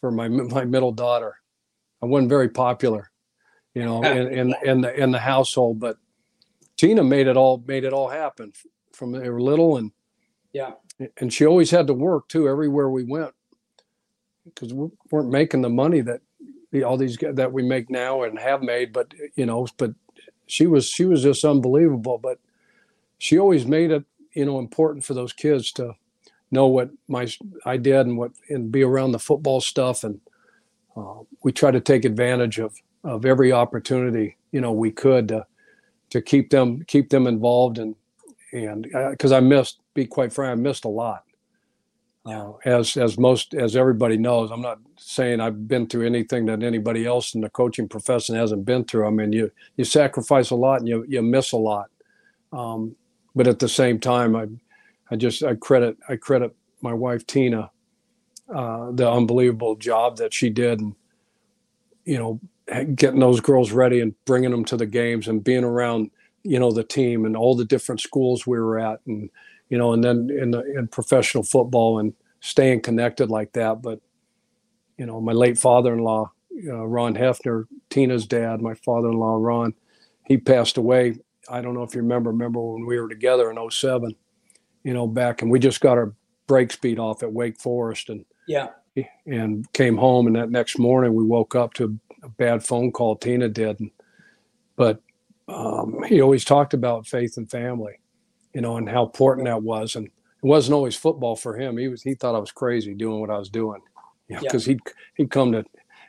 for 0.00 0.10
my, 0.10 0.28
my 0.28 0.64
middle 0.64 0.92
daughter. 0.92 1.34
I 2.02 2.06
wasn't 2.06 2.28
very 2.28 2.48
popular, 2.48 3.10
you 3.76 3.84
know, 3.84 4.02
in, 4.02 4.28
in, 4.28 4.54
in 4.64 4.80
the, 4.80 5.02
in 5.02 5.10
the 5.10 5.18
household, 5.18 5.78
but 5.78 5.98
Tina 6.78 7.04
made 7.04 7.26
it 7.26 7.36
all, 7.36 7.62
made 7.66 7.84
it 7.84 7.92
all 7.92 8.08
happen 8.08 8.54
from 8.94 9.12
they 9.12 9.28
were 9.28 9.40
little. 9.40 9.76
And, 9.76 9.92
Yeah. 10.54 10.72
and 11.18 11.30
she 11.30 11.44
always 11.44 11.70
had 11.70 11.86
to 11.88 11.92
work 11.92 12.26
too, 12.28 12.48
everywhere 12.48 12.88
we 12.88 13.04
went. 13.04 13.34
Cause 14.54 14.72
we 14.72 14.88
weren't 15.10 15.28
making 15.30 15.60
the 15.60 15.68
money 15.68 16.00
that 16.00 16.22
the, 16.72 16.84
all 16.84 16.96
these 16.96 17.18
that 17.20 17.52
we 17.52 17.62
make 17.62 17.90
now 17.90 18.22
and 18.22 18.38
have 18.38 18.62
made, 18.62 18.94
but 18.94 19.12
you 19.34 19.44
know, 19.44 19.66
but 19.76 19.92
she 20.46 20.66
was, 20.66 20.88
she 20.88 21.04
was 21.04 21.22
just 21.22 21.44
unbelievable, 21.44 22.16
but 22.16 22.38
she 23.18 23.38
always 23.38 23.66
made 23.66 23.90
it, 23.90 24.04
you 24.32 24.46
know, 24.46 24.58
important 24.58 25.04
for 25.04 25.12
those 25.12 25.34
kids 25.34 25.70
to 25.72 25.94
know 26.50 26.66
what 26.66 26.90
my, 27.08 27.28
I 27.66 27.76
did 27.76 28.06
and 28.06 28.16
what, 28.16 28.30
and 28.48 28.72
be 28.72 28.82
around 28.82 29.12
the 29.12 29.18
football 29.18 29.60
stuff. 29.60 30.02
And, 30.04 30.20
uh, 30.96 31.24
we 31.42 31.52
try 31.52 31.70
to 31.70 31.80
take 31.80 32.06
advantage 32.06 32.58
of, 32.58 32.74
of 33.06 33.24
every 33.24 33.52
opportunity, 33.52 34.36
you 34.52 34.60
know, 34.60 34.72
we 34.72 34.90
could 34.90 35.28
to, 35.28 35.46
to 36.10 36.20
keep 36.20 36.50
them, 36.50 36.84
keep 36.86 37.08
them 37.10 37.26
involved 37.26 37.78
and, 37.78 37.94
and 38.52 38.86
because 39.10 39.32
I 39.32 39.40
missed, 39.40 39.80
be 39.94 40.06
quite 40.06 40.32
frank, 40.32 40.52
I 40.52 40.54
missed 40.54 40.84
a 40.84 40.88
lot. 40.88 41.22
Uh, 42.26 42.54
as 42.64 42.96
as 42.96 43.16
most 43.18 43.54
as 43.54 43.76
everybody 43.76 44.16
knows, 44.16 44.50
I'm 44.50 44.60
not 44.60 44.80
saying 44.98 45.38
I've 45.40 45.68
been 45.68 45.86
through 45.86 46.06
anything 46.06 46.46
that 46.46 46.64
anybody 46.64 47.06
else 47.06 47.34
in 47.34 47.40
the 47.40 47.48
coaching 47.48 47.88
profession 47.88 48.34
hasn't 48.34 48.64
been 48.64 48.84
through. 48.84 49.06
I 49.06 49.10
mean, 49.10 49.32
you 49.32 49.52
you 49.76 49.84
sacrifice 49.84 50.50
a 50.50 50.56
lot 50.56 50.80
and 50.80 50.88
you 50.88 51.04
you 51.08 51.22
miss 51.22 51.52
a 51.52 51.56
lot, 51.56 51.88
um, 52.52 52.96
but 53.36 53.46
at 53.46 53.60
the 53.60 53.68
same 53.68 54.00
time, 54.00 54.34
I 54.34 54.48
I 55.08 55.14
just 55.14 55.44
I 55.44 55.54
credit 55.54 55.98
I 56.08 56.16
credit 56.16 56.52
my 56.80 56.92
wife 56.92 57.24
Tina, 57.28 57.70
uh, 58.52 58.90
the 58.90 59.08
unbelievable 59.08 59.76
job 59.76 60.16
that 60.16 60.34
she 60.34 60.50
did, 60.50 60.80
and 60.80 60.96
you 62.04 62.18
know, 62.18 62.40
getting 62.94 63.20
those 63.20 63.40
girls 63.40 63.72
ready 63.72 64.00
and 64.00 64.14
bringing 64.24 64.50
them 64.50 64.64
to 64.64 64.76
the 64.76 64.86
games 64.86 65.28
and 65.28 65.44
being 65.44 65.64
around 65.64 66.10
you 66.42 66.58
know 66.58 66.70
the 66.70 66.84
team 66.84 67.24
and 67.24 67.36
all 67.36 67.54
the 67.56 67.64
different 67.64 68.00
schools 68.00 68.46
we 68.46 68.58
were 68.58 68.78
at 68.78 69.00
and 69.06 69.30
you 69.68 69.78
know 69.78 69.92
and 69.92 70.02
then 70.02 70.28
in 70.30 70.50
the 70.50 70.62
in 70.76 70.86
professional 70.88 71.42
football 71.42 71.98
and 71.98 72.12
staying 72.40 72.80
connected 72.80 73.30
like 73.30 73.52
that 73.52 73.82
but 73.82 74.00
you 74.96 75.06
know 75.06 75.20
my 75.20 75.32
late 75.32 75.58
father-in-law 75.58 76.30
uh, 76.68 76.86
ron 76.86 77.14
hefner 77.14 77.64
tina's 77.90 78.26
dad 78.26 78.60
my 78.60 78.74
father-in-law 78.74 79.36
ron 79.36 79.74
he 80.26 80.36
passed 80.36 80.76
away 80.76 81.16
i 81.48 81.60
don't 81.60 81.74
know 81.74 81.82
if 81.82 81.94
you 81.94 82.00
remember 82.00 82.30
remember 82.30 82.60
when 82.60 82.86
we 82.86 82.98
were 83.00 83.08
together 83.08 83.50
in 83.50 83.70
07 83.70 84.14
you 84.84 84.94
know 84.94 85.06
back 85.06 85.42
and 85.42 85.50
we 85.50 85.58
just 85.58 85.80
got 85.80 85.98
our 85.98 86.14
break 86.46 86.70
speed 86.72 86.98
off 86.98 87.22
at 87.22 87.32
wake 87.32 87.58
forest 87.58 88.08
and 88.08 88.24
Yeah. 88.46 88.68
and 89.26 89.70
came 89.72 89.96
home 89.96 90.26
and 90.28 90.36
that 90.36 90.50
next 90.50 90.78
morning 90.78 91.12
we 91.14 91.24
woke 91.24 91.54
up 91.56 91.74
to 91.74 91.98
a 92.26 92.30
bad 92.30 92.62
phone 92.64 92.92
call 92.92 93.16
tina 93.16 93.48
did 93.48 93.80
but 94.76 95.00
um, 95.48 96.02
he 96.08 96.20
always 96.20 96.44
talked 96.44 96.74
about 96.74 97.06
faith 97.06 97.36
and 97.36 97.48
family, 97.50 98.00
you 98.52 98.60
know, 98.60 98.76
and 98.78 98.88
how 98.88 99.04
important 99.04 99.46
that 99.46 99.62
was. 99.62 99.94
And 99.94 100.06
it 100.06 100.12
wasn't 100.42 100.74
always 100.74 100.96
football 100.96 101.36
for 101.36 101.56
him. 101.56 101.78
He 101.78 101.88
was 101.88 102.02
he 102.02 102.14
thought 102.14 102.34
I 102.34 102.38
was 102.40 102.50
crazy 102.52 102.94
doing 102.94 103.20
what 103.20 103.30
I 103.30 103.38
was 103.38 103.48
doing, 103.48 103.80
you 104.28 104.34
know, 104.34 104.42
Yeah. 104.42 104.48
because 104.48 104.64
he'd 104.66 104.80
he'd 105.14 105.30
come 105.30 105.52
to 105.52 105.64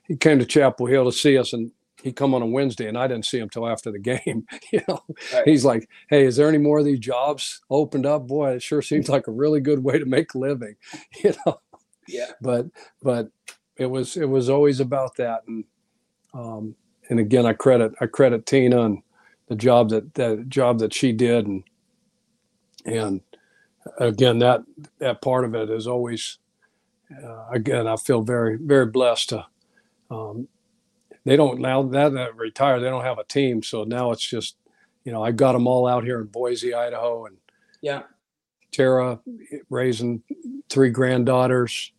he 0.07 0.15
came 0.17 0.39
to 0.39 0.45
Chapel 0.45 0.87
Hill 0.87 1.05
to 1.05 1.11
see 1.11 1.37
us, 1.37 1.53
and 1.53 1.71
he 2.01 2.11
come 2.11 2.33
on 2.33 2.41
a 2.41 2.45
Wednesday, 2.47 2.87
and 2.87 2.97
I 2.97 3.07
didn't 3.07 3.25
see 3.25 3.37
him 3.39 3.47
till 3.49 3.67
after 3.67 3.91
the 3.91 3.99
game. 4.11 4.45
You 4.73 4.81
know, 4.87 5.01
Right. 5.33 5.47
he's 5.47 5.63
like, 5.63 5.87
"Hey, 6.09 6.25
is 6.25 6.35
there 6.35 6.49
any 6.49 6.57
more 6.57 6.79
of 6.79 6.85
these 6.85 6.99
jobs 6.99 7.61
opened 7.69 8.07
up? 8.07 8.27
Boy, 8.27 8.53
it 8.53 8.63
sure 8.63 8.81
seems 8.81 9.07
like 9.07 9.27
a 9.27 9.31
really 9.31 9.61
good 9.61 9.83
way 9.83 9.99
to 9.99 10.05
make 10.05 10.33
a 10.33 10.39
living." 10.39 10.75
You 11.23 11.33
know, 11.45 11.59
Yeah. 12.07 12.31
but 12.41 12.65
but 13.03 13.29
it 13.77 13.85
was 13.85 14.17
it 14.17 14.27
was 14.27 14.49
always 14.49 14.79
about 14.79 15.15
that 15.17 15.43
and 15.47 15.63
um 16.37 16.75
and 17.09 17.19
again 17.19 17.47
i 17.47 17.53
credit 17.53 17.93
i 18.01 18.07
credit 18.07 18.47
tina 18.47 18.83
and 18.83 19.03
the 19.49 19.55
job 19.57 19.89
that 19.91 20.15
that 20.15 20.49
job 20.49 20.79
that 20.79 20.93
she 20.93 21.13
did 21.13 21.47
and 21.47 21.65
and 22.85 23.21
again 23.99 24.39
that 24.39 24.61
that 24.99 25.21
part 25.21 25.45
of 25.45 25.55
it 25.55 25.69
is 25.69 25.87
always 25.87 26.39
uh, 27.25 27.47
again 27.51 27.87
i 27.87 27.95
feel 27.97 28.21
very 28.21 28.57
very 28.57 28.87
blessed 28.87 29.29
to 29.29 29.45
um 30.11 30.47
they 31.25 31.35
don't 31.37 31.59
now 31.61 31.83
that 31.83 32.13
that 32.13 32.35
retire 32.37 32.79
they 32.79 32.89
don't 32.89 33.03
have 33.05 33.19
a 33.19 33.25
team 33.25 33.63
so 33.63 33.83
now 33.85 34.11
it's 34.11 34.27
just 34.27 34.57
you 35.05 35.11
know 35.13 35.23
i 35.23 35.31
got 35.31 35.53
them 35.53 35.67
all 35.67 35.87
out 35.87 36.03
here 36.05 36.21
in 36.21 36.27
boise 36.27 36.73
idaho 36.73 37.25
and 37.27 37.37
Yeah. 37.81 38.03
Tara 38.73 39.19
raising 39.71 40.23
three 40.69 40.91
granddaughters, 40.91 41.93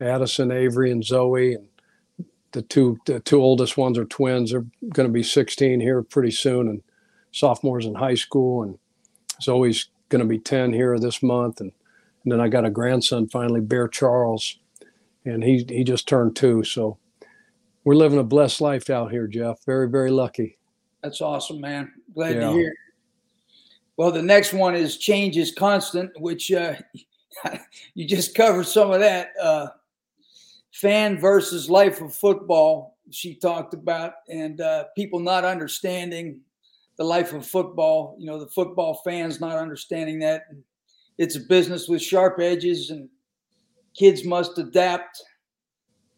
Addison, 0.00 0.52
Avery, 0.52 0.92
and 0.92 1.04
Zoe, 1.04 1.54
and 1.54 1.68
the 2.54 2.62
two 2.62 2.98
the 3.04 3.20
two 3.20 3.42
oldest 3.42 3.76
ones 3.76 3.98
are 3.98 4.04
twins. 4.06 4.52
They're 4.52 4.64
going 4.90 5.08
to 5.08 5.12
be 5.12 5.22
16 5.24 5.80
here 5.80 6.02
pretty 6.02 6.30
soon, 6.30 6.68
and 6.68 6.82
sophomores 7.32 7.84
in 7.84 7.94
high 7.94 8.14
school. 8.14 8.62
And 8.62 8.78
Zoe's 9.42 9.88
going 10.08 10.22
to 10.22 10.28
be 10.28 10.38
10 10.38 10.72
here 10.72 10.98
this 10.98 11.22
month, 11.22 11.60
and, 11.60 11.72
and 12.22 12.32
then 12.32 12.40
I 12.40 12.48
got 12.48 12.64
a 12.64 12.70
grandson 12.70 13.28
finally, 13.28 13.60
Bear 13.60 13.88
Charles, 13.88 14.58
and 15.24 15.42
he 15.42 15.66
he 15.68 15.84
just 15.84 16.08
turned 16.08 16.36
two. 16.36 16.62
So 16.64 16.96
we're 17.82 17.96
living 17.96 18.20
a 18.20 18.24
blessed 18.24 18.60
life 18.60 18.88
out 18.88 19.10
here, 19.10 19.26
Jeff. 19.26 19.64
Very 19.66 19.88
very 19.88 20.10
lucky. 20.10 20.56
That's 21.02 21.20
awesome, 21.20 21.60
man. 21.60 21.92
Glad 22.14 22.36
Yeah. 22.36 22.48
to 22.48 22.52
hear. 22.52 22.74
Well, 23.96 24.10
the 24.10 24.22
next 24.22 24.52
one 24.52 24.74
is 24.74 24.96
change 24.96 25.36
is 25.36 25.52
constant, 25.52 26.10
which 26.18 26.50
uh, 26.52 26.74
you 27.94 28.06
just 28.06 28.34
covered 28.34 28.66
some 28.66 28.90
of 28.92 29.00
that. 29.00 29.30
Uh, 29.40 29.68
fan 30.74 31.16
versus 31.20 31.70
life 31.70 32.00
of 32.00 32.12
football, 32.12 32.98
she 33.10 33.36
talked 33.36 33.74
about, 33.74 34.14
and 34.28 34.60
uh, 34.60 34.84
people 34.96 35.20
not 35.20 35.44
understanding 35.44 36.40
the 36.96 37.04
life 37.04 37.32
of 37.32 37.46
football. 37.46 38.16
You 38.18 38.26
know, 38.26 38.40
the 38.40 38.48
football 38.48 39.00
fans 39.04 39.40
not 39.40 39.56
understanding 39.56 40.18
that. 40.20 40.46
It's 41.16 41.36
a 41.36 41.40
business 41.40 41.86
with 41.86 42.02
sharp 42.02 42.40
edges, 42.40 42.90
and 42.90 43.08
kids 43.96 44.24
must 44.24 44.58
adapt. 44.58 45.22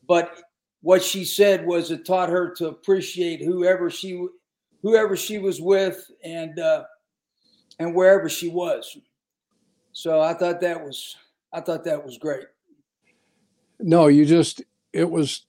But 0.09 0.41
what 0.81 1.03
she 1.03 1.27
said 1.27 1.67
was 1.67 1.91
it 1.91 2.07
taught 2.07 2.31
her 2.31 2.55
to 2.55 2.69
appreciate 2.69 3.43
whoever 3.43 3.91
she 3.91 4.27
whoever 4.83 5.17
she 5.17 5.37
was 5.37 5.61
with 5.61 6.11
and 6.25 6.59
uh, 6.59 6.85
and 7.79 7.95
wherever 7.95 8.31
she 8.31 8.49
was. 8.49 8.97
So 9.93 10.23
I 10.23 10.33
thought 10.33 10.63
that 10.63 10.83
was 10.83 11.15
I 11.53 11.61
thought 11.61 11.85
that 11.85 12.03
was 12.03 12.17
great. 12.17 12.47
No, 13.81 14.07
you 14.07 14.25
just 14.25 14.63
it 14.93 15.11
was 15.11 15.45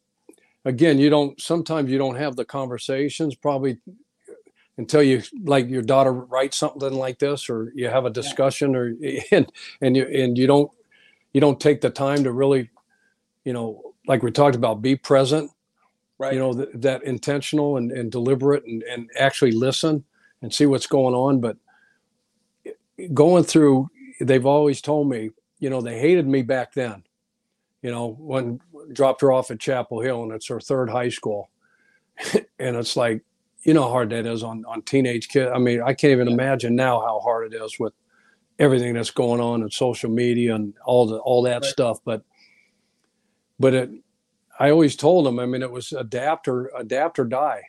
again, 0.65 0.99
you 0.99 1.09
don't 1.09 1.39
sometimes 1.39 1.89
you 1.91 1.97
don't 1.97 2.15
have 2.15 2.36
the 2.36 2.45
conversations 2.45 3.36
probably 3.36 3.78
until 4.78 5.01
you 5.01 5.23
like 5.43 5.67
your 5.69 5.82
daughter 5.82 6.13
writes 6.13 6.57
something 6.57 6.93
like 6.93 7.19
this 7.19 7.49
or 7.49 7.71
you 7.75 7.88
have 7.88 8.05
a 8.05 8.09
discussion 8.09 8.75
or 8.75 8.93
and 9.32 9.51
and 9.82 9.97
you 9.97 10.05
and 10.05 10.38
you 10.38 10.47
don't 10.47 10.71
you 11.34 11.41
don't 11.41 11.59
take 11.59 11.82
the 11.82 11.89
time 11.89 12.23
to 12.23 12.32
really 12.32 12.69
you 13.43 13.53
know 13.53 13.93
like 14.07 14.23
we 14.23 14.32
talked 14.32 14.55
about 14.55 14.82
be 14.82 14.95
present 14.95 15.51
Right. 16.19 16.34
you 16.34 16.39
know 16.39 16.51
th- 16.53 16.69
that 16.73 17.03
intentional 17.03 17.78
and, 17.78 17.91
and 17.91 18.11
deliberate 18.11 18.65
and, 18.65 18.82
and 18.84 19.07
actually 19.19 19.51
listen 19.51 20.03
and 20.41 20.51
see 20.51 20.65
what's 20.65 20.88
going 20.88 21.13
on. 21.13 21.39
But 21.39 21.57
going 23.13 23.43
through 23.43 23.89
they've 24.19 24.45
always 24.45 24.82
told 24.82 25.07
me 25.07 25.30
you 25.59 25.69
know 25.69 25.80
they 25.80 25.99
hated 25.99 26.28
me 26.28 26.41
back 26.41 26.73
then 26.73 27.03
you 27.88 27.93
know 27.95 28.15
when 28.19 28.59
dropped 28.91 29.21
her 29.21 29.31
off 29.31 29.49
at 29.49 29.59
chapel 29.61 30.01
hill 30.01 30.23
and 30.23 30.33
it's 30.33 30.47
her 30.47 30.59
third 30.59 30.89
high 30.89 31.09
school. 31.09 31.49
And 32.59 32.75
it's 32.75 32.97
like 32.97 33.23
you 33.63 33.73
know 33.73 33.83
how 33.83 33.89
hard 33.89 34.09
that 34.09 34.25
is 34.25 34.43
on 34.43 34.65
on 34.65 34.81
teenage 34.81 35.27
kids 35.29 35.51
i 35.53 35.59
mean 35.59 35.81
i 35.81 35.93
can't 35.93 36.11
even 36.11 36.27
imagine 36.27 36.75
now 36.75 36.99
how 37.01 37.19
hard 37.19 37.53
it 37.53 37.55
is 37.65 37.77
with 37.79 37.93
everything 38.59 38.93
that's 38.93 39.11
going 39.11 39.41
on 39.41 39.61
in 39.61 39.69
social 39.69 40.09
media 40.09 40.55
and 40.55 40.73
all 40.85 41.05
the 41.05 41.17
all 41.17 41.41
that 41.43 41.61
Right. 41.61 41.71
stuff 41.75 41.99
but 42.05 42.23
but 43.59 43.73
it 43.73 43.89
i 44.59 44.69
always 44.69 44.95
told 44.95 45.25
them 45.25 45.38
i 45.39 45.45
mean 45.45 45.61
it 45.61 45.71
was 45.71 45.91
adapt 45.91 46.47
or 46.47 46.71
adapt 46.77 47.19
or 47.19 47.25
die. 47.25 47.61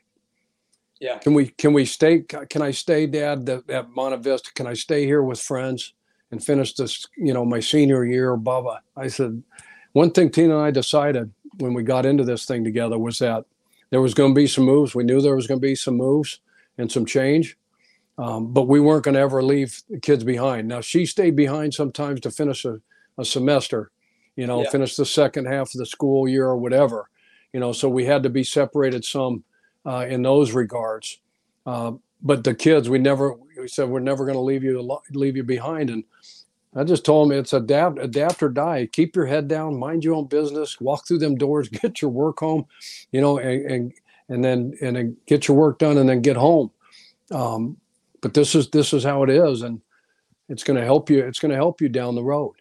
Yeah. 1.01 1.19
can 1.19 1.35
we 1.35 1.49
can 1.49 1.73
we 1.73 1.85
stay 1.85 2.21
can 2.23 2.63
i 2.63 2.71
stay 2.71 3.07
dad 3.07 3.49
at, 3.49 3.69
at 3.71 3.91
monte 3.91 4.17
vista? 4.23 4.51
Can 4.55 4.67
i 4.67 4.75
stay 4.75 5.05
here 5.05 5.23
with 5.23 5.41
friends 5.41 5.95
and 6.31 6.43
finish 6.43 6.75
this 6.75 7.07
you 7.17 7.33
know 7.35 7.45
my 7.45 7.61
senior 7.61 8.05
year 8.05 8.37
blah? 8.37 8.79
I 8.97 9.09
said 9.09 9.43
one 9.93 10.11
thing 10.11 10.31
tina 10.31 10.55
and 10.55 10.65
i 10.65 10.71
decided 10.71 11.33
when 11.59 11.75
we 11.75 11.83
got 11.83 12.07
into 12.07 12.25
this 12.25 12.45
thing 12.45 12.65
together 12.65 12.99
was 12.99 13.19
that 13.19 13.45
there 13.91 14.01
was 14.01 14.15
going 14.15 14.35
to 14.35 14.39
be 14.39 14.47
some 14.47 14.65
moves. 14.65 14.95
We 14.95 15.05
knew 15.05 15.21
there 15.21 15.37
was 15.37 15.47
going 15.47 15.61
to 15.61 15.67
be 15.67 15.75
some 15.75 15.97
moves 15.97 16.41
and 16.77 16.91
some 16.91 17.07
change, 17.07 17.57
um, 18.19 18.53
but 18.53 18.69
we 18.69 18.81
weren't 18.81 19.05
going 19.05 19.15
to 19.15 19.21
ever 19.21 19.43
leave 19.43 19.83
the 19.89 19.99
kids 19.99 20.25
behind. 20.25 20.69
Now 20.69 20.81
she 20.81 21.07
stayed 21.07 21.37
behind 21.37 21.75
sometimes 21.75 22.21
to 22.21 22.31
finish 22.31 22.65
a, 22.65 22.81
a 23.17 23.25
semester, 23.25 23.91
you 24.37 24.47
know, 24.47 24.63
yeah. 24.63 24.71
finish 24.71 24.97
the 24.97 25.07
second 25.07 25.47
half 25.47 25.75
of 25.75 25.79
the 25.79 25.87
school 25.87 26.29
year 26.29 26.47
or 26.47 26.57
whatever, 26.57 27.09
you 27.53 27.61
know. 27.61 27.73
So 27.73 27.89
we 27.89 28.05
had 28.05 28.23
to 28.25 28.31
be 28.31 28.45
separated 28.45 29.05
some 29.05 29.43
uh, 29.87 30.07
in 30.09 30.23
those 30.23 30.53
regards. 30.53 31.19
Uh, 31.67 31.93
but 32.23 32.45
the 32.45 32.55
kids, 32.55 32.89
we 32.89 32.99
never 32.99 33.35
we 33.59 33.69
said 33.69 33.89
we're 33.89 34.01
never 34.01 34.25
going 34.25 34.37
to 34.37 34.41
leave 34.41 34.65
you 34.65 35.01
leave 35.13 35.37
you 35.37 35.45
behind, 35.45 35.91
and 35.91 36.05
I 36.79 36.85
just 36.85 37.05
told 37.05 37.31
them 37.31 37.39
it's 37.39 37.53
adapt, 37.53 37.99
adapt 37.99 38.43
or 38.43 38.49
die. 38.49 38.89
Keep 38.93 39.17
your 39.17 39.27
head 39.27 39.49
down, 39.49 39.79
mind 39.79 40.05
your 40.05 40.15
own 40.15 40.27
business, 40.27 40.81
walk 40.81 41.07
through 41.07 41.19
them 41.19 41.37
doors, 41.37 41.69
get 41.83 42.01
your 42.01 42.11
work 42.11 42.39
home, 42.41 42.67
you 43.13 43.21
know, 43.21 43.39
and 43.39 43.71
and, 43.71 43.93
and 44.29 44.45
then 44.45 44.75
and 44.81 44.97
then 44.97 45.17
get 45.27 45.49
your 45.49 45.57
work 45.57 45.79
done, 45.79 45.99
and 45.99 46.09
then 46.09 46.23
get 46.23 46.37
home. 46.37 46.71
Um, 47.31 47.77
but 48.21 48.35
this 48.35 48.55
is 48.55 48.71
this 48.71 48.93
is 48.93 49.05
how 49.05 49.23
it 49.23 49.31
is, 49.31 49.63
and 49.63 49.81
it's 50.49 50.65
going 50.65 50.79
to 50.79 50.85
help 50.85 51.11
you. 51.11 51.25
It's 51.25 51.41
going 51.41 51.51
to 51.51 51.57
help 51.57 51.81
you 51.81 51.89
down 51.89 52.15
the 52.15 52.23
road. 52.23 52.55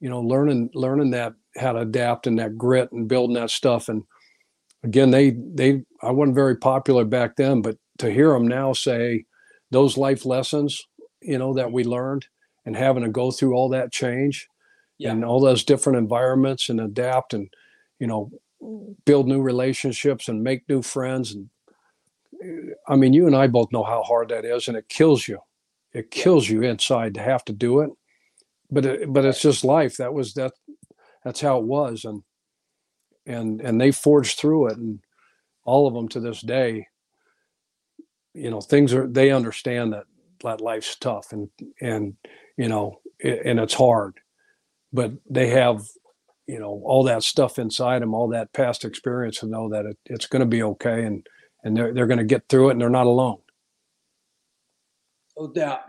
You 0.00 0.10
know, 0.10 0.20
learning 0.20 0.70
learning 0.74 1.10
that 1.10 1.34
how 1.56 1.72
to 1.72 1.80
adapt 1.80 2.26
and 2.26 2.38
that 2.38 2.58
grit 2.58 2.92
and 2.92 3.08
building 3.08 3.34
that 3.34 3.50
stuff. 3.50 3.88
And 3.88 4.04
again, 4.82 5.10
they 5.10 5.30
they 5.30 5.82
I 6.02 6.10
wasn't 6.10 6.34
very 6.34 6.56
popular 6.56 7.04
back 7.04 7.36
then, 7.36 7.62
but 7.62 7.76
to 7.98 8.10
hear 8.10 8.32
them 8.32 8.48
now 8.48 8.72
say 8.72 9.24
those 9.70 9.96
life 9.96 10.24
lessons, 10.24 10.86
you 11.20 11.38
know, 11.38 11.54
that 11.54 11.72
we 11.72 11.84
learned 11.84 12.26
and 12.66 12.76
having 12.76 13.02
to 13.02 13.08
go 13.08 13.30
through 13.30 13.54
all 13.54 13.68
that 13.68 13.92
change 13.92 14.48
yeah. 14.98 15.10
and 15.10 15.24
all 15.24 15.40
those 15.40 15.64
different 15.64 15.98
environments 15.98 16.68
and 16.68 16.80
adapt 16.80 17.34
and 17.34 17.48
you 17.98 18.06
know 18.06 18.30
build 19.04 19.28
new 19.28 19.42
relationships 19.42 20.28
and 20.28 20.42
make 20.42 20.68
new 20.68 20.80
friends 20.82 21.34
and 21.34 21.50
uh, 22.42 22.74
i 22.92 22.96
mean 22.96 23.12
you 23.12 23.26
and 23.26 23.36
i 23.36 23.46
both 23.46 23.72
know 23.72 23.82
how 23.82 24.02
hard 24.02 24.28
that 24.28 24.44
is 24.44 24.68
and 24.68 24.76
it 24.76 24.88
kills 24.88 25.28
you. 25.28 25.38
It 25.94 26.10
kills 26.10 26.48
you 26.48 26.62
inside 26.62 27.14
to 27.14 27.22
have 27.22 27.44
to 27.46 27.52
do 27.52 27.80
it. 27.80 27.90
But 28.70 28.84
it, 28.84 29.12
but 29.12 29.24
it's 29.24 29.40
just 29.40 29.64
life. 29.64 29.96
That 29.98 30.12
was 30.12 30.34
that 30.34 30.52
that's 31.22 31.40
how 31.40 31.58
it 31.58 31.64
was 31.64 32.04
and 32.04 32.22
and 33.26 33.60
and 33.60 33.80
they 33.80 33.92
forged 33.92 34.38
through 34.38 34.68
it 34.68 34.76
and 34.76 35.00
all 35.64 35.86
of 35.86 35.94
them 35.94 36.08
to 36.08 36.20
this 36.20 36.42
day 36.42 36.86
you 38.34 38.50
know 38.50 38.60
things 38.60 38.92
are 38.92 39.06
they 39.06 39.30
understand 39.30 39.94
that 39.94 40.04
that 40.42 40.60
life's 40.60 40.96
tough 40.96 41.32
and 41.32 41.48
and 41.80 42.16
you 42.56 42.68
know, 42.68 43.00
and 43.22 43.58
it's 43.58 43.74
hard. 43.74 44.20
But 44.92 45.12
they 45.28 45.48
have, 45.48 45.86
you 46.46 46.58
know, 46.58 46.82
all 46.84 47.02
that 47.04 47.22
stuff 47.22 47.58
inside 47.58 48.02
them, 48.02 48.14
all 48.14 48.28
that 48.28 48.52
past 48.52 48.84
experience, 48.84 49.42
and 49.42 49.50
know 49.50 49.68
that 49.70 49.86
it, 49.86 49.98
it's 50.06 50.26
going 50.26 50.40
to 50.40 50.46
be 50.46 50.62
okay, 50.62 51.04
and 51.04 51.26
and 51.64 51.76
they're 51.76 51.92
they're 51.92 52.06
going 52.06 52.18
to 52.18 52.24
get 52.24 52.48
through 52.48 52.68
it, 52.68 52.72
and 52.72 52.80
they're 52.80 52.90
not 52.90 53.06
alone. 53.06 53.38
No 55.36 55.48
doubt. 55.48 55.80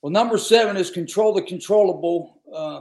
Well, 0.00 0.12
number 0.12 0.38
seven 0.38 0.76
is 0.76 0.90
control 0.90 1.32
the 1.32 1.42
controllable. 1.42 2.40
Uh, 2.54 2.80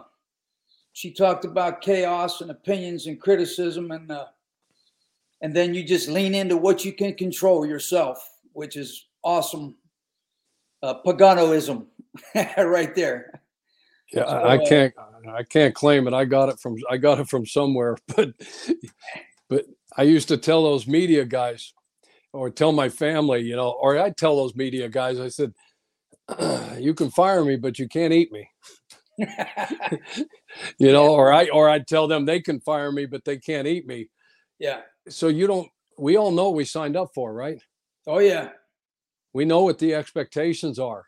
she 0.92 1.12
talked 1.12 1.46
about 1.46 1.82
chaos 1.82 2.42
and 2.42 2.52
opinions 2.52 3.08
and 3.08 3.20
criticism, 3.20 3.92
and 3.92 4.12
uh, 4.12 4.26
and 5.42 5.56
then 5.56 5.74
you 5.74 5.84
just 5.84 6.10
lean 6.10 6.36
into 6.36 6.58
what 6.58 6.86
you 6.86 6.94
can 6.94 7.16
control 7.16 7.66
yourself, 7.66 8.38
which 8.54 8.78
is 8.78 9.08
awesome. 9.24 9.76
Uh, 10.84 10.96
Paganoism 11.06 11.86
right 12.58 12.94
there. 12.96 13.42
Yeah, 14.12 14.26
so, 14.26 14.32
I 14.32 14.58
uh, 14.58 14.66
can't 14.68 14.94
I 15.28 15.44
can't 15.44 15.74
claim 15.74 16.08
it. 16.08 16.14
I 16.14 16.26
got 16.26 16.50
it 16.50 16.60
from 16.60 16.76
I 16.90 16.98
got 16.98 17.20
it 17.20 17.30
from 17.30 17.46
somewhere, 17.46 17.98
but 18.16 18.34
but 19.50 19.66
I 19.98 20.04
used 20.04 20.28
to 20.30 20.38
tell 20.38 20.64
those 20.64 20.88
media 20.88 21.26
guys 21.26 21.74
or 22.32 22.50
tell 22.50 22.72
my 22.72 22.90
family, 22.90 23.42
you 23.42 23.56
know, 23.56 23.70
or 23.70 24.00
I 24.00 24.10
tell 24.10 24.36
those 24.36 24.56
media 24.56 24.90
guys, 24.90 25.20
I 25.20 25.30
said, 25.30 25.54
you 26.80 26.94
can 26.94 27.12
fire 27.12 27.44
me, 27.46 27.56
but 27.56 27.78
you 27.78 27.88
can't 27.88 28.14
eat 28.14 28.32
me. 28.32 28.50
you 30.78 30.92
know, 30.92 31.14
or 31.14 31.32
I 31.32 31.48
or 31.50 31.70
I'd 31.70 31.88
tell 31.88 32.08
them 32.08 32.26
they 32.26 32.42
can 32.42 32.60
fire 32.62 32.92
me, 32.92 33.06
but 33.06 33.24
they 33.26 33.38
can't 33.38 33.68
eat 33.68 33.86
me. 33.86 34.10
Yeah. 34.60 34.82
So 35.10 35.28
you 35.28 35.48
don't 35.48 35.70
we 35.98 36.18
all 36.18 36.32
know 36.32 36.50
we 36.50 36.66
signed 36.66 36.98
up 36.98 37.10
for, 37.14 37.34
right? 37.34 37.62
Oh 38.08 38.20
yeah. 38.20 38.50
We 39.34 39.46
know 39.46 39.64
what 39.64 39.80
the 39.80 39.94
expectations 39.96 40.80
are. 40.80 41.06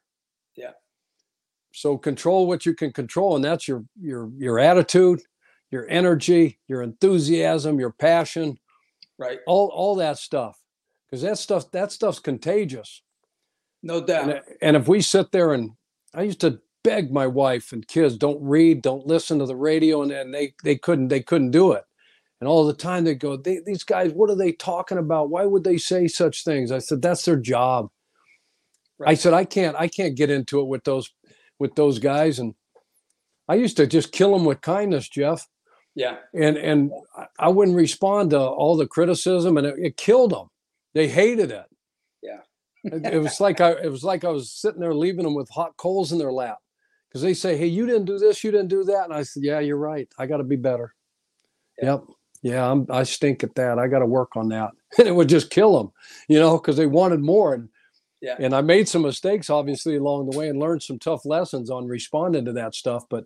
So 1.76 1.98
control 1.98 2.48
what 2.48 2.66
you 2.66 2.74
can 2.74 2.94
control 2.94 3.36
and 3.36 3.44
that's 3.44 3.68
your 3.68 3.84
your 4.00 4.32
your 4.38 4.60
attitude 4.60 5.22
your 5.72 5.86
energy 5.90 6.58
your 6.70 6.82
enthusiasm 6.82 7.80
your 7.80 7.92
passion 7.92 8.58
right. 9.18 9.40
all 9.46 9.68
all 9.76 9.96
that 9.96 10.18
stuff. 10.18 10.58
Because 11.06 11.22
that 11.24 11.38
stuff 11.38 11.70
that 11.72 11.92
stuff's 11.92 12.20
contagious. 12.20 13.02
No 13.84 14.02
doubt. 14.02 14.30
and, 14.30 14.42
and 14.62 14.78
if 14.78 14.88
we 14.88 15.02
sit 15.02 15.32
there 15.34 15.54
and 15.54 15.72
i 16.14 16.24
used 16.24 16.40
to 16.42 16.60
beg 16.84 17.12
my 17.12 17.28
wife 17.28 17.74
and 17.74 17.86
kids 17.88 18.16
don't 18.16 18.42
read 18.42 18.82
don't 18.82 19.06
listen 19.06 19.40
to 19.40 19.46
the 19.46 19.56
radio 19.56 20.02
and, 20.02 20.12
and 20.14 20.34
they 20.34 20.54
they 20.64 20.78
couldn't 20.78 21.10
they 21.10 21.22
couldn't 21.22 21.52
do 21.52 21.74
it. 21.74 21.84
And 22.40 22.48
all 22.48 22.66
the 22.66 22.74
time 22.74 23.04
they 23.04 23.16
go 23.16 23.36
they, 23.36 23.60
these 23.66 23.84
guys 23.84 24.14
what 24.14 24.30
are 24.30 24.38
they 24.38 24.54
talking 24.54 24.98
about? 24.98 25.30
Why 25.30 25.44
would 25.44 25.66
they 25.66 25.78
say 25.78 26.08
such 26.08 26.46
things? 26.46 26.72
I 26.72 26.80
said 26.80 27.02
that's 27.02 27.26
their 27.26 27.36
job. 27.36 27.90
Right. 28.98 29.10
i 29.10 29.14
said 29.14 29.34
i 29.34 29.44
can't 29.44 29.76
i 29.78 29.90
can't 29.90 30.16
get 30.16 30.30
into 30.30 30.62
it 30.62 30.68
with 30.68 30.86
those 30.86 31.12
with 31.60 31.76
those 31.76 32.00
guys, 32.00 32.40
and 32.40 32.54
I 33.48 33.56
used 33.56 33.78
to 33.78 33.88
just 33.88 34.12
kill 34.12 34.34
them 34.34 34.46
with 34.46 34.62
kindness, 34.62 35.08
Jeff. 35.10 35.48
Yeah. 35.96 36.18
And 36.34 36.58
and 36.58 36.92
I 37.40 37.50
wouldn't 37.50 37.78
respond 37.78 38.32
to 38.32 38.40
all 38.40 38.76
the 38.76 38.88
criticism, 38.88 39.58
and 39.58 39.66
it, 39.66 39.76
it 39.78 39.98
killed 39.98 40.32
them. 40.32 40.48
They 40.94 41.08
hated 41.08 41.52
it. 41.52 41.66
Yeah. 42.22 42.40
it, 42.84 43.14
it 43.14 43.20
was 43.20 43.40
like 43.40 43.62
I 43.62 43.72
it 43.72 43.92
was 43.92 44.04
like 44.04 44.24
I 44.24 44.30
was 44.30 44.52
sitting 44.52 44.82
there 44.82 44.94
leaving 44.94 45.24
them 45.24 45.36
with 45.36 45.50
hot 45.50 45.78
coals 45.78 46.12
in 46.12 46.18
their 46.18 46.34
lap 46.34 46.58
because 47.08 47.22
they 47.22 47.34
say, 47.34 47.56
"Hey, 47.58 47.68
you 47.68 47.86
didn't 47.86 48.06
do 48.06 48.20
this, 48.20 48.44
you 48.44 48.52
didn't 48.52 48.68
do 48.68 48.84
that," 48.86 49.06
and 49.06 49.14
I 49.14 49.24
said, 49.24 49.44
"Yeah, 49.44 49.60
you're 49.60 49.78
right. 49.78 50.08
I 50.20 50.26
got 50.26 50.38
to 50.38 50.44
be 50.44 50.58
better." 50.58 50.94
Yeah. 51.82 51.86
Yep. 51.86 52.04
Yeah, 52.46 52.70
I'm, 52.70 52.86
I 52.92 53.02
stink 53.02 53.44
at 53.44 53.56
that. 53.56 53.80
I 53.80 53.88
got 53.88 54.00
to 54.00 54.06
work 54.06 54.36
on 54.36 54.50
that. 54.50 54.72
And 55.00 55.08
it 55.08 55.16
would 55.16 55.28
just 55.28 55.50
kill 55.50 55.78
them, 55.78 55.92
you 56.30 56.40
know, 56.40 56.58
because 56.58 56.78
they 56.78 56.86
wanted 56.86 57.20
more. 57.20 57.54
And 57.54 57.70
yeah. 58.22 58.36
And 58.40 58.54
I 58.54 58.62
made 58.62 58.88
some 58.88 59.04
mistakes, 59.04 59.50
obviously, 59.50 59.98
along 59.98 60.30
the 60.30 60.38
way 60.38 60.50
and 60.50 60.60
learned 60.60 60.84
some 60.84 61.00
tough 61.00 61.26
lessons 61.26 61.70
on 61.70 61.88
responding 61.88 62.46
to 62.46 62.54
that 62.54 62.74
stuff. 62.74 63.04
But 63.10 63.26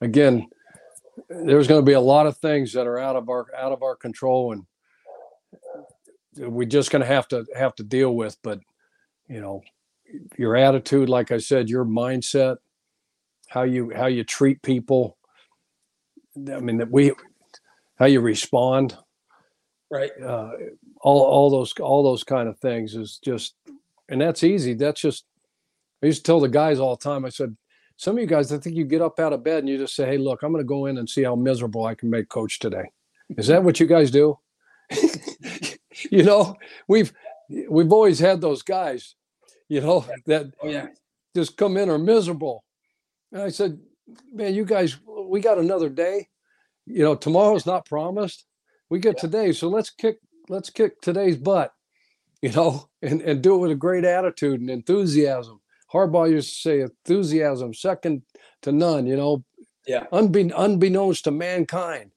again, 0.00 0.46
there's 1.28 1.66
going 1.66 1.80
to 1.80 1.86
be 1.86 1.92
a 1.92 2.00
lot 2.00 2.26
of 2.26 2.36
things 2.38 2.72
that 2.72 2.86
are 2.86 2.98
out 2.98 3.16
of 3.16 3.28
our 3.28 3.46
out 3.56 3.72
of 3.72 3.82
our 3.82 3.96
control 3.96 4.52
and 4.52 4.64
we're 6.36 6.66
just 6.66 6.90
going 6.90 7.00
to 7.00 7.06
have 7.06 7.28
to 7.28 7.46
have 7.54 7.74
to 7.76 7.82
deal 7.82 8.14
with 8.14 8.36
but 8.42 8.58
you 9.28 9.40
know 9.40 9.62
your 10.36 10.56
attitude 10.56 11.08
like 11.08 11.30
i 11.30 11.38
said 11.38 11.68
your 11.68 11.84
mindset 11.84 12.56
how 13.48 13.62
you 13.62 13.92
how 13.94 14.06
you 14.06 14.24
treat 14.24 14.60
people 14.62 15.16
i 16.52 16.58
mean 16.58 16.78
that 16.78 16.90
we 16.90 17.12
how 17.98 18.06
you 18.06 18.20
respond 18.20 18.96
right 19.90 20.10
uh, 20.22 20.50
all 21.04 21.22
all 21.22 21.50
those 21.50 21.72
all 21.74 22.02
those 22.02 22.24
kind 22.24 22.48
of 22.48 22.58
things 22.58 22.96
is 22.96 23.20
just 23.22 23.54
and 24.08 24.20
that's 24.20 24.42
easy. 24.42 24.74
That's 24.74 25.00
just 25.00 25.24
i 26.02 26.06
used 26.06 26.24
to 26.24 26.30
tell 26.30 26.40
the 26.40 26.48
guys 26.48 26.78
all 26.78 26.96
the 26.96 27.04
time 27.04 27.24
i 27.24 27.28
said 27.28 27.56
some 27.96 28.16
of 28.16 28.20
you 28.20 28.26
guys 28.26 28.52
i 28.52 28.58
think 28.58 28.76
you 28.76 28.84
get 28.84 29.00
up 29.00 29.20
out 29.20 29.32
of 29.32 29.44
bed 29.44 29.60
and 29.60 29.68
you 29.68 29.78
just 29.78 29.94
say 29.94 30.04
hey 30.04 30.18
look 30.18 30.42
i'm 30.42 30.52
going 30.52 30.62
to 30.62 30.68
go 30.68 30.86
in 30.86 30.98
and 30.98 31.08
see 31.08 31.22
how 31.22 31.36
miserable 31.36 31.86
i 31.86 31.94
can 31.94 32.10
make 32.10 32.28
coach 32.28 32.58
today 32.58 32.90
is 33.36 33.46
that 33.46 33.64
what 33.64 33.80
you 33.80 33.86
guys 33.86 34.10
do? 34.10 34.38
You 36.10 36.24
know 36.24 36.56
we've 36.88 37.12
we've 37.68 37.92
always 37.92 38.18
had 38.18 38.40
those 38.40 38.62
guys 38.62 39.14
you 39.68 39.80
know 39.80 40.04
that 40.26 40.46
oh, 40.62 40.68
yeah. 40.68 40.88
just 41.36 41.56
come 41.56 41.76
in 41.76 41.88
are 41.88 41.98
miserable. 41.98 42.64
And 43.32 43.42
i 43.42 43.48
said 43.48 43.78
man 44.32 44.54
you 44.54 44.64
guys 44.64 44.98
we 45.06 45.40
got 45.40 45.58
another 45.58 45.88
day. 45.88 46.28
You 46.86 47.04
know 47.04 47.14
tomorrow's 47.14 47.64
not 47.64 47.86
promised. 47.86 48.44
We 48.90 48.98
get 48.98 49.16
yeah. 49.16 49.20
today 49.20 49.52
so 49.52 49.68
let's 49.68 49.90
kick 49.90 50.18
let's 50.48 50.70
kick 50.70 51.00
today's 51.00 51.36
butt, 51.36 51.72
you 52.42 52.52
know, 52.52 52.88
and, 53.02 53.22
and 53.22 53.42
do 53.42 53.54
it 53.54 53.58
with 53.58 53.70
a 53.70 53.76
great 53.76 54.04
attitude 54.04 54.60
and 54.60 54.70
enthusiasm. 54.70 55.60
Harbaugh 55.92 56.30
used 56.30 56.54
to 56.54 56.60
say 56.60 56.80
enthusiasm 56.80 57.72
second 57.72 58.22
to 58.62 58.72
none, 58.72 59.06
you 59.06 59.16
know, 59.16 59.44
yeah, 59.86 60.06
unbe- 60.12 60.52
unbeknownst 60.56 61.24
to 61.24 61.30
mankind. 61.30 62.10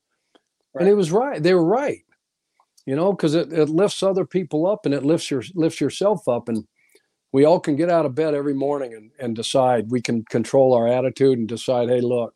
Right. 0.74 0.82
And 0.82 0.90
it 0.90 0.96
was 0.96 1.12
right. 1.12 1.42
They 1.42 1.54
were 1.54 1.64
right, 1.64 2.04
you 2.86 2.96
know, 2.96 3.12
because 3.12 3.36
it, 3.36 3.52
it 3.52 3.70
lifts 3.70 4.02
other 4.02 4.26
people 4.26 4.66
up 4.66 4.86
and 4.86 4.94
it 4.94 5.04
lifts 5.04 5.30
your 5.30 5.44
lifts 5.54 5.82
yourself 5.82 6.28
up. 6.28 6.50
And 6.50 6.66
we 7.32 7.46
all 7.46 7.60
can 7.60 7.76
get 7.76 7.90
out 7.90 8.06
of 8.06 8.16
bed 8.16 8.34
every 8.34 8.54
morning 8.54 8.94
and, 8.94 9.12
and 9.20 9.36
decide 9.36 9.92
we 9.92 10.02
can 10.02 10.24
control 10.26 10.74
our 10.74 10.88
attitude 10.88 11.38
and 11.38 11.48
decide, 11.48 11.90
hey, 11.90 12.02
look, 12.02 12.34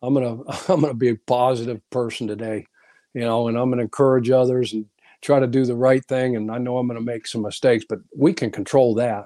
I'm 0.00 0.14
gonna 0.14 0.38
I'm 0.68 0.80
gonna 0.80 0.94
be 0.94 1.10
a 1.10 1.16
positive 1.16 1.80
person 1.90 2.26
today, 2.26 2.66
you 3.14 3.22
know, 3.22 3.48
and 3.48 3.58
I'm 3.58 3.70
gonna 3.70 3.82
encourage 3.82 4.30
others 4.30 4.72
and 4.72 4.86
try 5.22 5.40
to 5.40 5.46
do 5.46 5.64
the 5.64 5.76
right 5.76 6.04
thing. 6.06 6.36
And 6.36 6.50
I 6.50 6.58
know 6.58 6.78
I'm 6.78 6.86
going 6.86 6.98
to 6.98 7.04
make 7.04 7.26
some 7.26 7.42
mistakes, 7.42 7.84
but 7.88 8.00
we 8.16 8.32
can 8.32 8.50
control 8.50 8.94
that. 8.96 9.24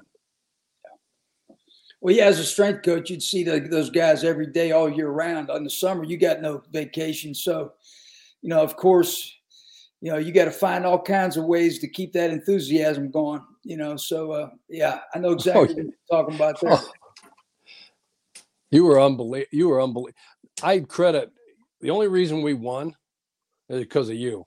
Well, 1.99 2.15
yeah, 2.15 2.25
as 2.25 2.39
a 2.39 2.43
strength 2.43 2.83
coach, 2.83 3.09
you'd 3.09 3.23
see 3.23 3.43
the, 3.43 3.59
those 3.59 3.89
guys 3.89 4.23
every 4.23 4.47
day, 4.47 4.71
all 4.71 4.89
year 4.89 5.09
round. 5.09 5.49
On 5.49 5.63
the 5.63 5.69
summer, 5.69 6.03
you 6.03 6.17
got 6.17 6.41
no 6.41 6.61
vacation, 6.71 7.33
so 7.33 7.73
you 8.43 8.49
know, 8.49 8.61
of 8.61 8.77
course, 8.77 9.33
you 10.01 10.11
know, 10.11 10.19
you 10.19 10.31
got 10.31 10.45
to 10.45 10.51
find 10.51 10.85
all 10.85 11.01
kinds 11.01 11.37
of 11.37 11.45
ways 11.45 11.79
to 11.79 11.87
keep 11.87 12.13
that 12.13 12.29
enthusiasm 12.29 13.09
going. 13.09 13.41
You 13.63 13.77
know, 13.77 13.97
so 13.97 14.31
uh, 14.31 14.49
yeah, 14.69 14.99
I 15.15 15.19
know 15.19 15.31
exactly 15.31 15.61
oh, 15.61 15.65
what 15.65 15.77
you're 15.77 15.93
talking 16.11 16.35
about 16.35 16.61
there. 16.61 16.73
Oh. 16.73 16.91
You 18.69 18.85
were 18.85 19.01
unbelievable. 19.01 19.49
You 19.51 19.69
were 19.69 19.81
unbelievable. 19.81 20.19
I 20.61 20.79
credit 20.81 21.31
the 21.81 21.89
only 21.89 22.07
reason 22.07 22.41
we 22.41 22.53
won 22.53 22.95
is 23.69 23.79
because 23.79 24.09
of 24.09 24.15
you. 24.15 24.45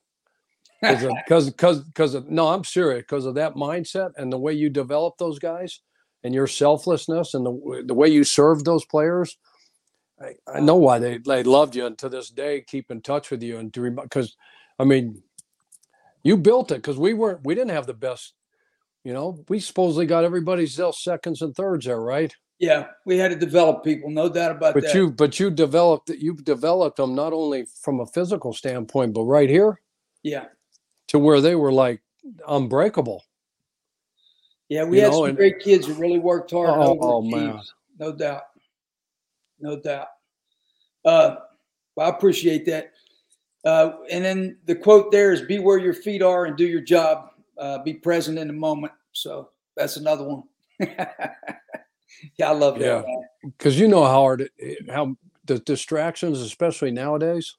Because 0.80 1.50
because 1.50 1.80
because 1.84 2.14
no, 2.28 2.48
I'm 2.48 2.64
serious. 2.64 3.02
Because 3.02 3.26
of 3.26 3.34
that 3.34 3.54
mindset 3.54 4.12
and 4.16 4.32
the 4.32 4.38
way 4.38 4.52
you 4.52 4.70
develop 4.70 5.18
those 5.18 5.38
guys 5.38 5.80
and 6.24 6.34
your 6.34 6.46
selflessness 6.46 7.34
and 7.34 7.44
the 7.44 7.82
the 7.86 7.94
way 7.94 8.08
you 8.08 8.24
serve 8.24 8.64
those 8.64 8.84
players. 8.84 9.36
I, 10.20 10.34
I 10.46 10.60
know 10.60 10.76
why 10.76 10.98
they 10.98 11.18
they 11.18 11.42
loved 11.42 11.74
you 11.76 11.86
and 11.86 11.96
to 11.98 12.08
this 12.08 12.28
day 12.28 12.62
keep 12.66 12.90
in 12.90 13.00
touch 13.00 13.30
with 13.30 13.42
you 13.42 13.58
and 13.58 13.72
to 13.74 13.90
because 13.90 14.36
I 14.78 14.84
mean 14.84 15.22
you 16.22 16.36
built 16.36 16.72
it 16.72 16.76
because 16.76 16.98
we 16.98 17.14
weren't 17.14 17.44
we 17.44 17.54
didn't 17.54 17.70
have 17.70 17.86
the 17.86 17.94
best 17.94 18.34
you 19.02 19.14
know 19.14 19.42
we 19.48 19.60
supposedly 19.60 20.04
got 20.04 20.24
everybody's 20.24 20.78
seconds 20.92 21.40
and 21.40 21.56
thirds 21.56 21.86
there 21.86 22.02
right 22.02 22.34
yeah, 22.60 22.88
we 23.06 23.16
had 23.16 23.30
to 23.30 23.36
develop 23.38 23.82
people, 23.82 24.10
no 24.10 24.28
doubt 24.28 24.50
about 24.50 24.74
but 24.74 24.82
that. 24.82 24.88
But 24.88 24.94
you, 24.94 25.10
but 25.10 25.40
you 25.40 25.50
developed 25.50 26.10
you 26.10 26.34
developed 26.34 26.98
them 26.98 27.14
not 27.14 27.32
only 27.32 27.64
from 27.82 28.00
a 28.00 28.06
physical 28.06 28.52
standpoint, 28.52 29.14
but 29.14 29.22
right 29.22 29.48
here. 29.48 29.80
Yeah. 30.22 30.44
To 31.10 31.18
where 31.18 31.40
they 31.40 31.56
were 31.56 31.72
like 31.72 32.00
unbreakable. 32.46 33.24
Yeah, 34.68 34.84
we 34.84 34.98
you 34.98 35.02
had 35.02 35.10
know, 35.10 35.18
some 35.18 35.28
and, 35.30 35.36
great 35.36 35.58
kids 35.58 35.88
who 35.88 35.94
really 35.94 36.20
worked 36.20 36.52
hard. 36.52 36.70
Oh, 36.70 36.96
oh 37.00 37.20
man, 37.20 37.60
no 37.98 38.12
doubt, 38.12 38.42
no 39.58 39.80
doubt. 39.80 40.06
Uh, 41.04 41.36
well, 41.96 42.06
I 42.06 42.10
appreciate 42.10 42.64
that. 42.66 42.92
Uh, 43.64 43.94
and 44.10 44.24
then 44.24 44.58
the 44.66 44.76
quote 44.76 45.10
there 45.10 45.32
is: 45.32 45.42
"Be 45.42 45.58
where 45.58 45.78
your 45.78 45.94
feet 45.94 46.22
are 46.22 46.44
and 46.44 46.56
do 46.56 46.64
your 46.64 46.80
job. 46.80 47.32
Uh, 47.58 47.82
be 47.82 47.94
present 47.94 48.38
in 48.38 48.46
the 48.46 48.52
moment." 48.52 48.92
So 49.10 49.50
that's 49.76 49.96
another 49.96 50.22
one. 50.22 50.44
yeah, 50.78 51.10
I 52.44 52.52
love 52.52 52.78
that. 52.78 53.04
Yeah, 53.04 53.16
because 53.42 53.80
you 53.80 53.88
know 53.88 54.04
how 54.04 54.12
hard 54.12 54.48
it, 54.56 54.88
how 54.88 55.16
the 55.46 55.58
distractions, 55.58 56.40
especially 56.40 56.92
nowadays, 56.92 57.56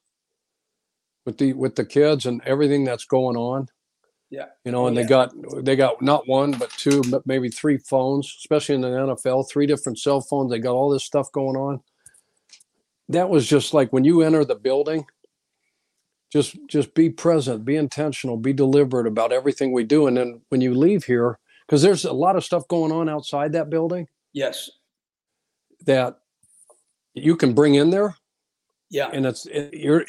with 1.24 1.38
the 1.38 1.52
with 1.52 1.76
the 1.76 1.84
kids 1.84 2.26
and 2.26 2.40
everything 2.44 2.84
that's 2.84 3.04
going 3.04 3.36
on. 3.36 3.68
Yeah, 4.30 4.46
you 4.64 4.72
know, 4.72 4.84
oh, 4.84 4.86
and 4.86 4.96
yeah. 4.96 5.02
they 5.02 5.08
got 5.08 5.34
they 5.64 5.76
got 5.76 6.00
not 6.02 6.26
one 6.26 6.52
but 6.52 6.70
two, 6.70 7.02
but 7.10 7.26
maybe 7.26 7.48
three 7.48 7.78
phones, 7.78 8.26
especially 8.38 8.76
in 8.76 8.80
the 8.80 8.88
NFL, 8.88 9.50
three 9.50 9.66
different 9.66 9.98
cell 9.98 10.20
phones. 10.20 10.50
They 10.50 10.58
got 10.58 10.74
all 10.74 10.90
this 10.90 11.04
stuff 11.04 11.30
going 11.32 11.56
on. 11.56 11.80
That 13.08 13.28
was 13.28 13.46
just 13.46 13.74
like 13.74 13.92
when 13.92 14.04
you 14.04 14.22
enter 14.22 14.44
the 14.44 14.54
building. 14.54 15.06
Just 16.32 16.56
just 16.66 16.94
be 16.94 17.10
present, 17.10 17.66
be 17.66 17.76
intentional, 17.76 18.38
be 18.38 18.54
deliberate 18.54 19.06
about 19.06 19.32
everything 19.32 19.70
we 19.70 19.84
do, 19.84 20.06
and 20.06 20.16
then 20.16 20.40
when 20.48 20.62
you 20.62 20.74
leave 20.74 21.04
here, 21.04 21.38
because 21.66 21.82
there's 21.82 22.06
a 22.06 22.12
lot 22.12 22.36
of 22.36 22.44
stuff 22.44 22.66
going 22.68 22.90
on 22.90 23.06
outside 23.10 23.52
that 23.52 23.68
building 23.68 24.08
Yes. 24.32 24.70
That 25.86 26.18
you 27.14 27.36
can 27.36 27.54
bring 27.54 27.74
in 27.74 27.90
there. 27.90 28.16
Yeah. 28.90 29.10
And 29.12 29.26
it's 29.26 29.46
it, 29.46 29.74
you're 29.74 30.06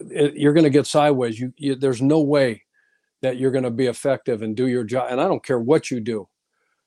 it, 0.00 0.36
you're 0.36 0.52
going 0.52 0.64
to 0.64 0.70
get 0.70 0.86
sideways. 0.86 1.38
You, 1.38 1.52
you 1.56 1.74
there's 1.74 2.02
no 2.02 2.20
way 2.20 2.62
that 3.22 3.38
you're 3.38 3.50
going 3.50 3.64
to 3.64 3.70
be 3.70 3.86
effective 3.86 4.42
and 4.42 4.56
do 4.56 4.68
your 4.68 4.84
job. 4.84 5.08
And 5.10 5.20
I 5.20 5.28
don't 5.28 5.44
care 5.44 5.58
what 5.58 5.90
you 5.90 6.00
do. 6.00 6.28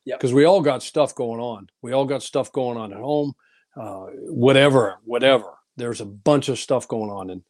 Yeah. 0.06 0.16
Because 0.16 0.34
we 0.34 0.46
all 0.46 0.62
got 0.62 0.84
stuff 0.84 1.14
going 1.16 1.40
on. 1.40 1.70
We 1.82 1.92
all 1.92 2.06
got 2.06 2.24
stuff 2.24 2.52
going 2.52 2.78
on 2.78 2.94
at 2.94 3.00
home. 3.00 3.34
Uh, 3.76 4.08
whatever, 4.28 5.00
whatever. 5.04 5.54
There's 5.78 6.02
a 6.02 6.06
bunch 6.06 6.50
of 6.50 6.60
stuff 6.60 6.88
going 6.88 7.10
on, 7.10 7.30
and 7.30 7.42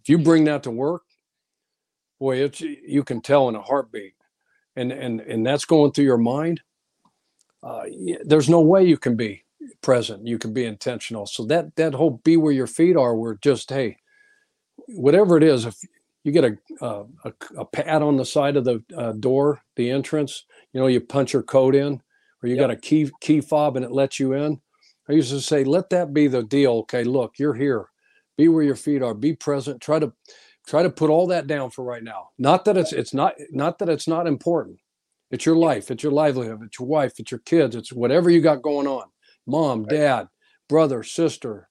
if 0.00 0.08
you 0.08 0.18
bring 0.18 0.44
that 0.44 0.64
to 0.64 0.70
work, 0.70 1.04
boy, 2.20 2.42
it's 2.42 2.60
you 2.60 3.02
can 3.02 3.22
tell 3.22 3.48
in 3.48 3.54
a 3.54 3.62
heartbeat, 3.62 4.12
and 4.76 4.92
and 4.92 5.20
and 5.20 5.46
that's 5.46 5.64
going 5.64 5.92
through 5.92 6.04
your 6.04 6.18
mind 6.18 6.60
uh, 7.62 7.84
there's 8.24 8.48
no 8.48 8.60
way 8.60 8.84
you 8.84 8.98
can 8.98 9.16
be 9.16 9.44
present. 9.82 10.26
You 10.26 10.38
can 10.38 10.52
be 10.52 10.64
intentional. 10.64 11.26
So 11.26 11.44
that 11.46 11.74
that 11.76 11.94
whole 11.94 12.20
be 12.24 12.36
where 12.36 12.52
your 12.52 12.66
feet 12.66 12.96
are, 12.96 13.14
we're 13.14 13.36
just 13.36 13.70
hey, 13.70 13.98
whatever 14.94 15.36
it 15.36 15.42
is, 15.42 15.66
if 15.66 15.76
you 16.24 16.32
get 16.32 16.44
a 16.44 16.56
a, 16.80 17.32
a 17.56 17.64
pad 17.64 18.02
on 18.02 18.16
the 18.16 18.24
side 18.24 18.56
of 18.56 18.64
the 18.64 18.82
uh, 18.96 19.12
door, 19.12 19.60
the 19.76 19.90
entrance, 19.90 20.44
you 20.72 20.80
know, 20.80 20.86
you 20.86 21.00
punch 21.00 21.32
your 21.32 21.42
code 21.42 21.74
in, 21.74 22.00
or 22.42 22.48
you 22.48 22.56
yep. 22.56 22.64
got 22.64 22.70
a 22.70 22.76
key 22.76 23.10
key 23.20 23.40
fob 23.40 23.76
and 23.76 23.84
it 23.84 23.92
lets 23.92 24.20
you 24.20 24.32
in. 24.32 24.60
I 25.08 25.12
used 25.12 25.30
to 25.30 25.40
say, 25.40 25.64
let 25.64 25.90
that 25.90 26.14
be 26.14 26.28
the 26.28 26.42
deal. 26.44 26.72
Okay, 26.78 27.04
look, 27.04 27.38
you're 27.38 27.54
here. 27.54 27.86
Be 28.36 28.48
where 28.48 28.62
your 28.62 28.76
feet 28.76 29.02
are. 29.02 29.14
Be 29.14 29.34
present. 29.34 29.80
Try 29.80 29.98
to 29.98 30.12
try 30.66 30.82
to 30.82 30.90
put 30.90 31.10
all 31.10 31.26
that 31.28 31.46
down 31.46 31.70
for 31.70 31.84
right 31.84 32.02
now. 32.02 32.30
Not 32.38 32.64
that 32.64 32.76
it's 32.76 32.92
it's 32.92 33.12
not 33.12 33.34
not 33.50 33.78
that 33.78 33.88
it's 33.88 34.08
not 34.08 34.26
important. 34.26 34.78
It's 35.30 35.46
your 35.46 35.56
life, 35.56 35.90
it's 35.90 36.02
your 36.02 36.12
livelihood, 36.12 36.60
it's 36.62 36.78
your 36.78 36.88
wife, 36.88 37.14
it's 37.18 37.30
your 37.30 37.40
kids, 37.40 37.74
it's 37.74 37.90
whatever 37.90 38.28
you 38.28 38.42
got 38.42 38.60
going 38.60 38.86
on. 38.86 39.06
Mom, 39.46 39.86
dad, 39.86 40.28
brother, 40.68 41.02
sister, 41.02 41.68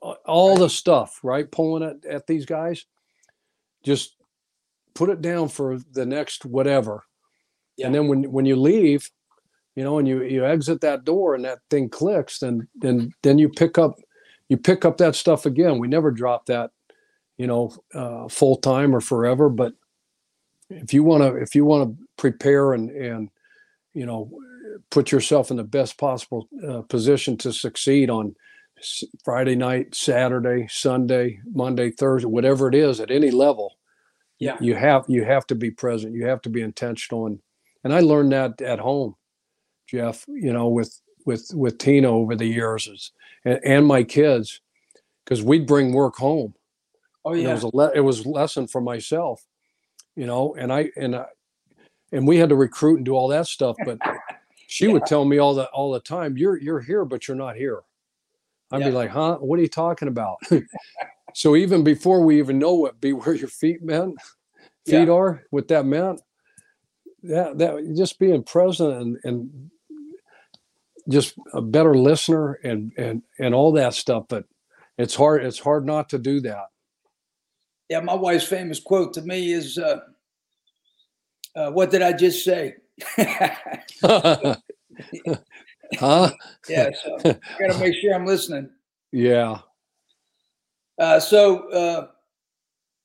all 0.00 0.56
the 0.56 0.70
stuff, 0.70 1.20
right? 1.22 1.50
Pulling 1.50 1.82
at, 1.82 2.04
at 2.04 2.26
these 2.26 2.46
guys. 2.46 2.84
Just 3.82 4.16
put 4.94 5.10
it 5.10 5.22
down 5.22 5.48
for 5.48 5.78
the 5.92 6.06
next 6.06 6.44
whatever. 6.44 7.04
Yeah. 7.76 7.86
And 7.86 7.94
then 7.94 8.08
when 8.08 8.30
when 8.30 8.46
you 8.46 8.56
leave, 8.56 9.10
you 9.74 9.84
know, 9.84 9.98
and 9.98 10.06
you 10.06 10.22
you 10.22 10.44
exit 10.44 10.80
that 10.82 11.04
door 11.04 11.34
and 11.34 11.44
that 11.44 11.60
thing 11.70 11.88
clicks, 11.88 12.38
then 12.38 12.68
then 12.74 13.12
then 13.22 13.38
you 13.38 13.48
pick 13.48 13.78
up 13.78 13.98
you 14.48 14.56
pick 14.56 14.84
up 14.84 14.98
that 14.98 15.14
stuff 15.14 15.46
again. 15.46 15.78
We 15.78 15.88
never 15.88 16.10
drop 16.10 16.46
that, 16.46 16.70
you 17.38 17.46
know, 17.46 17.72
uh, 17.94 18.28
full 18.28 18.56
time 18.56 18.94
or 18.94 19.00
forever, 19.00 19.48
but 19.48 19.72
if 20.70 20.94
you 20.94 21.02
want 21.02 21.22
to 21.22 21.36
if 21.36 21.54
you 21.54 21.64
want 21.64 21.88
to 21.88 22.04
prepare 22.16 22.72
and 22.72 22.90
and 22.90 23.30
you 23.92 24.06
know 24.06 24.30
put 24.90 25.10
yourself 25.10 25.50
in 25.50 25.56
the 25.56 25.64
best 25.64 25.98
possible 25.98 26.48
uh, 26.66 26.82
position 26.82 27.36
to 27.36 27.52
succeed 27.52 28.08
on 28.08 28.34
Friday 29.24 29.56
night, 29.56 29.94
Saturday, 29.94 30.66
Sunday, 30.68 31.40
Monday, 31.52 31.90
Thursday, 31.90 32.26
whatever 32.26 32.68
it 32.68 32.74
is 32.74 33.00
at 33.00 33.10
any 33.10 33.30
level. 33.30 33.76
Yeah. 34.38 34.56
You 34.60 34.74
have 34.74 35.04
you 35.08 35.24
have 35.24 35.46
to 35.48 35.54
be 35.54 35.70
present. 35.70 36.14
You 36.14 36.26
have 36.26 36.42
to 36.42 36.48
be 36.48 36.62
intentional 36.62 37.26
and 37.26 37.40
and 37.82 37.94
I 37.94 38.00
learned 38.00 38.32
that 38.32 38.60
at 38.60 38.78
home, 38.78 39.16
Jeff, 39.88 40.24
you 40.28 40.52
know, 40.52 40.68
with 40.68 41.00
with 41.26 41.50
with 41.54 41.78
Tina 41.78 42.10
over 42.10 42.36
the 42.36 42.46
years 42.46 42.86
is, 42.86 43.12
and, 43.44 43.60
and 43.64 43.86
my 43.86 44.02
kids 44.02 44.60
because 45.24 45.42
we'd 45.42 45.66
bring 45.66 45.92
work 45.92 46.16
home. 46.16 46.54
Oh 47.24 47.34
yeah. 47.34 47.50
it 47.50 47.52
was 47.52 47.62
a 47.62 47.76
le- 47.76 47.92
it 47.94 48.00
was 48.00 48.26
lesson 48.26 48.66
for 48.66 48.80
myself 48.80 49.44
you 50.16 50.26
know, 50.26 50.54
and 50.54 50.72
I 50.72 50.90
and 50.96 51.16
I, 51.16 51.26
and 52.12 52.26
we 52.26 52.36
had 52.36 52.48
to 52.48 52.54
recruit 52.54 52.96
and 52.96 53.04
do 53.04 53.14
all 53.14 53.28
that 53.28 53.46
stuff. 53.46 53.76
But 53.84 53.98
she 54.66 54.86
yeah. 54.86 54.92
would 54.92 55.06
tell 55.06 55.24
me 55.24 55.38
all 55.38 55.54
the 55.54 55.64
all 55.70 55.92
the 55.92 56.00
time, 56.00 56.36
"You're 56.36 56.58
you're 56.58 56.80
here, 56.80 57.04
but 57.04 57.26
you're 57.26 57.36
not 57.36 57.56
here." 57.56 57.80
I'd 58.70 58.80
yeah. 58.80 58.88
be 58.88 58.94
like, 58.94 59.10
"Huh? 59.10 59.36
What 59.36 59.58
are 59.58 59.62
you 59.62 59.68
talking 59.68 60.08
about?" 60.08 60.38
so 61.34 61.56
even 61.56 61.84
before 61.84 62.24
we 62.24 62.38
even 62.38 62.58
know 62.58 62.74
what 62.74 63.00
"be 63.00 63.12
where 63.12 63.34
your 63.34 63.48
feet 63.48 63.82
meant," 63.82 64.16
feet 64.86 65.08
yeah. 65.08 65.14
are, 65.14 65.42
what 65.50 65.68
that 65.68 65.86
meant, 65.86 66.20
that 67.22 67.58
that 67.58 67.94
just 67.96 68.18
being 68.18 68.42
present 68.42 68.94
and 68.94 69.18
and 69.24 69.70
just 71.08 71.34
a 71.52 71.62
better 71.62 71.94
listener 71.94 72.54
and 72.62 72.92
and 72.96 73.22
and 73.38 73.54
all 73.54 73.72
that 73.72 73.94
stuff. 73.94 74.24
But 74.28 74.44
it's 74.98 75.14
hard. 75.14 75.44
It's 75.44 75.58
hard 75.58 75.86
not 75.86 76.08
to 76.10 76.18
do 76.18 76.40
that 76.42 76.66
yeah, 77.90 78.00
my 78.00 78.14
wife's 78.14 78.46
famous 78.46 78.78
quote 78.78 79.12
to 79.14 79.22
me 79.22 79.52
is, 79.52 79.76
uh, 79.76 79.98
uh, 81.56 81.72
"What 81.72 81.90
did 81.90 82.02
I 82.02 82.12
just 82.12 82.44
say?" 82.44 82.76
huh? 85.98 86.30
yeah, 86.68 86.90
so 87.02 87.16
I 87.24 87.66
got 87.66 87.72
to 87.72 87.78
make 87.78 87.94
sure 87.94 88.14
I'm 88.14 88.26
listening. 88.26 88.70
Yeah. 89.12 89.58
Uh, 90.98 91.18
so 91.18 91.68
uh, 91.70 92.08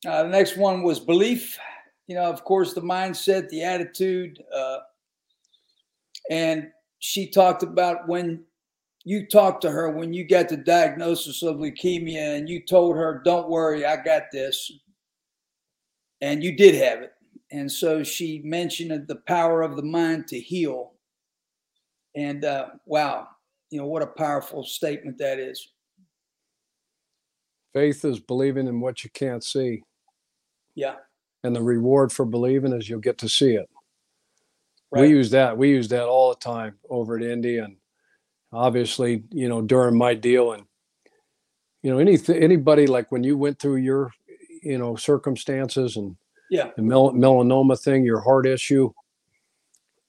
uh, 0.07 0.23
the 0.23 0.29
next 0.29 0.57
one 0.57 0.83
was 0.83 0.99
belief. 0.99 1.57
You 2.07 2.15
know, 2.15 2.23
of 2.23 2.43
course, 2.43 2.73
the 2.73 2.81
mindset, 2.81 3.49
the 3.49 3.63
attitude, 3.63 4.43
uh, 4.53 4.77
and 6.29 6.67
she 6.99 7.29
talked 7.29 7.63
about 7.63 8.07
when 8.07 8.43
you 9.05 9.27
talked 9.27 9.61
to 9.61 9.71
her 9.71 9.91
when 9.91 10.13
you 10.13 10.27
got 10.27 10.49
the 10.49 10.57
diagnosis 10.57 11.43
of 11.43 11.57
leukemia 11.57 12.37
and 12.37 12.49
you 12.49 12.59
told 12.59 12.97
her, 12.97 13.21
Don't 13.23 13.49
worry, 13.49 13.85
I 13.85 13.97
got 13.97 14.23
this. 14.31 14.71
And 16.21 16.43
you 16.43 16.57
did 16.57 16.75
have 16.75 17.03
it. 17.03 17.11
And 17.51 17.71
so 17.71 18.03
she 18.03 18.41
mentioned 18.43 19.07
the 19.07 19.21
power 19.27 19.61
of 19.61 19.75
the 19.75 19.83
mind 19.83 20.27
to 20.29 20.39
heal. 20.39 20.93
And 22.15 22.45
uh, 22.45 22.67
wow, 22.85 23.27
you 23.69 23.79
know, 23.79 23.87
what 23.87 24.03
a 24.03 24.07
powerful 24.07 24.63
statement 24.63 25.17
that 25.17 25.39
is. 25.39 25.71
Faith 27.73 28.05
is 28.05 28.19
believing 28.19 28.67
in 28.67 28.79
what 28.79 29.03
you 29.03 29.09
can't 29.13 29.43
see. 29.43 29.81
Yeah. 30.75 30.95
And 31.43 31.55
the 31.55 31.61
reward 31.61 32.11
for 32.11 32.25
believing 32.25 32.73
is 32.73 32.89
you'll 32.89 32.99
get 32.99 33.17
to 33.19 33.29
see 33.29 33.55
it. 33.55 33.69
Right. 34.91 35.01
We 35.01 35.09
use 35.09 35.29
that. 35.31 35.57
We 35.57 35.69
use 35.69 35.89
that 35.89 36.05
all 36.05 36.29
the 36.29 36.39
time 36.39 36.75
over 36.89 37.17
at 37.17 37.23
Indy 37.23 37.57
and 37.57 37.75
obviously, 38.53 39.23
you 39.31 39.49
know, 39.49 39.61
during 39.61 39.97
my 39.97 40.13
deal 40.13 40.53
and 40.53 40.63
you 41.85 41.91
know, 41.91 41.99
any 41.99 42.17
anybody 42.29 42.87
like 42.87 43.11
when 43.11 43.23
you 43.23 43.37
went 43.37 43.59
through 43.59 43.75
your, 43.75 44.11
you 44.63 44.79
know, 44.79 44.95
circumstances 44.95 45.97
and 45.97 46.15
yeah, 46.49 46.71
the 46.75 46.81
mel- 46.81 47.13
melanoma 47.13 47.79
thing, 47.79 48.03
your 48.03 48.21
heart 48.21 48.47
issue. 48.47 48.91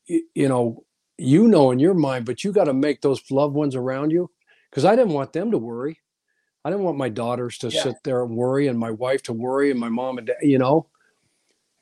You, 0.06 0.22
you 0.34 0.48
know, 0.48 0.85
you 1.18 1.48
know 1.48 1.70
in 1.70 1.78
your 1.78 1.94
mind, 1.94 2.26
but 2.26 2.44
you 2.44 2.52
got 2.52 2.64
to 2.64 2.74
make 2.74 3.00
those 3.00 3.22
loved 3.30 3.54
ones 3.54 3.74
around 3.74 4.10
you 4.10 4.30
because 4.70 4.84
I 4.84 4.96
didn't 4.96 5.14
want 5.14 5.32
them 5.32 5.50
to 5.50 5.58
worry. 5.58 6.00
I 6.64 6.70
didn't 6.70 6.84
want 6.84 6.98
my 6.98 7.08
daughters 7.08 7.58
to 7.58 7.70
Yeah. 7.70 7.82
sit 7.84 7.96
there 8.04 8.24
and 8.24 8.36
worry, 8.36 8.68
and 8.68 8.78
my 8.78 8.90
wife 8.90 9.22
to 9.24 9.32
worry, 9.32 9.70
and 9.70 9.80
my 9.80 9.88
mom 9.88 10.18
and 10.18 10.26
dad, 10.28 10.36
you 10.42 10.58
know. 10.58 10.88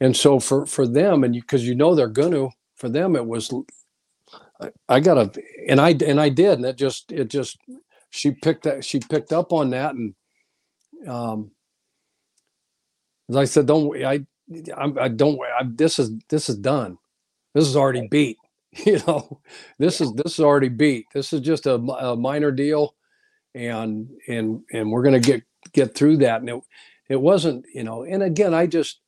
And 0.01 0.17
so 0.17 0.41
for 0.41 0.67
for 0.67 0.87
them, 0.87 1.25
and 1.25 1.35
you 1.35 1.41
because 1.43 1.67
you, 1.67 1.75
know 1.75 1.95
they're 1.95 2.09
gonna, 2.09 2.49
for 2.77 2.89
them 2.89 3.17
it 3.17 3.27
was. 3.27 3.53
I, 4.61 4.71
I 4.89 5.01
gotta, 5.01 5.33
and 5.69 5.81
I 5.81 5.91
and 5.91 6.21
I 6.21 6.29
did, 6.29 6.59
and 6.59 6.67
it 6.67 6.77
just 6.77 7.13
it 7.13 7.29
just 7.29 7.59
she 8.11 8.31
picked 8.33 8.65
that 8.65 8.85
she 8.85 9.01
picked 9.01 9.33
up 9.33 9.53
on 9.53 9.71
that, 9.71 9.95
and 9.95 10.15
um, 11.09 11.51
as 13.31 13.37
I 13.37 13.45
said, 13.47 13.67
don't 13.67 13.97
I 14.05 14.21
I, 14.77 14.93
I 15.01 15.09
don't 15.09 15.39
I, 15.41 15.65
this 15.67 15.99
is 15.99 16.13
this 16.29 16.49
is 16.49 16.57
done. 16.57 16.99
This 17.55 17.67
is 17.67 17.77
already 17.77 18.09
beat. 18.09 18.39
You 18.85 18.99
know, 19.07 19.41
this 19.79 20.01
is 20.01 20.13
this 20.15 20.35
is 20.35 20.41
already 20.41 20.69
beat. 20.69 21.07
This 21.15 21.33
is 21.33 21.41
just 21.41 21.67
a, 21.67 21.75
a 21.75 22.17
minor 22.17 22.51
deal, 22.51 22.95
and 23.55 24.09
and 24.27 24.63
and 24.73 24.91
we're 24.91 25.03
gonna 25.03 25.21
get 25.21 25.43
get 25.73 25.95
through 25.95 26.19
that. 26.19 26.41
And 26.41 26.49
it 26.49 26.61
it 27.09 27.21
wasn't 27.21 27.65
you 27.73 27.85
know. 27.85 28.03
And 28.05 28.23
again, 28.23 28.53
I 28.53 28.67
just 28.67 29.01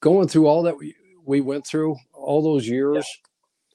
going 0.00 0.28
through 0.28 0.46
all 0.46 0.64
that 0.64 0.76
we, 0.76 0.94
we 1.24 1.40
went 1.40 1.66
through 1.66 1.96
all 2.12 2.42
those 2.42 2.66
years. 2.68 3.06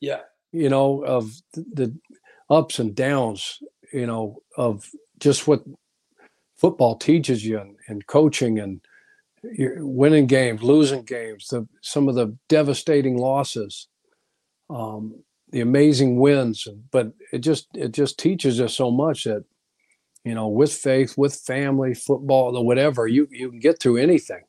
yeah, 0.02 0.22
You 0.52 0.70
know 0.70 1.04
of 1.04 1.32
the, 1.54 1.96
ups 2.50 2.80
and 2.80 2.96
downs. 2.96 3.60
You 3.94 4.06
know 4.06 4.42
of 4.58 4.90
just 5.20 5.48
what 5.48 5.64
football 6.58 6.98
teaches 6.98 7.46
you 7.46 7.60
and, 7.60 7.76
and 7.88 8.06
coaching 8.06 8.60
and 8.60 8.82
winning 9.44 10.28
games, 10.28 10.62
losing 10.62 11.04
games, 11.04 11.48
the, 11.48 11.68
some 11.82 12.10
of 12.10 12.16
the 12.16 12.36
devastating 12.50 13.18
losses, 13.18 13.88
um, 14.70 15.24
the 15.52 15.62
amazing 15.62 16.20
wins. 16.20 16.68
But 16.92 17.14
it 17.32 17.40
just 17.40 17.68
it 17.76 17.92
just 17.92 18.18
teaches 18.20 18.60
us 18.62 18.76
so 18.76 18.92
much 18.92 19.24
that 19.26 19.44
you 20.24 20.36
know, 20.36 20.48
with 20.48 20.74
faith, 20.74 21.18
with 21.18 21.36
family, 21.36 21.94
football, 21.94 22.52
the 22.52 22.62
whatever, 22.62 23.08
you 23.08 23.28
you 23.32 23.50
can 23.50 23.60
get 23.60 23.82
through 23.82 23.98
anything. 23.98 24.44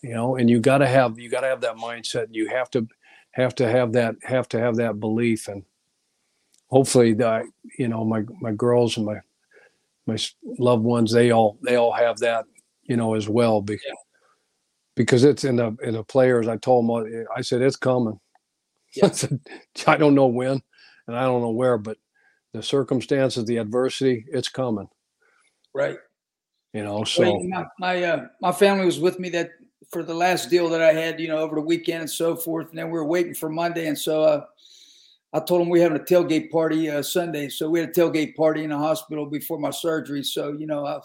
You 0.00 0.14
know, 0.14 0.36
and 0.36 0.48
you 0.50 0.60
got 0.60 0.78
to 0.78 0.86
have 0.86 1.18
you 1.18 1.28
got 1.28 1.42
to 1.42 1.48
have 1.48 1.60
that 1.62 1.76
mindset. 1.76 2.28
You 2.30 2.48
have 2.48 2.70
to 2.70 2.86
have 3.32 3.54
to 3.56 3.68
have 3.68 3.92
that 3.92 4.16
have 4.22 4.48
to 4.48 4.58
have 4.58 4.76
that 4.76 5.00
belief, 5.00 5.48
and 5.48 5.64
hopefully, 6.70 7.14
that 7.14 7.44
you 7.78 7.88
know, 7.88 8.04
my 8.04 8.24
my 8.40 8.52
girls 8.52 8.96
and 8.96 9.06
my 9.06 9.20
my 10.06 10.16
loved 10.58 10.84
ones, 10.84 11.12
they 11.12 11.30
all 11.30 11.58
they 11.62 11.76
all 11.76 11.92
have 11.92 12.18
that, 12.18 12.44
you 12.84 12.96
know, 12.96 13.14
as 13.14 13.28
well. 13.28 13.60
Because 13.60 13.96
because 14.96 15.24
it's 15.24 15.44
in 15.44 15.56
the 15.56 15.76
in 15.82 15.94
the 15.94 16.04
players. 16.04 16.48
I 16.48 16.56
told 16.56 16.88
them, 16.88 17.26
I 17.36 17.40
said 17.42 17.62
it's 17.62 17.76
coming. 17.76 18.18
Yeah. 18.96 19.08
I 19.86 19.96
don't 19.96 20.14
know 20.14 20.26
when, 20.26 20.62
and 21.06 21.16
I 21.16 21.22
don't 21.22 21.42
know 21.42 21.50
where, 21.50 21.78
but 21.78 21.96
the 22.52 22.62
circumstances, 22.62 23.44
the 23.44 23.56
adversity, 23.56 24.26
it's 24.30 24.48
coming. 24.48 24.88
right. 25.74 25.96
You 26.72 26.84
know, 26.84 26.96
Well, 26.96 27.04
so 27.04 27.40
my 27.40 27.64
my, 27.78 28.02
uh, 28.02 28.26
my 28.40 28.52
family 28.52 28.86
was 28.86 28.98
with 28.98 29.18
me 29.18 29.28
that 29.30 29.50
for 29.90 30.02
the 30.02 30.14
last 30.14 30.48
deal 30.48 30.68
that 30.70 30.80
I 30.80 30.92
had, 30.92 31.20
you 31.20 31.28
know, 31.28 31.38
over 31.38 31.56
the 31.56 31.60
weekend 31.60 32.00
and 32.00 32.10
so 32.10 32.34
forth. 32.34 32.70
And 32.70 32.78
then 32.78 32.86
we 32.86 32.92
were 32.92 33.06
waiting 33.06 33.34
for 33.34 33.50
Monday, 33.50 33.88
and 33.88 33.98
so 33.98 34.22
uh, 34.22 34.44
I 35.34 35.40
told 35.40 35.60
them 35.60 35.68
we 35.68 35.80
having 35.80 35.98
a 36.00 36.04
tailgate 36.04 36.50
party 36.50 36.90
uh, 36.90 37.02
Sunday. 37.02 37.48
So 37.48 37.68
we 37.68 37.80
had 37.80 37.90
a 37.90 37.92
tailgate 37.92 38.34
party 38.36 38.64
in 38.64 38.70
the 38.70 38.78
hospital 38.78 39.26
before 39.26 39.58
my 39.58 39.70
surgery. 39.70 40.22
So 40.22 40.52
you 40.52 40.66
know, 40.66 40.86
I 40.86 41.00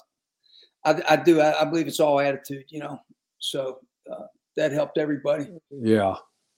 I, 0.85 1.01
I 1.09 1.15
do 1.17 1.41
I, 1.41 1.61
I 1.61 1.65
believe 1.65 1.87
it's 1.87 1.99
all 1.99 2.19
attitude, 2.19 2.65
you 2.69 2.79
know. 2.79 2.99
So 3.39 3.79
uh, 4.09 4.27
that 4.55 4.71
helped 4.71 4.97
everybody. 4.97 5.47
yeah, 5.69 6.15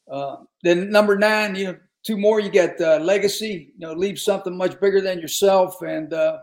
Uh, 0.10 0.38
then 0.64 0.90
number 0.90 1.18
nine, 1.18 1.56
you 1.56 1.66
know, 1.66 1.78
two 2.04 2.18
more. 2.18 2.40
You 2.40 2.50
got 2.50 2.80
uh, 2.82 2.98
legacy. 2.98 3.74
You 3.78 3.88
know, 3.88 3.94
leave 3.94 4.20
something 4.20 4.56
much 4.56 4.80
bigger 4.80 5.02
than 5.02 5.20
yourself. 5.20 5.82
And 5.82 6.14
uh, 6.14 6.40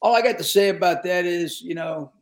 all 0.00 0.14
I 0.14 0.22
got 0.22 0.38
to 0.38 0.44
say 0.44 0.68
about 0.68 1.02
that 1.04 1.24
is, 1.24 1.60
you 1.60 1.74
know, 1.74 2.12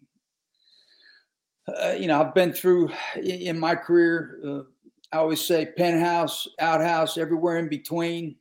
uh, 1.68 1.94
you 1.98 2.06
know, 2.06 2.20
I've 2.20 2.34
been 2.34 2.52
through 2.52 2.90
in, 3.16 3.24
in 3.24 3.58
my 3.58 3.74
career. 3.74 4.40
Uh, 4.44 4.60
I 5.12 5.18
always 5.18 5.40
say 5.40 5.66
penthouse, 5.76 6.48
outhouse, 6.58 7.18
everywhere 7.18 7.58
in 7.58 7.68
between. 7.68 8.36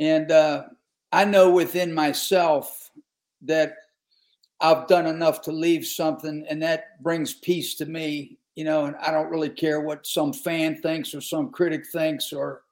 And 0.00 0.32
I 1.12 1.24
know 1.24 1.50
within 1.50 1.92
myself 1.92 2.90
that 3.42 3.74
I've 4.60 4.88
done 4.88 5.06
enough 5.06 5.42
to 5.42 5.52
leave 5.52 5.86
something, 5.86 6.44
and 6.48 6.62
that 6.62 7.02
brings 7.02 7.34
peace 7.34 7.74
to 7.76 7.86
me. 7.86 8.37
You 8.58 8.64
know, 8.64 8.86
and 8.86 8.96
I 8.96 9.12
don't 9.12 9.30
really 9.30 9.50
care 9.50 9.80
what 9.80 10.04
some 10.04 10.32
fan 10.32 10.82
thinks 10.82 11.14
or 11.14 11.20
some 11.20 11.52
critic 11.52 11.84
thinks, 11.92 12.32
or 12.32 12.62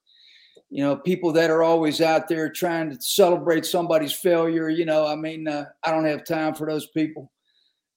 you 0.68 0.82
know, 0.82 0.97
people 0.97 1.32
that 1.34 1.49
are 1.49 1.62
always 1.62 2.01
out 2.01 2.26
there 2.26 2.51
trying 2.51 2.91
to 2.91 3.01
celebrate 3.01 3.64
somebody's 3.64 4.12
failure. 4.12 4.68
You 4.68 4.84
know, 4.84 5.07
I 5.07 5.14
mean, 5.14 5.47
uh, 5.47 5.66
I 5.84 5.93
don't 5.93 6.05
have 6.07 6.24
time 6.24 6.55
for 6.55 6.66
those 6.66 6.89
people. 6.89 7.30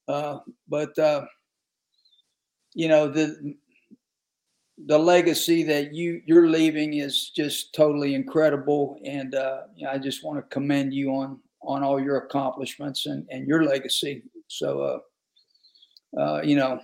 Uh, 0.06 0.38
but 0.68 0.96
uh, 1.00 1.24
you 2.74 2.86
know, 2.86 3.08
the 3.08 3.56
the 4.86 4.96
legacy 4.96 5.64
that 5.64 5.92
you 5.92 6.22
you're 6.26 6.48
leaving 6.48 6.94
is 6.94 7.32
just 7.34 7.74
totally 7.74 8.14
incredible, 8.14 9.00
and 9.04 9.34
uh, 9.34 9.62
you 9.74 9.84
know, 9.84 9.90
I 9.90 9.98
just 9.98 10.24
want 10.24 10.38
to 10.38 10.54
commend 10.54 10.94
you 10.94 11.10
on 11.10 11.40
on 11.62 11.82
all 11.82 11.98
your 12.00 12.18
accomplishments 12.18 13.06
and 13.06 13.26
and 13.30 13.48
your 13.48 13.64
legacy. 13.64 14.22
So, 14.46 15.02
uh, 16.16 16.20
uh, 16.20 16.42
you 16.42 16.54
know, 16.54 16.80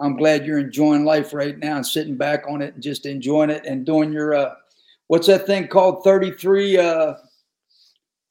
I'm 0.00 0.16
glad 0.16 0.44
you're 0.44 0.58
enjoying 0.58 1.04
life 1.04 1.32
right 1.32 1.58
now 1.58 1.76
and 1.76 1.86
sitting 1.86 2.16
back 2.16 2.44
on 2.48 2.60
it 2.62 2.74
and 2.74 2.82
just 2.82 3.06
enjoying 3.06 3.50
it 3.50 3.64
and 3.64 3.84
doing 3.86 4.12
your 4.12 4.34
uh, 4.34 4.54
what's 5.06 5.26
that 5.28 5.46
thing 5.46 5.68
called 5.68 6.02
33 6.04 6.78
uh, 6.78 7.14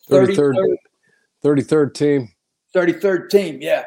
33rd, 0.10 0.56
33rd, 0.56 0.76
33rd 1.44 1.94
team, 1.94 2.30
33rd 2.76 3.30
team. 3.30 3.58
Yeah, 3.62 3.86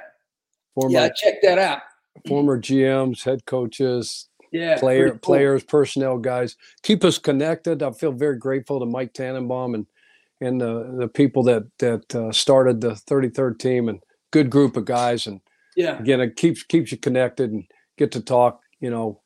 former 0.75 0.93
yeah, 0.93 1.09
check 1.15 1.43
that 1.43 1.59
out. 1.59 1.81
former 2.27 2.59
GMs, 2.59 3.23
head 3.23 3.45
coaches, 3.45 4.29
Yeah, 4.53 4.79
player 4.79 5.11
cool. 5.11 5.19
players, 5.19 5.63
personnel 5.65 6.17
guys. 6.19 6.57
Keep 6.83 7.05
us 7.05 7.19
connected. 7.19 7.83
I 7.83 7.91
feel 7.93 8.13
very 8.13 8.39
grateful 8.39 8.81
to 8.81 8.87
Mike 8.87 9.13
Tannenbaum 9.13 9.75
and 9.75 9.87
and 10.41 10.61
the 10.61 10.95
the 10.99 11.09
people 11.09 11.43
that 11.45 11.65
that 11.79 12.15
uh, 12.15 12.33
started 12.33 12.81
the 12.81 12.93
33rd 12.93 13.59
team 13.59 13.89
and 13.91 14.03
good 14.31 14.49
group 14.49 14.77
of 14.79 14.87
guys. 14.87 15.27
And 15.27 15.41
Yeah, 15.77 15.99
again, 15.99 16.21
it 16.21 16.37
keeps 16.37 16.63
keeps 16.65 16.91
you 16.91 16.99
connected 16.99 17.53
and 17.53 17.65
get 17.99 18.13
to 18.13 18.21
talk. 18.21 18.61
You 18.81 18.91
know, 18.91 19.21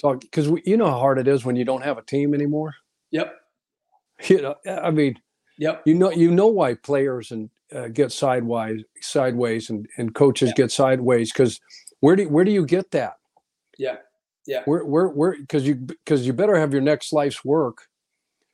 talk 0.00 0.20
because 0.20 0.48
you 0.64 0.76
know 0.76 0.86
how 0.86 0.98
hard 0.98 1.18
it 1.18 1.28
is 1.28 1.44
when 1.44 1.56
you 1.56 1.64
don't 1.64 1.82
have 1.82 1.98
a 1.98 2.02
team 2.02 2.34
anymore. 2.34 2.74
yep, 3.10 3.34
You 4.28 4.42
know, 4.42 4.54
I 4.66 4.90
mean, 4.90 5.18
yep, 5.58 5.82
you 5.84 5.94
know 5.94 6.10
you 6.10 6.30
know 6.30 6.46
why 6.48 6.74
players 6.74 7.30
and 7.32 7.50
uh, 7.74 7.88
get 7.88 8.12
sideways 8.12 8.82
sideways 9.00 9.70
and, 9.70 9.86
and 9.98 10.14
coaches 10.14 10.50
Yeah. 10.50 10.54
get 10.64 10.70
sideways 10.72 11.32
because 11.32 11.60
where 12.00 12.14
do 12.16 12.28
where 12.28 12.44
do 12.44 12.52
you 12.52 12.64
get 12.66 12.90
that 12.92 13.14
yeah, 13.78 13.96
yeah. 14.46 14.62
where 14.66 14.84
where 14.84 15.08
where 15.08 15.36
because 15.40 15.66
you 15.66 15.74
because 15.74 16.26
you 16.26 16.32
better 16.32 16.56
have 16.56 16.72
your 16.72 16.82
next 16.82 17.12
life's 17.12 17.44
work 17.44 17.88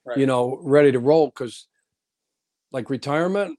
Right. 0.06 0.16
you 0.16 0.26
know 0.26 0.58
ready 0.62 0.92
to 0.92 0.98
roll 0.98 1.26
because 1.26 1.66
like 2.72 2.88
retirement 2.88 3.58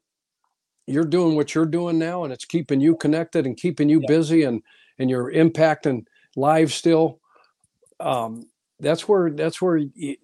you're 0.88 1.06
doing 1.06 1.36
what 1.36 1.54
you're 1.54 1.66
doing 1.66 1.98
now 1.98 2.24
and 2.24 2.34
it's 2.34 2.46
keeping 2.46 2.82
you 2.82 2.96
connected 2.96 3.46
and 3.46 3.58
keeping 3.58 3.90
you 3.90 4.00
Yeah. 4.02 4.08
busy 4.08 4.44
and 4.44 4.62
and 5.00 5.10
you're 5.10 5.32
impacting 5.32 6.06
lives 6.36 6.74
still 6.74 7.20
um 8.00 8.44
that's 8.80 9.08
where 9.08 9.30
that's 9.32 9.62
where 9.62 9.78
you, 9.78 10.16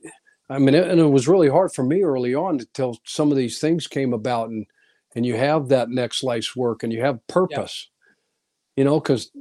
i 0.50 0.58
mean 0.58 0.74
it, 0.74 0.88
and 0.88 1.00
it 1.00 1.06
was 1.06 1.28
really 1.28 1.50
hard 1.50 1.72
for 1.72 1.84
me 1.84 2.04
early 2.04 2.34
on 2.34 2.60
until 2.60 2.98
some 3.06 3.32
of 3.32 3.38
these 3.38 3.60
things 3.60 3.88
came 3.88 4.14
about 4.14 4.50
and 4.50 4.66
and 5.16 5.26
you 5.26 5.36
have 5.36 5.70
that 5.70 5.90
next 5.90 6.24
life's 6.24 6.56
work 6.56 6.84
and 6.84 6.92
you 6.92 7.02
have 7.02 7.26
purpose 7.28 7.90
you 8.76 8.84
know 8.84 9.00
because 9.00 9.32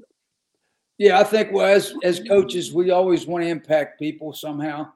Yeah, 0.98 1.20
I 1.20 1.24
think 1.24 1.52
well, 1.52 1.66
as 1.66 1.92
as 2.02 2.20
coaches, 2.26 2.72
we 2.72 2.90
always 2.90 3.26
want 3.26 3.44
to 3.44 3.48
impact 3.50 3.98
people 3.98 4.32
somehow. 4.32 4.92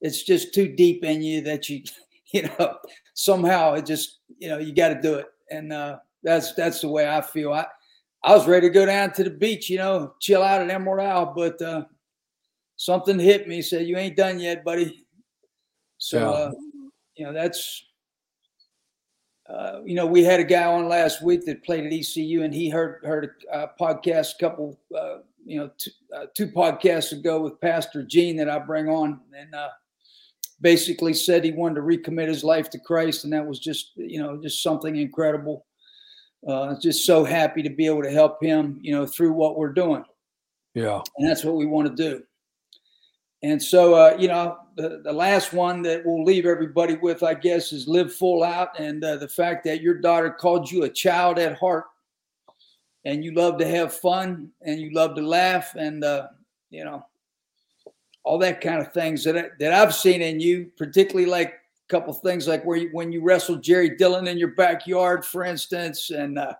It's 0.00 0.22
just 0.22 0.54
too 0.54 0.68
deep 0.68 1.04
in 1.04 1.22
you 1.22 1.42
that 1.42 1.68
you, 1.68 1.82
you 2.32 2.42
know, 2.58 2.78
somehow 3.14 3.74
it 3.74 3.86
just, 3.86 4.20
you 4.38 4.48
know, 4.48 4.58
you 4.58 4.74
got 4.74 4.88
to 4.88 5.00
do 5.00 5.14
it, 5.14 5.26
and 5.52 5.72
uh, 5.72 5.98
that's 6.22 6.54
that's 6.54 6.80
the 6.80 6.88
way 6.88 7.08
I 7.08 7.20
feel. 7.20 7.52
I 7.52 7.66
I 8.24 8.34
was 8.34 8.46
ready 8.46 8.68
to 8.68 8.72
go 8.72 8.86
down 8.86 9.12
to 9.14 9.24
the 9.24 9.30
beach, 9.30 9.68
you 9.68 9.78
know, 9.78 10.14
chill 10.20 10.42
out 10.42 10.60
at 10.60 10.70
Emerald 10.70 11.34
but 11.34 11.60
uh, 11.60 11.84
something 12.76 13.18
hit 13.18 13.48
me. 13.48 13.62
Said 13.62 13.86
you 13.86 13.96
ain't 13.96 14.16
done 14.16 14.38
yet, 14.38 14.64
buddy. 14.64 15.06
So, 15.98 16.18
Yeah. 16.18 16.30
uh, 16.30 16.52
you 17.16 17.24
know, 17.26 17.32
that's. 17.32 17.84
Uh, 19.48 19.80
you 19.84 19.94
know, 19.94 20.06
we 20.06 20.22
had 20.22 20.40
a 20.40 20.44
guy 20.44 20.64
on 20.64 20.88
last 20.88 21.20
week 21.22 21.44
that 21.44 21.64
played 21.64 21.84
at 21.84 21.92
ECU, 21.92 22.42
and 22.42 22.54
he 22.54 22.70
heard 22.70 23.04
heard 23.04 23.28
a 23.52 23.56
uh, 23.56 23.66
podcast 23.78 24.36
a 24.36 24.38
couple 24.38 24.78
uh, 24.96 25.18
you 25.44 25.58
know, 25.58 25.70
two, 25.76 25.90
uh, 26.16 26.26
two 26.34 26.46
podcasts 26.46 27.12
ago 27.12 27.40
with 27.40 27.60
Pastor 27.60 28.02
Gene 28.02 28.36
that 28.36 28.48
I 28.48 28.58
bring 28.60 28.88
on, 28.88 29.20
and 29.36 29.54
uh, 29.54 29.68
basically 30.62 31.12
said 31.12 31.44
he 31.44 31.52
wanted 31.52 31.74
to 31.74 31.80
recommit 31.82 32.28
his 32.28 32.44
life 32.44 32.70
to 32.70 32.78
Christ, 32.78 33.24
and 33.24 33.32
that 33.32 33.46
was 33.46 33.58
just, 33.58 33.92
you 33.96 34.22
know, 34.22 34.40
just 34.40 34.62
something 34.62 34.96
incredible. 34.96 35.66
Uh, 36.48 36.74
just 36.80 37.06
so 37.06 37.22
happy 37.22 37.62
to 37.62 37.70
be 37.70 37.86
able 37.86 38.02
to 38.02 38.10
help 38.10 38.42
him, 38.42 38.78
you 38.82 38.92
know, 38.92 39.06
through 39.06 39.32
what 39.32 39.56
we're 39.56 39.72
doing. 39.72 40.04
Yeah. 40.74 41.00
And 41.16 41.28
that's 41.28 41.44
what 41.44 41.54
we 41.54 41.66
want 41.66 41.88
to 41.88 41.94
do. 41.94 42.24
And 43.44 43.62
so, 43.62 43.94
uh, 43.94 44.16
you 44.18 44.26
know, 44.26 44.58
the, 44.76 45.02
the 45.04 45.12
last 45.12 45.52
one 45.52 45.82
that 45.82 46.04
we'll 46.04 46.24
leave 46.24 46.46
everybody 46.46 46.96
with, 46.96 47.22
I 47.22 47.34
guess, 47.34 47.72
is 47.72 47.86
live 47.86 48.12
full 48.12 48.42
out. 48.42 48.78
And 48.78 49.04
uh, 49.04 49.16
the 49.16 49.28
fact 49.28 49.64
that 49.64 49.82
your 49.82 49.94
daughter 49.94 50.30
called 50.30 50.70
you 50.70 50.84
a 50.84 50.88
child 50.88 51.38
at 51.38 51.58
heart 51.58 51.84
and 53.04 53.24
you 53.24 53.32
love 53.34 53.58
to 53.58 53.66
have 53.66 53.94
fun 53.94 54.50
and 54.62 54.80
you 54.80 54.92
love 54.92 55.14
to 55.16 55.22
laugh 55.22 55.74
and, 55.76 56.02
uh, 56.02 56.28
you 56.70 56.84
know, 56.84 57.04
all 58.24 58.38
that 58.38 58.60
kind 58.60 58.80
of 58.80 58.92
things 58.92 59.24
that, 59.24 59.36
I, 59.36 59.44
that 59.58 59.72
I've 59.72 59.94
seen 59.94 60.22
in 60.22 60.40
you, 60.40 60.70
particularly 60.76 61.28
like 61.28 61.48
a 61.48 61.88
couple 61.88 62.12
things 62.12 62.46
like 62.46 62.64
where 62.64 62.76
you, 62.76 62.90
when 62.92 63.12
you 63.12 63.22
wrestled 63.22 63.62
Jerry 63.62 63.96
Dillon 63.96 64.28
in 64.28 64.38
your 64.38 64.54
backyard, 64.54 65.24
for 65.24 65.44
instance, 65.44 66.10
and, 66.10 66.38
uh, 66.38 66.54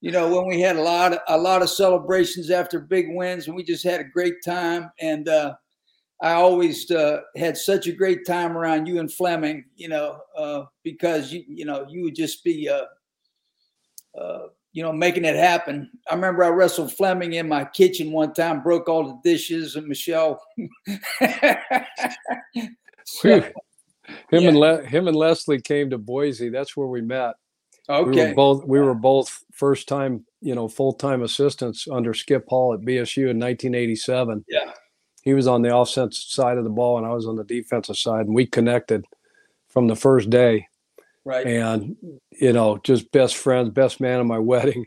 you 0.00 0.10
know, 0.10 0.34
when 0.34 0.46
we 0.46 0.60
had 0.60 0.76
a 0.76 0.82
lot 0.82 1.12
of, 1.12 1.20
a 1.28 1.38
lot 1.38 1.62
of 1.62 1.70
celebrations 1.70 2.50
after 2.50 2.80
big 2.80 3.06
wins 3.10 3.46
and 3.46 3.56
we 3.56 3.62
just 3.62 3.84
had 3.84 4.00
a 4.00 4.04
great 4.04 4.34
time. 4.44 4.90
And, 5.00 5.28
uh, 5.28 5.54
I 6.22 6.32
always 6.32 6.90
uh, 6.90 7.20
had 7.36 7.58
such 7.58 7.86
a 7.86 7.92
great 7.92 8.26
time 8.26 8.56
around 8.56 8.86
you 8.86 9.00
and 9.00 9.12
Fleming, 9.12 9.66
you 9.76 9.88
know, 9.88 10.18
uh, 10.36 10.64
because 10.82 11.30
you, 11.30 11.44
you 11.46 11.66
know, 11.66 11.86
you 11.88 12.02
would 12.04 12.14
just 12.14 12.42
be, 12.42 12.68
uh, 12.68 12.86
uh, 14.18 14.46
you 14.76 14.82
know, 14.82 14.92
making 14.92 15.24
it 15.24 15.36
happen. 15.36 15.90
I 16.10 16.14
remember 16.14 16.44
I 16.44 16.48
wrestled 16.48 16.92
Fleming 16.92 17.32
in 17.32 17.48
my 17.48 17.64
kitchen 17.64 18.12
one 18.12 18.34
time, 18.34 18.62
broke 18.62 18.88
all 18.88 19.04
the 19.04 19.18
dishes, 19.24 19.74
and 19.74 19.86
Michelle. 19.86 20.40
so, 23.04 23.28
him 23.30 23.52
yeah. 24.30 24.40
and 24.40 24.56
Le- 24.58 24.84
him 24.84 25.08
and 25.08 25.16
Leslie 25.16 25.60
came 25.60 25.90
to 25.90 25.98
Boise. 25.98 26.50
That's 26.50 26.76
where 26.76 26.88
we 26.88 27.00
met. 27.00 27.34
Okay. 27.88 28.10
We 28.10 28.28
were 28.28 28.34
both 28.34 28.64
we 28.64 28.80
were 28.80 28.94
both 28.94 29.44
first 29.52 29.88
time, 29.88 30.26
you 30.40 30.54
know, 30.54 30.68
full 30.68 30.92
time 30.92 31.22
assistants 31.22 31.88
under 31.90 32.12
Skip 32.12 32.46
Hall 32.48 32.74
at 32.74 32.80
BSU 32.80 33.30
in 33.30 33.38
1987. 33.38 34.44
Yeah 34.46 34.72
he 35.26 35.34
was 35.34 35.48
on 35.48 35.60
the 35.60 35.76
offensive 35.76 36.22
side 36.22 36.56
of 36.56 36.62
the 36.62 36.70
ball 36.70 36.98
and 36.98 37.06
I 37.06 37.12
was 37.12 37.26
on 37.26 37.34
the 37.34 37.42
defensive 37.42 37.98
side, 37.98 38.26
and 38.26 38.34
we 38.34 38.46
connected 38.46 39.04
from 39.66 39.88
the 39.88 39.96
first 39.96 40.30
day. 40.30 40.68
Right. 41.26 41.44
And 41.44 41.96
you 42.30 42.52
know, 42.52 42.78
just 42.78 43.10
best 43.10 43.36
friends, 43.36 43.70
best 43.70 44.00
man 44.00 44.20
at 44.20 44.26
my 44.26 44.38
wedding, 44.52 44.86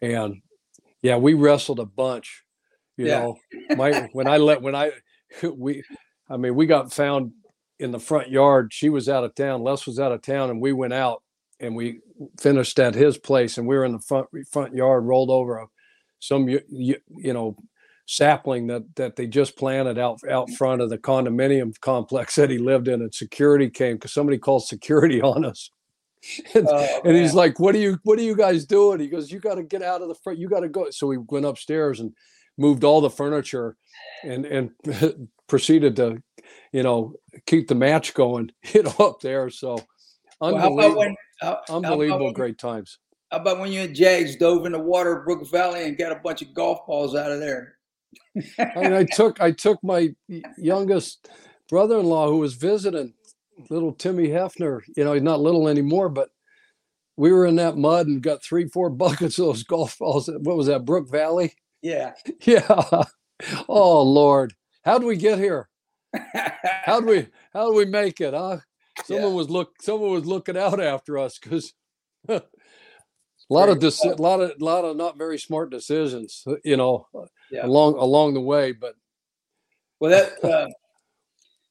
and 0.00 0.40
yeah, 1.02 1.16
we 1.16 1.34
wrestled 1.34 1.80
a 1.80 1.84
bunch. 1.84 2.44
You 2.96 3.06
yeah. 3.06 3.18
know, 3.18 3.38
my 3.76 4.08
when 4.12 4.28
I 4.28 4.36
let 4.36 4.62
when 4.62 4.76
I 4.76 4.92
we, 5.42 5.82
I 6.30 6.36
mean, 6.36 6.54
we 6.54 6.66
got 6.66 6.92
found 6.92 7.32
in 7.80 7.90
the 7.90 7.98
front 7.98 8.30
yard. 8.30 8.72
She 8.72 8.90
was 8.90 9.08
out 9.08 9.24
of 9.24 9.34
town. 9.34 9.64
Les 9.64 9.84
was 9.84 9.98
out 9.98 10.12
of 10.12 10.22
town, 10.22 10.50
and 10.50 10.60
we 10.60 10.72
went 10.72 10.92
out 10.92 11.20
and 11.58 11.74
we 11.74 11.98
finished 12.40 12.78
at 12.78 12.94
his 12.94 13.18
place, 13.18 13.58
and 13.58 13.66
we 13.66 13.76
were 13.76 13.84
in 13.84 13.92
the 13.92 13.98
front 13.98 14.28
front 14.52 14.76
yard, 14.76 15.04
rolled 15.04 15.30
over 15.30 15.58
a, 15.58 15.66
some 16.20 16.48
you, 16.48 16.60
you, 16.68 16.96
you 17.08 17.32
know 17.32 17.56
sapling 18.06 18.66
that 18.66 18.82
that 18.96 19.16
they 19.16 19.26
just 19.26 19.56
planted 19.56 19.98
out 19.98 20.20
out 20.30 20.50
front 20.50 20.82
of 20.82 20.90
the 20.90 20.98
condominium 20.98 21.78
complex 21.80 22.34
that 22.34 22.50
he 22.50 22.58
lived 22.58 22.88
in 22.88 23.00
and 23.00 23.14
security 23.14 23.70
came 23.70 23.96
because 23.96 24.12
somebody 24.12 24.38
called 24.38 24.64
security 24.64 25.20
on 25.22 25.44
us. 25.44 25.70
And, 26.54 26.68
oh, 26.70 27.00
and 27.04 27.16
he's 27.16 27.34
like 27.34 27.58
what 27.58 27.74
are 27.74 27.78
you 27.78 27.98
what 28.04 28.18
are 28.18 28.22
you 28.22 28.36
guys 28.36 28.64
doing? 28.64 29.00
He 29.00 29.08
goes 29.08 29.30
you 29.30 29.40
got 29.40 29.56
to 29.56 29.62
get 29.62 29.82
out 29.82 30.02
of 30.02 30.08
the 30.08 30.14
front 30.14 30.38
you 30.38 30.48
got 30.48 30.60
to 30.60 30.68
go. 30.68 30.90
So 30.90 31.06
we 31.06 31.18
went 31.18 31.46
upstairs 31.46 32.00
and 32.00 32.12
moved 32.58 32.84
all 32.84 33.00
the 33.00 33.10
furniture 33.10 33.76
and 34.22 34.46
and 34.46 34.70
proceeded 35.48 35.96
to 35.96 36.22
you 36.72 36.82
know 36.82 37.14
keep 37.46 37.68
the 37.68 37.74
match 37.74 38.14
going 38.14 38.50
you 38.72 38.82
know 38.82 38.94
up 38.98 39.20
there. 39.20 39.50
So 39.50 39.80
unbelievable, 40.40 40.76
well, 40.76 40.96
when, 40.96 41.16
how, 41.40 41.60
unbelievable 41.68 42.28
how 42.28 42.32
great 42.32 42.58
times. 42.58 42.98
how 43.30 43.38
about 43.38 43.58
when 43.58 43.72
you 43.72 43.82
and 43.82 43.94
Jags 43.94 44.36
dove 44.36 44.66
in 44.66 44.72
the 44.72 44.78
water 44.78 45.18
of 45.18 45.24
Brook 45.24 45.48
Valley 45.50 45.84
and 45.84 45.98
got 45.98 46.12
a 46.12 46.16
bunch 46.16 46.42
of 46.42 46.54
golf 46.54 46.86
balls 46.86 47.16
out 47.16 47.32
of 47.32 47.40
there? 47.40 47.76
And 48.58 48.94
I 48.94 49.04
took 49.04 49.40
I 49.40 49.50
took 49.50 49.82
my 49.82 50.14
youngest 50.56 51.28
brother-in-law 51.68 52.28
who 52.28 52.38
was 52.38 52.54
visiting, 52.54 53.14
little 53.70 53.92
Timmy 53.92 54.28
Hefner. 54.28 54.80
You 54.96 55.04
know, 55.04 55.12
he's 55.12 55.22
not 55.22 55.40
little 55.40 55.68
anymore, 55.68 56.08
but 56.08 56.30
we 57.16 57.32
were 57.32 57.46
in 57.46 57.56
that 57.56 57.76
mud 57.76 58.06
and 58.06 58.22
got 58.22 58.42
three, 58.42 58.68
four 58.68 58.90
buckets 58.90 59.38
of 59.38 59.46
those 59.46 59.62
golf 59.62 59.98
balls. 59.98 60.28
What 60.28 60.56
was 60.56 60.66
that, 60.66 60.84
Brook 60.84 61.10
Valley? 61.10 61.54
Yeah. 61.80 62.12
Yeah. 62.44 63.04
Oh 63.68 64.02
Lord, 64.02 64.54
how 64.84 64.98
do 64.98 65.06
we 65.06 65.16
get 65.16 65.38
here? 65.38 65.68
how 66.84 67.00
do 67.00 67.06
we 67.06 67.26
how 67.52 67.70
do 67.70 67.76
we 67.76 67.86
make 67.86 68.20
it? 68.20 68.34
Huh? 68.34 68.58
Someone 69.04 69.30
yeah. 69.30 69.36
was 69.36 69.50
look 69.50 69.72
someone 69.80 70.12
was 70.12 70.26
looking 70.26 70.56
out 70.56 70.80
after 70.80 71.18
us 71.18 71.38
because 71.38 71.72
a 72.28 72.42
lot 73.48 73.68
of 73.68 73.82
a 73.82 74.22
lot 74.22 74.40
of 74.40 74.50
a 74.50 74.64
lot 74.64 74.84
of 74.84 74.96
not 74.96 75.18
very 75.18 75.38
smart 75.38 75.70
decisions. 75.70 76.44
You 76.64 76.76
know, 76.76 77.08
yeah. 77.52 77.66
along 77.66 77.94
along 77.94 78.34
the 78.34 78.40
way. 78.40 78.72
But 78.72 78.96
well, 80.00 80.10
that 80.10 80.44
uh, 80.44 80.68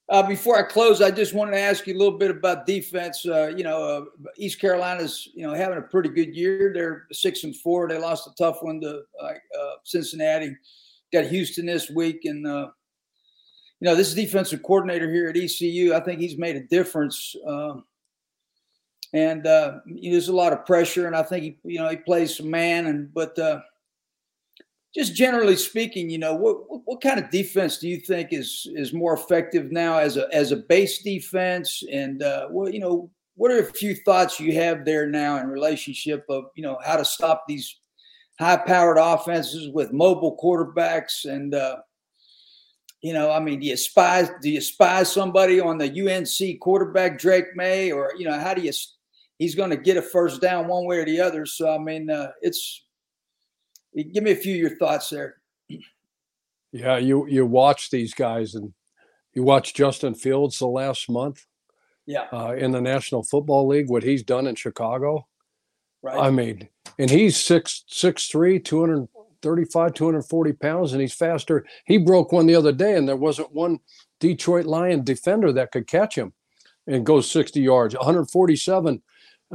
uh, 0.09 0.27
before 0.27 0.57
I 0.57 0.63
close, 0.63 1.01
I 1.01 1.11
just 1.11 1.33
wanted 1.33 1.51
to 1.51 1.59
ask 1.59 1.87
you 1.87 1.95
a 1.95 1.97
little 1.97 2.17
bit 2.17 2.31
about 2.31 2.65
defense. 2.65 3.25
Uh, 3.25 3.47
you 3.55 3.63
know, 3.63 3.83
uh, 3.83 4.25
East 4.37 4.61
Carolina's 4.61 5.27
you 5.33 5.45
know 5.45 5.53
having 5.53 5.79
a 5.79 5.81
pretty 5.81 6.09
good 6.09 6.35
year. 6.35 6.71
They're 6.73 7.07
six 7.11 7.43
and 7.43 7.55
four. 7.55 7.87
They 7.87 7.97
lost 7.97 8.27
a 8.27 8.35
tough 8.35 8.61
one 8.61 8.79
to 8.81 9.01
uh, 9.21 9.33
Cincinnati. 9.83 10.55
Got 11.11 11.25
Houston 11.25 11.65
this 11.65 11.89
week, 11.89 12.21
and 12.23 12.47
uh, 12.47 12.69
you 13.79 13.85
know 13.85 13.95
this 13.95 14.13
defensive 14.13 14.63
coordinator 14.63 15.11
here 15.11 15.27
at 15.27 15.35
ECU. 15.35 15.93
I 15.93 15.99
think 15.99 16.21
he's 16.21 16.37
made 16.37 16.55
a 16.55 16.63
difference. 16.67 17.35
Um, 17.45 17.83
and 19.13 19.45
uh, 19.45 19.79
you 19.85 20.09
know, 20.09 20.11
there's 20.11 20.29
a 20.29 20.35
lot 20.35 20.53
of 20.53 20.65
pressure, 20.65 21.07
and 21.07 21.15
I 21.15 21.23
think 21.23 21.43
he, 21.43 21.57
you 21.63 21.79
know, 21.79 21.89
he 21.89 21.97
plays 21.97 22.37
some 22.37 22.49
man, 22.49 22.85
and 22.85 23.13
but 23.13 23.37
uh, 23.37 23.59
just 24.93 25.15
generally 25.15 25.55
speaking, 25.55 26.09
you 26.09 26.17
know, 26.17 26.35
what, 26.35 26.57
what, 26.85 27.01
kind 27.01 27.19
of 27.19 27.29
defense 27.29 27.77
do 27.77 27.87
you 27.87 27.97
think 27.97 28.33
is 28.33 28.67
is 28.75 28.93
more 28.93 29.13
effective 29.13 29.71
now 29.71 29.97
as 29.97 30.17
a 30.17 30.27
as 30.33 30.51
a 30.51 30.57
base 30.57 31.01
defense? 31.01 31.81
And 31.91 32.21
uh, 32.21 32.49
you 32.71 32.79
know, 32.79 33.09
what 33.35 33.51
are 33.51 33.59
a 33.59 33.73
few 33.73 33.95
thoughts 33.95 34.39
you 34.39 34.53
have 34.55 34.83
there 34.83 35.07
now 35.07 35.37
in 35.37 35.47
relationship 35.47 36.25
of 36.29 36.45
you 36.55 36.63
know 36.63 36.77
how 36.83 36.97
to 36.97 37.05
stop 37.05 37.45
these 37.47 37.77
high 38.39 38.57
powered 38.57 38.97
offenses 38.97 39.69
with 39.69 39.93
mobile 39.93 40.37
quarterbacks 40.41 41.25
and 41.25 41.53
uh, 41.53 41.77
you 43.01 43.13
know, 43.13 43.31
I 43.31 43.39
mean, 43.39 43.59
do 43.59 43.67
you 43.67 43.77
spy 43.77 44.27
do 44.41 44.49
you 44.49 44.61
spy 44.61 45.03
somebody 45.03 45.59
on 45.59 45.77
the 45.77 45.89
UNC 45.89 46.59
quarterback 46.59 47.17
Drake 47.17 47.55
Maye 47.55 47.91
or 47.91 48.11
you 48.17 48.25
know, 48.25 48.39
how 48.39 48.53
do 48.53 48.61
you? 48.61 48.71
He's 49.39 49.55
going 49.55 49.71
to 49.71 49.77
get 49.77 49.97
a 49.97 50.03
first 50.03 50.39
down 50.39 50.67
one 50.67 50.85
way 50.85 50.99
or 50.99 51.05
the 51.05 51.19
other. 51.19 51.47
So 51.47 51.73
I 51.73 51.79
mean, 51.79 52.11
uh, 52.11 52.31
it's 52.41 52.85
Give 53.95 54.23
me 54.23 54.31
a 54.31 54.35
few 54.35 54.53
of 54.53 54.59
your 54.59 54.77
thoughts 54.77 55.09
there. 55.09 55.37
Yeah, 56.71 56.97
you 56.97 57.27
you 57.27 57.45
watch 57.45 57.89
these 57.89 58.13
guys 58.13 58.55
and 58.55 58.73
you 59.33 59.43
watch 59.43 59.73
Justin 59.73 60.13
Fields 60.13 60.59
the 60.59 60.67
last 60.67 61.09
month. 61.09 61.45
Yeah. 62.05 62.27
Uh, 62.31 62.55
in 62.57 62.71
the 62.71 62.81
National 62.81 63.23
Football 63.23 63.67
League, 63.67 63.89
what 63.89 64.03
he's 64.03 64.23
done 64.23 64.47
in 64.47 64.55
Chicago. 64.55 65.27
Right. 66.01 66.17
I 66.17 66.31
mean, 66.31 66.67
and 66.97 67.09
he's 67.09 67.37
six 67.37 67.83
six 67.87 68.27
three, 68.27 68.59
235, 68.59 69.93
240 69.93 70.53
pounds, 70.53 70.93
and 70.93 71.01
he's 71.01 71.13
faster. 71.13 71.65
He 71.85 71.97
broke 71.97 72.31
one 72.31 72.47
the 72.47 72.55
other 72.55 72.71
day, 72.71 72.95
and 72.95 73.07
there 73.07 73.15
wasn't 73.15 73.53
one 73.53 73.79
Detroit 74.19 74.65
Lion 74.65 75.03
defender 75.03 75.51
that 75.53 75.71
could 75.71 75.87
catch 75.87 76.15
him 76.15 76.33
and 76.87 77.05
go 77.05 77.21
60 77.21 77.59
yards. 77.61 77.95
147 77.95 79.01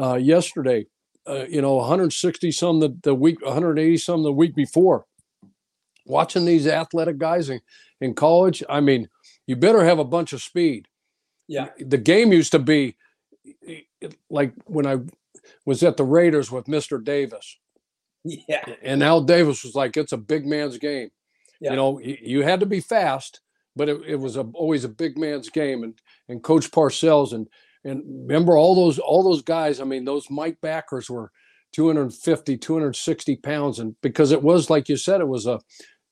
uh, 0.01 0.14
yesterday 0.14 0.87
uh, 1.29 1.45
you 1.49 1.61
know 1.61 1.77
160 1.77 2.53
some 2.53 2.81
the, 2.81 2.97
the 3.03 3.14
week 3.14 3.45
180 3.45 3.97
some 3.99 4.22
the 4.22 4.33
week 4.33 4.55
before. 4.55 5.07
Watching 6.05 6.45
these 6.45 6.66
athletic 6.66 7.18
guys 7.18 7.51
in, 7.51 7.61
in 8.01 8.14
college 8.14 8.62
i 8.68 8.81
mean 8.81 9.09
you 9.47 9.57
better 9.57 9.85
have 9.85 9.99
a 9.99 10.05
bunch 10.05 10.33
of 10.33 10.43
speed. 10.43 10.89
Yeah. 11.49 11.68
The 11.79 11.99
game 11.99 12.33
used 12.33 12.53
to 12.53 12.59
be 12.59 12.97
like 14.29 14.53
when 14.64 14.87
i 14.87 14.99
was 15.64 15.83
at 15.83 15.97
the 15.97 16.05
raiders 16.05 16.51
with 16.51 16.66
mr 16.66 17.03
davis. 17.03 17.59
Yeah. 18.24 18.64
And 18.83 19.03
al 19.03 19.22
davis 19.22 19.64
was 19.64 19.74
like 19.74 19.97
it's 19.97 20.12
a 20.12 20.18
big 20.18 20.47
man's 20.47 20.79
game. 20.79 21.11
Yeah. 21.61 21.70
you 21.70 21.77
know 21.77 22.01
you 22.01 22.43
had 22.43 22.61
to 22.61 22.66
be 22.66 22.81
fast 22.81 23.41
but 23.77 23.89
it, 23.89 24.01
it 24.07 24.16
was 24.16 24.37
a, 24.37 24.43
always 24.55 24.85
a 24.85 24.89
big 24.89 25.16
man's 25.18 25.49
game 25.51 25.83
and 25.85 25.95
and 26.29 26.43
coach 26.43 26.70
parcells 26.70 27.33
and 27.33 27.49
and 27.87 28.03
remember 28.28 28.57
all 28.57 28.74
those 28.74 28.99
all 28.99 29.22
those 29.22 29.43
guys, 29.43 29.80
I 29.80 29.84
mean, 29.84 30.05
those 30.05 30.28
Mike 30.30 30.61
backers 30.61 31.09
were 31.09 31.30
250, 31.72 32.57
260 32.57 33.37
pounds. 33.37 33.78
And 33.78 33.95
because 34.01 34.32
it 34.32 34.43
was 34.43 34.70
like 34.70 34.89
you 34.89 34.97
said, 34.97 35.20
it 35.20 35.28
was 35.28 35.47
a 35.47 35.61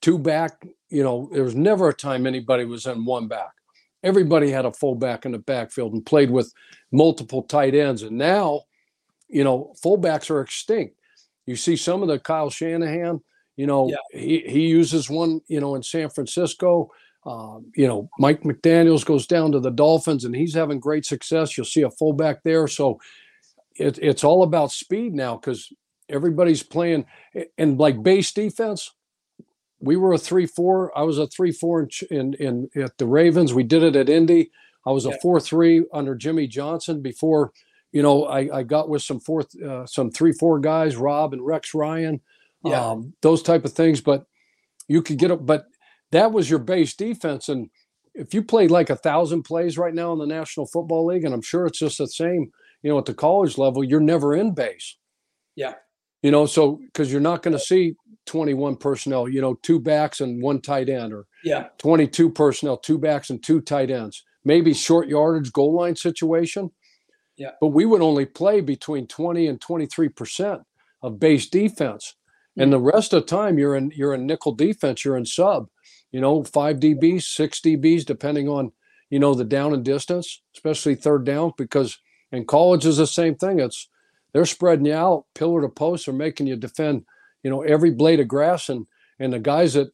two 0.03 0.19
back, 0.19 0.65
you 0.89 1.03
know, 1.03 1.29
there 1.33 1.43
was 1.43 1.55
never 1.55 1.89
a 1.89 1.95
time 1.95 2.27
anybody 2.27 2.65
was 2.65 2.87
in 2.87 3.05
one 3.05 3.29
back. 3.29 3.51
Everybody 4.03 4.51
had 4.51 4.67
a 4.67 4.73
fullback 4.73 5.25
in 5.25 5.33
the 5.33 5.39
backfield 5.39 5.95
and 5.95 6.05
played 6.05 6.31
with 6.31 6.53
multiple 6.93 7.43
tight 7.43 7.75
ends. 7.75 8.03
And 8.03 8.19
now, 8.19 8.63
you 9.29 9.43
know, 9.43 9.75
fullbacks 9.83 10.31
are 10.31 10.43
extinct. 10.43 10.97
You 11.47 11.57
see 11.57 11.77
some 11.77 12.03
of 12.03 12.09
the 12.09 12.19
Kyle 12.19 12.51
Shanahan, 12.51 13.21
you 13.57 13.67
know, 13.67 13.89
yeah. 13.89 13.97
he, 14.21 14.41
he 14.41 14.67
uses 14.67 15.09
one, 15.09 15.41
you 15.47 15.61
know, 15.61 15.75
in 15.75 15.83
San 15.83 16.11
Francisco. 16.11 16.91
Um, 17.27 17.73
you 17.75 17.89
know, 17.89 18.11
Mike 18.19 18.43
McDaniels 18.43 19.05
goes 19.05 19.27
down 19.27 19.53
to 19.53 19.61
the 19.61 19.71
Dolphins 19.71 20.25
and 20.25 20.37
he's 20.37 20.55
having 20.55 20.79
great 20.79 21.07
success. 21.07 21.57
You'll 21.57 21.65
see 21.65 21.83
a 21.83 21.91
fullback 21.91 22.43
there. 22.43 22.69
So 22.69 23.01
it, 23.77 23.99
it's 24.03 24.25
all 24.25 24.43
about 24.43 24.73
speed 24.73 25.15
now 25.15 25.37
because 25.37 25.73
everybody's 26.11 26.63
playing 26.63 27.07
and 27.57 27.79
like 27.79 28.03
base 28.03 28.31
defense. 28.33 28.93
we 29.81 29.97
were 29.97 30.15
a 30.15 30.19
three 30.19 30.47
four. 30.47 30.97
I 30.97 31.03
was 31.03 31.19
a 31.19 31.27
three 31.27 31.53
four 31.53 31.89
in, 32.11 32.35
in, 32.35 32.69
in 32.75 32.83
at 32.83 32.97
the 32.99 33.07
Ravens. 33.07 33.53
We 33.55 33.63
did 33.63 33.83
it 33.83 33.97
at 33.97 34.09
Indy. 34.09 34.51
I 34.87 34.91
was 34.91 35.07
a 35.07 35.19
four 35.21 35.41
three 35.41 35.85
under 35.93 36.15
Jimmy 36.15 36.47
Johnson 36.47 37.01
before. 37.03 37.53
You 37.93 38.03
know, 38.03 38.25
I, 38.25 38.59
I 38.59 38.63
got 38.65 38.89
with 38.89 39.03
some 39.03 39.21
fourth, 39.21 39.55
uh, 39.63 39.87
some 39.87 40.11
three 40.11 40.33
four 40.33 40.59
guys, 40.59 40.97
Rob 40.97 41.33
and 41.33 41.45
Rex 41.45 41.75
Ryan, 41.75 42.21
yeah. 42.65 42.91
um, 42.91 43.15
those 43.23 43.43
type 43.43 43.65
of 43.65 43.73
things. 43.73 44.01
But 44.01 44.27
you 44.89 45.01
could 45.01 45.17
get 45.17 45.31
up, 45.31 45.47
But 45.47 45.67
that 46.15 46.33
was 46.33 46.49
your 46.49 46.61
base 46.61 46.95
defense, 46.95 47.49
and 47.49 47.71
if 48.15 48.33
you 48.33 48.43
played 48.43 48.71
like 48.71 48.89
a 48.89 48.97
thousand 48.97 49.43
plays 49.43 49.77
right 49.77 49.93
now 49.93 50.13
in 50.13 50.19
the 50.21 50.27
National 50.27 50.67
Football 50.67 51.07
League, 51.07 51.25
and 51.25 51.35
I'm 51.35 51.43
sure 51.43 51.67
it's 51.67 51.81
just 51.81 51.99
the 51.99 52.07
same, 52.07 52.53
you 52.83 52.91
know, 52.91 52.99
at 52.99 53.05
the 53.05 53.15
college 53.15 53.59
level, 53.59 53.83
you're 53.83 54.01
never 54.01 54.35
in 54.35 54.55
base. 54.55 54.97
Yeah. 55.57 55.75
You 56.23 56.31
know, 56.31 56.47
so 56.47 56.81
because 56.87 57.11
you're 57.11 57.21
not 57.21 57.43
going 57.43 57.53
to 57.53 57.63
see 57.63 57.97
21 58.27 58.77
personnel, 58.77 59.29
you 59.29 59.41
know, 59.41 59.55
two 59.63 59.81
backs 59.81 60.21
and 60.21 60.41
one 60.41 60.61
tight 60.61 60.89
end, 60.89 61.13
or 61.13 61.27
yeah, 61.43 61.67
22 61.79 62.31
personnel, 62.31 62.77
two 62.77 62.97
backs 62.97 63.31
and 63.31 63.43
two 63.43 63.61
tight 63.61 63.91
ends. 63.91 64.23
Maybe 64.45 64.73
short 64.73 65.09
yardage 65.09 65.53
goal 65.53 65.75
line 65.75 65.97
situation. 65.97 66.71
Yeah. 67.37 67.51
But 67.61 67.69
we 67.69 67.85
would 67.87 68.03
only 68.03 68.27
play 68.27 68.61
between 68.61 69.09
20 69.09 69.49
and 69.49 69.61
23 69.61 70.09
percent 70.11 70.63
of 71.03 71.19
base 71.19 71.49
defense, 71.49 72.15
mm-hmm. 72.53 72.63
and 72.63 72.73
the 72.73 72.79
rest 72.79 73.13
of 73.13 73.23
the 73.23 73.27
time 73.27 73.59
you're 73.59 73.75
in 73.75 73.91
you're 73.95 74.15
in 74.15 74.27
nickel 74.27 74.53
defense, 74.53 75.05
you're 75.05 75.17
in 75.17 75.27
sub 75.27 75.69
you 76.15 76.21
know, 76.21 76.45
five 76.45 76.77
DBs, 76.77 77.25
six 77.25 77.61
DBs, 77.61 78.05
depending 78.05 78.49
on, 78.49 78.71
you 79.11 79.19
know, 79.19 79.35
the 79.35 79.45
down 79.45 79.75
and 79.75 79.85
distance, 79.85 80.43
especially 80.55 80.95
third 80.95 81.25
down, 81.25 81.53
because 81.59 81.99
in 82.31 82.45
college 82.47 82.87
is 82.87 82.99
the 82.99 83.07
same 83.07 83.35
thing. 83.35 83.59
It's 83.59 83.89
they're 84.33 84.47
spreading 84.47 84.87
you 84.87 84.95
out 84.95 85.25
pillar 85.35 85.63
to 85.63 85.69
post 85.69 86.07
or 86.07 86.13
making 86.13 86.47
you 86.47 86.55
defend, 86.55 87.05
you 87.43 87.51
know, 87.51 87.63
every 87.63 87.91
blade 87.91 88.21
of 88.21 88.29
grass 88.29 88.69
and 88.69 88.87
and 89.19 89.33
the 89.33 89.41
guys 89.41 89.75
that 89.75 89.91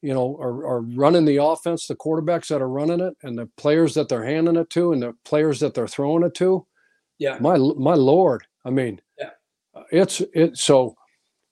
you 0.00 0.14
know 0.14 0.36
are, 0.40 0.64
are 0.64 0.82
running 0.82 1.24
the 1.24 1.42
offense, 1.42 1.88
the 1.88 1.96
quarterbacks 1.96 2.46
that 2.46 2.62
are 2.62 2.68
running 2.68 3.00
it, 3.00 3.14
and 3.24 3.36
the 3.36 3.46
players 3.56 3.94
that 3.94 4.08
they're 4.08 4.24
handing 4.24 4.54
it 4.54 4.70
to, 4.70 4.92
and 4.92 5.02
the 5.02 5.12
players 5.24 5.58
that 5.58 5.74
they're 5.74 5.88
throwing 5.88 6.22
it 6.22 6.36
to. 6.36 6.64
Yeah. 7.18 7.38
My 7.40 7.56
my 7.56 7.94
lord. 7.94 8.44
I 8.64 8.70
mean, 8.70 9.00
yeah. 9.18 9.30
It's 9.90 10.22
it 10.34 10.56
so 10.56 10.94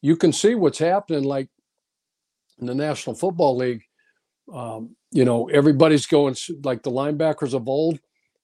you 0.01 0.17
can 0.17 0.33
see 0.33 0.55
what's 0.55 0.79
happening 0.79 1.25
like 1.25 1.49
in 2.61 2.67
the 2.67 2.75
National 2.75 3.17
Football 3.17 3.57
League, 3.57 3.83
um, 4.53 4.97
you 5.11 5.25
know, 5.25 5.49
everybody's 5.49 6.07
going 6.07 6.37
like 6.65 6.83
the 6.83 6.91
linebackers 6.91 7.55
of 7.55 7.69
old. 7.69 7.99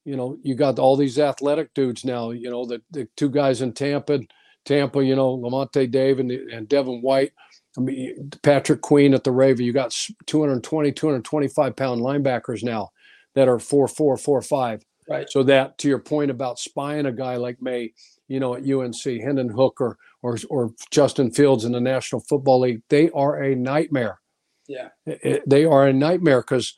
You 0.05 0.17
know, 0.17 0.39
you 0.43 0.55
got 0.55 0.79
all 0.79 0.97
these 0.97 1.19
athletic 1.19 1.75
dudes 1.75 2.05
now. 2.05 2.31
You 2.31 2.51
know, 2.51 2.65
the, 2.65 2.81
the 2.91 3.09
two 3.17 3.29
guys 3.29 3.63
in 3.63 3.73
Tampa, 3.73 4.21
Tampa. 4.65 5.05
You 5.05 5.17
know, 5.17 5.37
Lavonte 5.37 5.91
David 5.91 6.31
and, 6.31 6.51
and 6.51 6.69
Devin 6.69 7.01
White. 7.03 7.33
I 7.77 7.81
mean, 7.81 8.31
Patrick 8.43 8.81
Queen 8.81 9.15
at 9.15 9.25
the 9.25 9.33
Raven. 9.33 9.65
You 9.65 9.73
got 9.73 9.91
220, 10.27 10.93
225 10.93 11.77
pound 11.77 12.01
linebackers 12.01 12.63
now 12.63 12.91
that 13.35 13.49
are 13.49 13.59
four, 13.59 13.89
four, 13.89 14.17
four, 14.17 14.41
five. 14.43 14.83
Right. 15.09 15.29
So 15.29 15.45
that 15.45 15.79
to 15.79 15.89
your 15.89 16.01
point 16.01 16.33
about 16.33 16.59
spying 16.59 17.07
a 17.07 17.13
guy 17.13 17.37
like 17.37 17.63
Maye, 17.63 17.93
you 18.27 18.41
know, 18.41 18.55
at 18.55 18.69
UNC, 18.69 19.03
Hendon 19.05 19.49
Hooker 19.49 19.99
or 20.27 20.37
or 20.51 20.73
Justin 20.91 21.31
Fields 21.31 21.65
in 21.65 21.71
the 21.71 21.81
National 21.81 22.21
Football 22.21 22.61
League, 22.61 22.83
they 22.91 23.11
are 23.11 23.41
a 23.41 23.55
nightmare. 23.55 24.19
Yeah, 24.67 24.89
it, 25.07 25.49
they 25.49 25.65
are 25.65 25.87
a 25.87 25.93
nightmare 25.93 26.41
because 26.41 26.77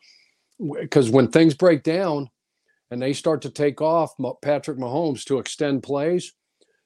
because 0.82 1.08
when 1.08 1.28
things 1.28 1.54
break 1.54 1.82
down 1.82 2.28
and 2.90 3.00
they 3.00 3.14
start 3.14 3.40
to 3.42 3.50
take 3.50 3.80
off, 3.80 4.12
Patrick 4.42 4.76
Mahomes 4.76 5.24
to 5.24 5.38
extend 5.38 5.82
plays, 5.82 6.34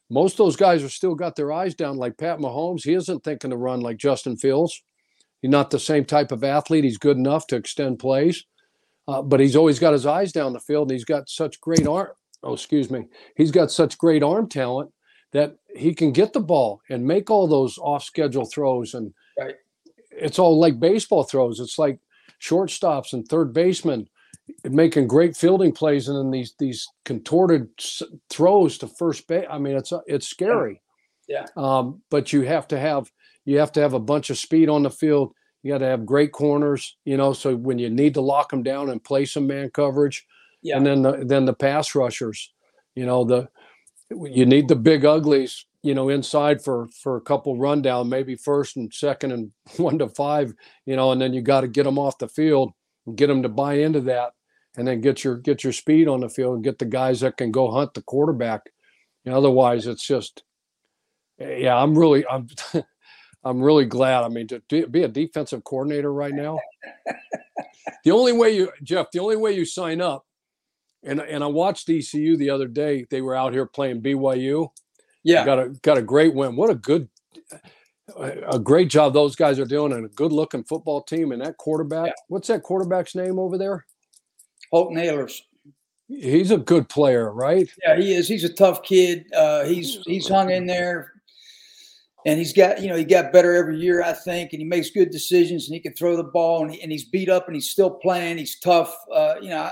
most 0.08 0.34
of 0.34 0.38
those 0.38 0.56
guys 0.56 0.84
are 0.84 0.88
still 0.88 1.16
got 1.16 1.34
their 1.34 1.52
eyes 1.52 1.74
down. 1.74 1.96
Like 1.96 2.16
Pat 2.16 2.38
Mahomes, 2.38 2.84
he 2.84 2.94
isn't 2.94 3.24
thinking 3.24 3.50
to 3.50 3.56
run 3.56 3.80
like 3.80 3.96
Justin 3.96 4.36
Fields. 4.36 4.80
He's 5.40 5.50
not 5.50 5.70
the 5.70 5.80
same 5.80 6.04
type 6.04 6.30
of 6.30 6.44
athlete. 6.44 6.84
He's 6.84 6.98
good 6.98 7.16
enough 7.16 7.48
to 7.48 7.56
extend 7.56 7.98
plays, 7.98 8.44
uh, 9.08 9.22
but 9.22 9.40
he's 9.40 9.56
always 9.56 9.80
got 9.80 9.94
his 9.94 10.06
eyes 10.06 10.30
down 10.30 10.52
the 10.52 10.60
field, 10.60 10.90
and 10.90 10.96
he's 10.96 11.04
got 11.04 11.28
such 11.28 11.60
great 11.60 11.88
arm. 11.88 12.10
Oh, 12.44 12.54
excuse 12.54 12.88
me. 12.88 13.06
He's 13.36 13.50
got 13.50 13.72
such 13.72 13.98
great 13.98 14.22
arm 14.22 14.48
talent 14.48 14.92
that 15.32 15.56
he 15.74 15.94
can 15.94 16.12
get 16.12 16.32
the 16.32 16.40
ball 16.40 16.80
and 16.90 17.06
make 17.06 17.30
all 17.30 17.46
those 17.46 17.78
off 17.78 18.04
schedule 18.04 18.44
throws. 18.44 18.94
And 18.94 19.12
right. 19.38 19.54
it's 20.10 20.38
all 20.38 20.58
like 20.58 20.78
baseball 20.78 21.24
throws. 21.24 21.60
It's 21.60 21.78
like 21.78 21.98
shortstops 22.40 23.12
and 23.12 23.26
third 23.26 23.52
basemen 23.52 24.08
making 24.64 25.06
great 25.06 25.36
fielding 25.36 25.72
plays 25.72 26.08
and 26.08 26.18
then 26.18 26.30
these 26.30 26.54
these 26.58 26.88
contorted 27.04 27.68
throws 28.28 28.76
to 28.76 28.88
first 28.88 29.26
base 29.28 29.46
i 29.48 29.56
mean 29.56 29.76
it's 29.76 29.92
it's 30.06 30.26
scary. 30.26 30.80
Yeah, 31.28 31.46
Um, 31.56 32.02
but 32.10 32.32
you 32.32 32.42
have 32.42 32.66
to 32.68 32.78
have 32.78 33.08
you 33.44 33.58
have 33.60 33.70
to 33.72 33.80
have 33.80 33.94
a 33.94 34.00
bunch 34.00 34.28
of 34.30 34.38
speed 34.38 34.68
on 34.68 34.82
the 34.82 34.90
field. 34.90 35.32
You 35.62 35.72
got 35.72 35.78
to 35.78 35.86
have 35.86 36.04
great 36.04 36.32
corners 36.32 36.96
you 37.04 37.16
know 37.16 37.32
so 37.32 37.54
when 37.54 37.78
you 37.78 37.88
need 37.88 38.14
to 38.14 38.20
lock 38.20 38.50
them 38.50 38.64
down 38.64 38.90
and 38.90 39.02
play 39.02 39.24
some 39.24 39.46
man 39.46 39.70
coverage. 39.70 40.26
Yeah. 40.62 40.76
and 40.76 40.86
then 40.86 41.02
the 41.02 41.24
then 41.24 41.44
the 41.44 41.54
pass 41.54 41.94
rushers 41.94 42.52
you 42.94 43.06
know 43.06 43.24
the 43.24 43.48
you 44.30 44.46
need 44.46 44.68
the 44.68 44.76
big 44.76 45.04
uglies, 45.04 45.66
you 45.82 45.94
know, 45.94 46.08
inside 46.08 46.62
for 46.62 46.88
for 46.88 47.16
a 47.16 47.20
couple 47.20 47.56
rundown, 47.56 48.08
maybe 48.08 48.36
first 48.36 48.76
and 48.76 48.92
second 48.92 49.32
and 49.32 49.52
one 49.76 49.98
to 49.98 50.08
five, 50.08 50.54
you 50.86 50.96
know, 50.96 51.12
and 51.12 51.20
then 51.20 51.32
you 51.32 51.42
got 51.42 51.62
to 51.62 51.68
get 51.68 51.84
them 51.84 51.98
off 51.98 52.18
the 52.18 52.28
field 52.28 52.72
and 53.06 53.16
get 53.16 53.26
them 53.26 53.42
to 53.42 53.48
buy 53.48 53.74
into 53.74 54.00
that, 54.02 54.32
and 54.76 54.86
then 54.86 55.00
get 55.00 55.24
your 55.24 55.36
get 55.36 55.64
your 55.64 55.72
speed 55.72 56.08
on 56.08 56.20
the 56.20 56.28
field 56.28 56.54
and 56.54 56.64
get 56.64 56.78
the 56.78 56.84
guys 56.84 57.20
that 57.20 57.36
can 57.36 57.50
go 57.50 57.70
hunt 57.70 57.94
the 57.94 58.02
quarterback. 58.02 58.62
You 59.24 59.32
know, 59.32 59.38
otherwise, 59.38 59.86
it's 59.86 60.06
just, 60.06 60.42
yeah, 61.38 61.76
I'm 61.76 61.96
really 61.96 62.26
I'm. 62.26 62.48
I'm 63.44 63.60
really 63.60 63.86
glad. 63.86 64.22
I 64.22 64.28
mean, 64.28 64.46
to 64.46 64.86
be 64.86 65.02
a 65.02 65.08
defensive 65.08 65.64
coordinator 65.64 66.12
right 66.12 66.32
now, 66.32 66.60
the 68.04 68.12
only 68.12 68.30
way 68.30 68.54
you, 68.54 68.70
Jeff, 68.84 69.10
the 69.10 69.18
only 69.18 69.34
way 69.34 69.52
you 69.52 69.64
sign 69.64 70.00
up 70.00 70.24
and 71.04 71.20
and 71.20 71.42
I 71.42 71.46
watched 71.46 71.88
ECU 71.88 72.36
the 72.36 72.50
other 72.50 72.68
day. 72.68 73.06
They 73.10 73.22
were 73.22 73.34
out 73.34 73.52
here 73.52 73.66
playing 73.66 74.02
BYU. 74.02 74.70
Yeah, 75.22 75.44
got 75.44 75.58
a 75.58 75.68
got 75.82 75.98
a 75.98 76.02
great 76.02 76.34
win. 76.34 76.56
What 76.56 76.70
a 76.70 76.74
good, 76.74 77.08
a 78.16 78.58
great 78.58 78.88
job 78.88 79.12
those 79.12 79.36
guys 79.36 79.58
are 79.58 79.64
doing, 79.64 79.92
and 79.92 80.04
a 80.04 80.08
good 80.08 80.32
looking 80.32 80.64
football 80.64 81.02
team. 81.02 81.32
And 81.32 81.42
that 81.42 81.56
quarterback, 81.56 82.08
yeah. 82.08 82.12
what's 82.28 82.48
that 82.48 82.62
quarterback's 82.62 83.14
name 83.14 83.38
over 83.38 83.58
there? 83.58 83.84
Holton 84.70 84.96
Ahlers. 84.96 85.40
He's 86.08 86.50
a 86.50 86.58
good 86.58 86.88
player, 86.88 87.32
right? 87.32 87.70
Yeah, 87.82 87.96
he 87.96 88.14
is. 88.14 88.28
He's 88.28 88.44
a 88.44 88.52
tough 88.52 88.82
kid. 88.82 89.26
Uh, 89.34 89.64
he's 89.64 89.98
he's 90.04 90.28
hung 90.28 90.50
in 90.50 90.66
there, 90.66 91.12
and 92.26 92.38
he's 92.38 92.52
got 92.52 92.82
you 92.82 92.88
know 92.88 92.96
he 92.96 93.04
got 93.04 93.32
better 93.32 93.54
every 93.54 93.78
year, 93.78 94.02
I 94.02 94.12
think, 94.12 94.52
and 94.52 94.60
he 94.60 94.66
makes 94.66 94.90
good 94.90 95.10
decisions, 95.10 95.66
and 95.66 95.74
he 95.74 95.80
can 95.80 95.94
throw 95.94 96.16
the 96.16 96.24
ball, 96.24 96.64
and, 96.64 96.74
he, 96.74 96.82
and 96.82 96.92
he's 96.92 97.04
beat 97.04 97.28
up, 97.28 97.46
and 97.46 97.54
he's 97.54 97.70
still 97.70 97.90
playing. 97.90 98.38
He's 98.38 98.58
tough. 98.58 98.94
Uh, 99.12 99.36
you 99.40 99.48
know, 99.50 99.70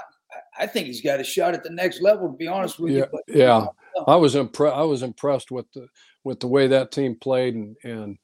I 0.59 0.67
think 0.67 0.87
he's 0.87 1.01
got 1.01 1.21
a 1.21 1.25
shot 1.25 1.55
at 1.55 1.63
the 1.63 1.71
next 1.71 2.01
level. 2.01 2.29
To 2.29 2.37
be 2.37 2.49
honest 2.49 2.79
with 2.79 2.93
yeah, 2.93 2.99
you, 2.99 3.07
but, 3.13 3.23
yeah, 3.29 3.67
I 4.07 4.17
was 4.17 4.35
impressed. 4.35 4.77
I 4.77 4.83
was 4.83 5.03
impressed 5.03 5.51
with 5.51 5.67
the 5.73 5.87
with 6.25 6.41
the 6.41 6.49
way 6.49 6.67
that 6.69 6.93
team 6.93 7.17
played 7.21 7.55
and 7.55 7.77
and 7.85 8.19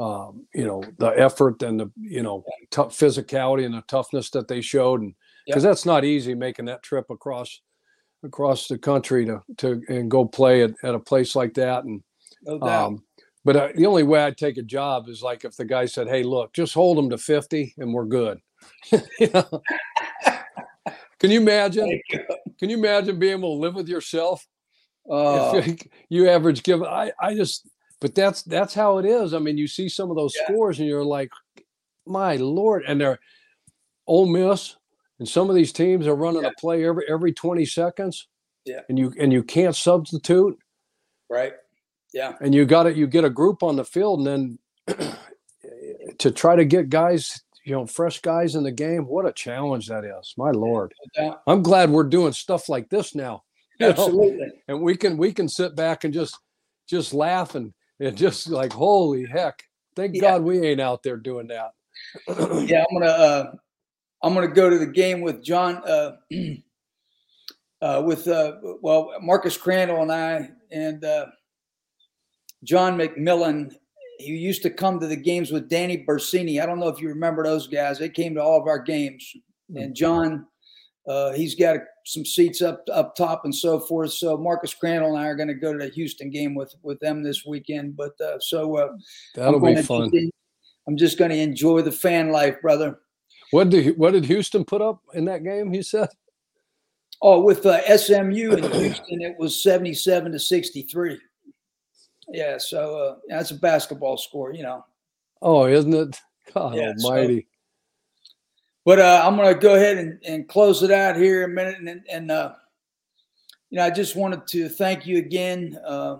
um, 0.00 0.46
you 0.54 0.66
know 0.66 0.82
the 0.98 1.08
effort 1.08 1.62
and 1.62 1.80
the 1.80 1.90
you 1.96 2.22
know 2.22 2.44
tough 2.70 2.90
physicality 2.90 3.64
and 3.64 3.74
the 3.74 3.82
toughness 3.88 4.30
that 4.30 4.48
they 4.48 4.60
showed, 4.60 5.00
and 5.00 5.14
because 5.46 5.64
yeah. 5.64 5.70
that's 5.70 5.86
not 5.86 6.04
easy 6.04 6.34
making 6.34 6.66
that 6.66 6.82
trip 6.82 7.06
across 7.10 7.60
across 8.24 8.66
the 8.66 8.78
country 8.78 9.24
to 9.26 9.42
to 9.58 9.82
and 9.88 10.10
go 10.10 10.24
play 10.24 10.62
at, 10.62 10.72
at 10.82 10.94
a 10.94 11.00
place 11.00 11.34
like 11.34 11.54
that 11.54 11.84
and. 11.84 12.02
No 12.44 12.60
um, 12.60 13.02
but 13.44 13.56
uh, 13.56 13.68
the 13.74 13.86
only 13.86 14.02
way 14.02 14.22
I'd 14.22 14.36
take 14.36 14.58
a 14.58 14.62
job 14.62 15.08
is 15.08 15.22
like 15.22 15.44
if 15.44 15.56
the 15.56 15.64
guy 15.64 15.86
said, 15.86 16.06
"Hey, 16.06 16.22
look, 16.22 16.52
just 16.52 16.74
hold 16.74 16.98
them 16.98 17.08
to 17.10 17.18
50 17.18 17.74
and 17.78 17.94
we're 17.94 18.04
good." 18.04 18.40
you 18.90 19.30
know? 19.32 19.62
Can 21.20 21.30
you 21.30 21.40
imagine? 21.40 22.00
Can 22.58 22.70
you 22.70 22.78
imagine 22.78 23.18
being 23.18 23.38
able 23.38 23.56
to 23.56 23.60
live 23.60 23.74
with 23.74 23.88
yourself? 23.88 24.46
Uh, 25.10 25.62
you 26.08 26.28
average 26.28 26.62
give 26.62 26.82
I 26.82 27.12
I 27.20 27.34
just 27.34 27.68
but 28.00 28.14
that's 28.14 28.42
that's 28.42 28.74
how 28.74 28.98
it 28.98 29.04
is. 29.04 29.34
I 29.34 29.38
mean, 29.38 29.58
you 29.58 29.66
see 29.66 29.88
some 29.88 30.10
of 30.10 30.16
those 30.16 30.34
yeah. 30.36 30.44
scores 30.44 30.78
and 30.78 30.88
you're 30.88 31.04
like, 31.04 31.30
my 32.06 32.36
lord, 32.36 32.84
and 32.86 33.00
they're 33.00 33.18
Ole 34.06 34.26
Miss 34.26 34.76
and 35.18 35.28
some 35.28 35.50
of 35.50 35.56
these 35.56 35.72
teams 35.72 36.06
are 36.06 36.14
running 36.14 36.42
yeah. 36.42 36.50
a 36.50 36.60
play 36.60 36.84
every 36.84 37.04
every 37.08 37.32
20 37.32 37.64
seconds. 37.64 38.28
Yeah. 38.64 38.80
And 38.88 38.98
you 38.98 39.12
and 39.18 39.32
you 39.32 39.42
can't 39.42 39.74
substitute. 39.74 40.58
Right. 41.28 41.54
Yeah. 42.14 42.34
And 42.40 42.54
you 42.54 42.64
got 42.64 42.86
it, 42.86 42.96
you 42.96 43.06
get 43.06 43.24
a 43.24 43.30
group 43.30 43.62
on 43.62 43.76
the 43.76 43.84
field 43.84 44.26
and 44.26 44.58
then 44.86 45.16
to 46.18 46.30
try 46.30 46.56
to 46.56 46.64
get 46.64 46.88
guys 46.88 47.42
you 47.68 47.74
know, 47.74 47.86
fresh 47.86 48.20
guys 48.20 48.54
in 48.54 48.64
the 48.64 48.72
game. 48.72 49.06
What 49.06 49.26
a 49.26 49.32
challenge 49.32 49.88
that 49.88 50.02
is. 50.02 50.32
My 50.38 50.50
lord. 50.50 50.94
I'm 51.46 51.62
glad 51.62 51.90
we're 51.90 52.04
doing 52.04 52.32
stuff 52.32 52.70
like 52.70 52.88
this 52.88 53.14
now. 53.14 53.42
Absolutely. 53.80 54.46
Know? 54.46 54.52
And 54.68 54.80
we 54.80 54.96
can 54.96 55.18
we 55.18 55.32
can 55.32 55.48
sit 55.48 55.76
back 55.76 56.04
and 56.04 56.14
just 56.14 56.38
just 56.88 57.12
laugh 57.12 57.54
and, 57.54 57.74
and 58.00 58.16
just 58.16 58.48
like 58.48 58.72
holy 58.72 59.26
heck. 59.26 59.62
Thank 59.94 60.14
yeah. 60.14 60.22
God 60.22 60.42
we 60.44 60.60
ain't 60.66 60.80
out 60.80 61.02
there 61.02 61.18
doing 61.18 61.48
that. 61.48 61.72
yeah, 62.66 62.84
I'm 62.88 63.00
gonna 63.00 63.12
uh 63.12 63.52
I'm 64.22 64.32
gonna 64.32 64.48
go 64.48 64.70
to 64.70 64.78
the 64.78 64.86
game 64.86 65.20
with 65.20 65.44
John 65.44 65.82
uh 65.86 66.12
uh 67.82 68.02
with 68.02 68.26
uh 68.28 68.52
well 68.80 69.12
Marcus 69.20 69.58
Crandall 69.58 70.00
and 70.00 70.12
I 70.12 70.50
and 70.70 71.04
uh 71.04 71.26
John 72.64 72.96
McMillan 72.96 73.74
he 74.18 74.32
used 74.32 74.62
to 74.62 74.70
come 74.70 74.98
to 75.00 75.06
the 75.06 75.16
games 75.16 75.50
with 75.50 75.68
Danny 75.68 76.04
Bersini. 76.06 76.60
I 76.60 76.66
don't 76.66 76.80
know 76.80 76.88
if 76.88 77.00
you 77.00 77.08
remember 77.08 77.44
those 77.44 77.66
guys. 77.68 77.98
They 77.98 78.08
came 78.08 78.34
to 78.34 78.42
all 78.42 78.60
of 78.60 78.66
our 78.66 78.80
games. 78.80 79.32
And 79.74 79.94
John, 79.94 80.46
uh, 81.06 81.32
he's 81.32 81.54
got 81.54 81.80
some 82.04 82.24
seats 82.24 82.62
up 82.62 82.82
up 82.92 83.14
top 83.14 83.44
and 83.44 83.54
so 83.54 83.78
forth. 83.78 84.12
So 84.12 84.36
Marcus 84.36 84.74
Crandall 84.74 85.14
and 85.14 85.18
I 85.18 85.28
are 85.28 85.36
going 85.36 85.48
to 85.48 85.54
go 85.54 85.72
to 85.72 85.78
the 85.78 85.90
Houston 85.90 86.30
game 86.30 86.54
with 86.54 86.74
with 86.82 86.98
them 87.00 87.22
this 87.22 87.44
weekend. 87.46 87.96
But 87.96 88.18
uh, 88.20 88.38
so 88.40 88.76
uh, 88.76 88.88
that'll 89.34 89.60
be 89.60 89.80
fun. 89.82 90.10
I'm 90.86 90.96
just 90.96 91.18
going 91.18 91.30
to 91.30 91.36
enjoy 91.36 91.82
the 91.82 91.92
fan 91.92 92.30
life, 92.30 92.60
brother. 92.62 92.98
What 93.50 93.70
did 93.70 93.96
what 93.98 94.12
did 94.12 94.24
Houston 94.24 94.64
put 94.64 94.80
up 94.80 95.00
in 95.14 95.26
that 95.26 95.44
game? 95.44 95.72
He 95.72 95.82
said. 95.82 96.08
Oh, 97.20 97.40
with 97.40 97.66
uh, 97.66 97.80
SMU 97.96 98.52
in 98.52 98.72
Houston, 98.72 99.22
it 99.22 99.34
was 99.40 99.60
77 99.60 100.30
to 100.30 100.38
63. 100.38 101.18
Yeah, 102.30 102.58
so 102.58 102.96
uh, 102.96 103.16
that's 103.28 103.50
a 103.50 103.54
basketball 103.54 104.16
score, 104.16 104.52
you 104.52 104.62
know. 104.62 104.84
Oh, 105.40 105.66
isn't 105.66 105.94
it? 105.94 106.20
God 106.54 106.74
yeah, 106.76 106.92
Almighty. 107.02 107.40
So, 107.40 108.32
but 108.84 108.98
uh, 109.00 109.22
I'm 109.24 109.36
going 109.36 109.52
to 109.52 109.60
go 109.60 109.74
ahead 109.74 109.98
and, 109.98 110.18
and 110.24 110.48
close 110.48 110.82
it 110.82 110.90
out 110.90 111.16
here 111.16 111.44
a 111.44 111.48
minute, 111.48 111.76
and, 111.78 112.02
and 112.10 112.30
uh, 112.30 112.54
you 113.70 113.78
know, 113.78 113.84
I 113.84 113.90
just 113.90 114.16
wanted 114.16 114.46
to 114.48 114.68
thank 114.68 115.06
you 115.06 115.18
again. 115.18 115.78
Uh, 115.86 116.18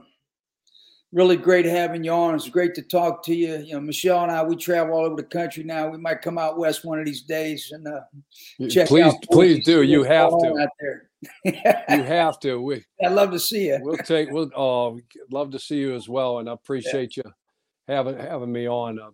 really 1.13 1.37
great 1.37 1.65
having 1.65 2.05
you 2.05 2.13
on. 2.13 2.35
It's 2.35 2.49
great 2.49 2.75
to 2.75 2.83
talk 2.83 3.23
to 3.25 3.35
you. 3.35 3.57
You 3.59 3.75
know, 3.75 3.81
Michelle 3.81 4.23
and 4.23 4.33
I, 4.33 4.43
we 4.43 4.57
travel 4.57 4.95
all 4.95 5.07
over 5.07 5.17
the 5.17 5.23
country 5.23 5.65
now. 5.65 5.89
We 5.89 5.99
might 5.99 6.23
come 6.23 6.39
out 6.39 6.59
west 6.59 6.85
one 6.85 6.99
of 6.99 7.07
these 7.07 7.23
days 7.23 7.73
and 7.73 7.87
uh, 7.87 8.01
check 8.69 8.89
please, 8.89 9.05
out. 9.05 9.15
Please 9.31 9.57
please 9.57 9.65
do. 9.65 9.83
You 9.83 10.03
have 10.05 10.31
to. 10.31 10.59
Out 10.61 10.69
there. 10.81 11.08
you 11.45 11.53
have 12.03 12.39
to. 12.41 12.61
We. 12.61 12.85
I'd 13.05 13.13
love 13.13 13.33
to 13.33 13.39
see 13.39 13.69
you. 13.69 13.79
We'll 13.81 13.97
take. 13.99 14.31
We'll. 14.31 14.51
Oh, 14.57 15.01
love 15.31 15.51
to 15.53 15.59
see 15.59 15.77
you 15.77 15.95
as 15.95 16.09
well, 16.09 16.39
and 16.39 16.49
I 16.49 16.53
appreciate 16.53 17.17
yeah. 17.17 17.25
you 17.27 17.33
having 17.89 18.19
having 18.19 18.53
me 18.53 18.69
on. 18.69 18.99
Uh, 18.99 19.11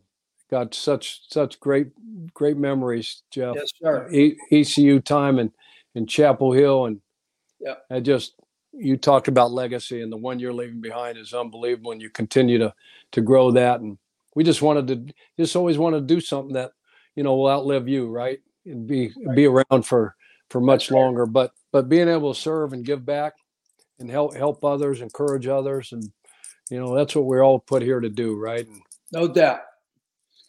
got 0.51 0.75
such 0.75 1.31
such 1.31 1.59
great 1.61 1.89
great 2.35 2.57
memories, 2.57 3.23
Jeff. 3.31 3.55
Yes, 3.57 3.71
sir. 3.83 4.09
E- 4.11 4.37
ECU 4.51 5.01
time 5.01 5.39
and 5.39 5.51
in 5.95 6.07
Chapel 6.07 6.53
Hill, 6.53 6.87
and 6.87 7.01
yeah, 7.61 7.75
I 7.91 8.01
just 8.01 8.35
you 8.77 8.97
talked 8.97 9.29
about 9.29 9.53
legacy 9.53 10.03
and 10.03 10.13
the 10.13 10.17
one 10.17 10.39
you're 10.39 10.53
leaving 10.53 10.81
behind 10.81 11.17
is 11.17 11.33
unbelievable 11.33 11.93
and 11.93 12.03
you 12.03 12.11
continue 12.11 12.59
to 12.59 12.75
to 13.13 13.21
grow 13.21 13.51
that 13.53 13.81
and 13.81 13.99
we 14.35 14.43
just 14.43 14.63
wanted 14.63 14.87
to 14.89 15.15
just 15.39 15.55
always 15.55 15.79
wanted 15.79 16.01
to 16.01 16.15
do 16.15 16.21
something 16.21 16.55
that 16.55 16.73
you 17.15 17.23
know 17.23 17.37
will 17.37 17.49
outlive 17.49 17.89
you 17.89 18.09
right 18.09 18.41
and 18.67 18.87
be 18.87 19.13
right. 19.25 19.37
be 19.37 19.47
around 19.47 19.83
for 19.85 20.17
for 20.51 20.61
much 20.61 20.91
longer 20.91 21.25
but 21.27 21.53
but 21.75 21.89
being 21.89 22.09
able 22.09 22.33
to 22.33 22.41
serve 22.41 22.73
and 22.73 22.87
give 22.87 23.05
back 23.05 23.35
and 23.99 24.09
help 24.09 24.37
help 24.37 24.65
others 24.65 25.01
encourage 25.01 25.49
others 25.49 25.91
and 25.93 26.09
you 26.71 26.79
know 26.79 26.95
that's 26.95 27.17
what 27.17 27.25
we're 27.25 27.43
all 27.43 27.59
put 27.59 27.83
here 27.83 28.01
to 28.01 28.09
do 28.09 28.37
right 28.37 28.67
and 28.67 28.81
no 29.13 29.27
doubt 29.27 29.61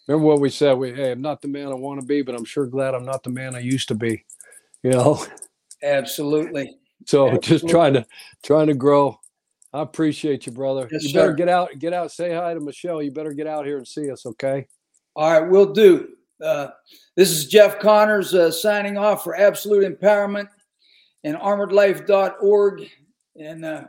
remember 0.08 0.26
what 0.28 0.40
we 0.40 0.50
said 0.50 0.74
we 0.74 0.94
hey 0.94 1.12
i'm 1.12 1.22
not 1.22 1.42
the 1.42 1.48
man 1.48 1.68
i 1.68 1.74
want 1.74 2.00
to 2.00 2.06
be 2.06 2.22
but 2.22 2.36
i'm 2.36 2.46
sure 2.46 2.68
glad 2.68 2.94
i'm 2.94 3.06
not 3.06 3.24
the 3.24 3.30
man 3.30 3.56
i 3.56 3.60
used 3.60 3.88
to 3.88 3.96
be 3.96 4.24
you 4.84 4.92
know 4.92 5.20
absolutely 5.84 6.78
so 7.06 7.28
Absolutely. 7.28 7.48
just 7.48 7.70
trying 7.70 7.94
to 7.94 8.06
trying 8.44 8.68
to 8.68 8.74
grow. 8.74 9.20
I 9.74 9.82
appreciate 9.82 10.46
you, 10.46 10.54
brother. 10.54 10.88
Yes, 10.92 11.04
you 11.04 11.14
better 11.14 11.32
sir. 11.32 11.36
get 11.36 11.50
out, 11.50 11.70
get 11.80 11.94
out, 11.94 12.12
say 12.12 12.34
hi 12.34 12.54
to 12.54 12.60
Michelle. 12.60 13.02
You 13.02 13.12
better 13.12 13.34
get 13.34 13.46
out 13.46 13.66
here 13.66 13.78
and 13.78 13.88
see 13.88 14.10
us, 14.10 14.26
okay? 14.26 14.68
All 15.16 15.30
right, 15.30 15.50
we'll 15.50 15.74
do. 15.74 16.10
Uh, 16.42 16.70
this 17.16 17.32
is 17.32 17.48
Jeff 17.48 17.80
Connors 17.80 18.34
uh, 18.34 18.52
signing 18.52 18.98
off 18.98 19.24
for 19.24 19.36
Absolute 19.36 20.00
Empowerment 20.00 20.48
and 21.26 21.36
armoredlife.org. 21.38 22.90
And 23.36 23.66
uh, 23.66 23.84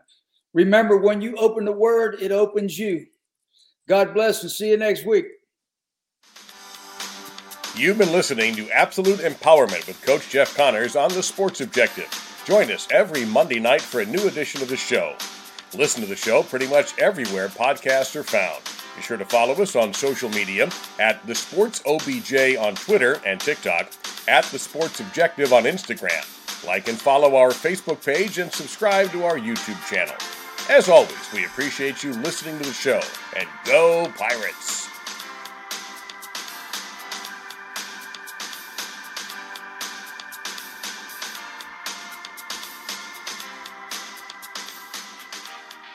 remember, 0.55 0.97
when 0.97 1.21
you 1.21 1.37
open 1.37 1.67
the 1.67 1.73
word, 1.73 2.17
it 2.21 2.33
opens 2.33 2.79
you. 2.79 3.07
God 3.89 4.15
bless 4.15 4.43
and 4.43 4.51
see 4.51 4.71
you 4.71 4.79
next 4.79 5.07
week. 5.07 5.27
You've 7.77 7.99
been 7.99 8.11
listening 8.11 8.55
to 8.57 8.71
Absolute 8.71 9.21
Empowerment 9.21 9.87
with 9.87 10.03
Coach 10.05 10.31
Jeff 10.31 10.57
Connors 10.57 10.97
on 10.97 11.13
the 11.13 11.23
Sports 11.23 11.61
Objective. 11.61 12.09
Join 12.47 12.73
us 12.73 12.89
every 12.91 13.27
Monday 13.27 13.61
night 13.61 13.83
for 13.83 14.01
a 14.01 14.07
new 14.07 14.27
edition 14.27 14.63
of 14.63 14.69
the 14.69 14.77
show. 14.77 15.15
Listen 15.75 16.01
to 16.01 16.09
the 16.09 16.17
show 16.17 16.43
pretty 16.43 16.67
much 16.69 16.99
everywhere 16.99 17.49
podcasts 17.49 18.17
are 18.17 18.23
found. 18.23 18.63
Be 18.97 19.03
sure 19.03 19.19
to 19.19 19.27
follow 19.27 19.53
us 19.61 19.77
on 19.77 19.93
social 19.93 20.31
media 20.31 20.71
at 20.99 21.25
The 21.27 21.35
Sports 21.35 21.83
OBJ 21.85 22.57
on 22.57 22.77
Twitter 22.77 23.21
and 23.27 23.39
TikTok, 23.39 23.93
at 24.27 24.45
The 24.47 24.59
Sports 24.59 25.01
Objective 25.01 25.53
on 25.53 25.65
Instagram. 25.65 26.36
Like 26.67 26.89
and 26.89 27.01
follow 27.01 27.37
our 27.37 27.51
Facebook 27.51 28.05
page 28.05 28.39
and 28.39 28.53
subscribe 28.53 29.13
to 29.13 29.25
our 29.25 29.39
YouTube 29.39 29.85
channel. 29.89 30.15
As 30.69 30.89
always, 30.89 31.33
we 31.33 31.45
appreciate 31.45 32.03
you 32.03 32.13
listening 32.15 32.59
to 32.59 32.65
the 32.65 32.73
show, 32.73 33.01
and 33.37 33.49
go 33.65 34.11
Pirates! 34.17 34.86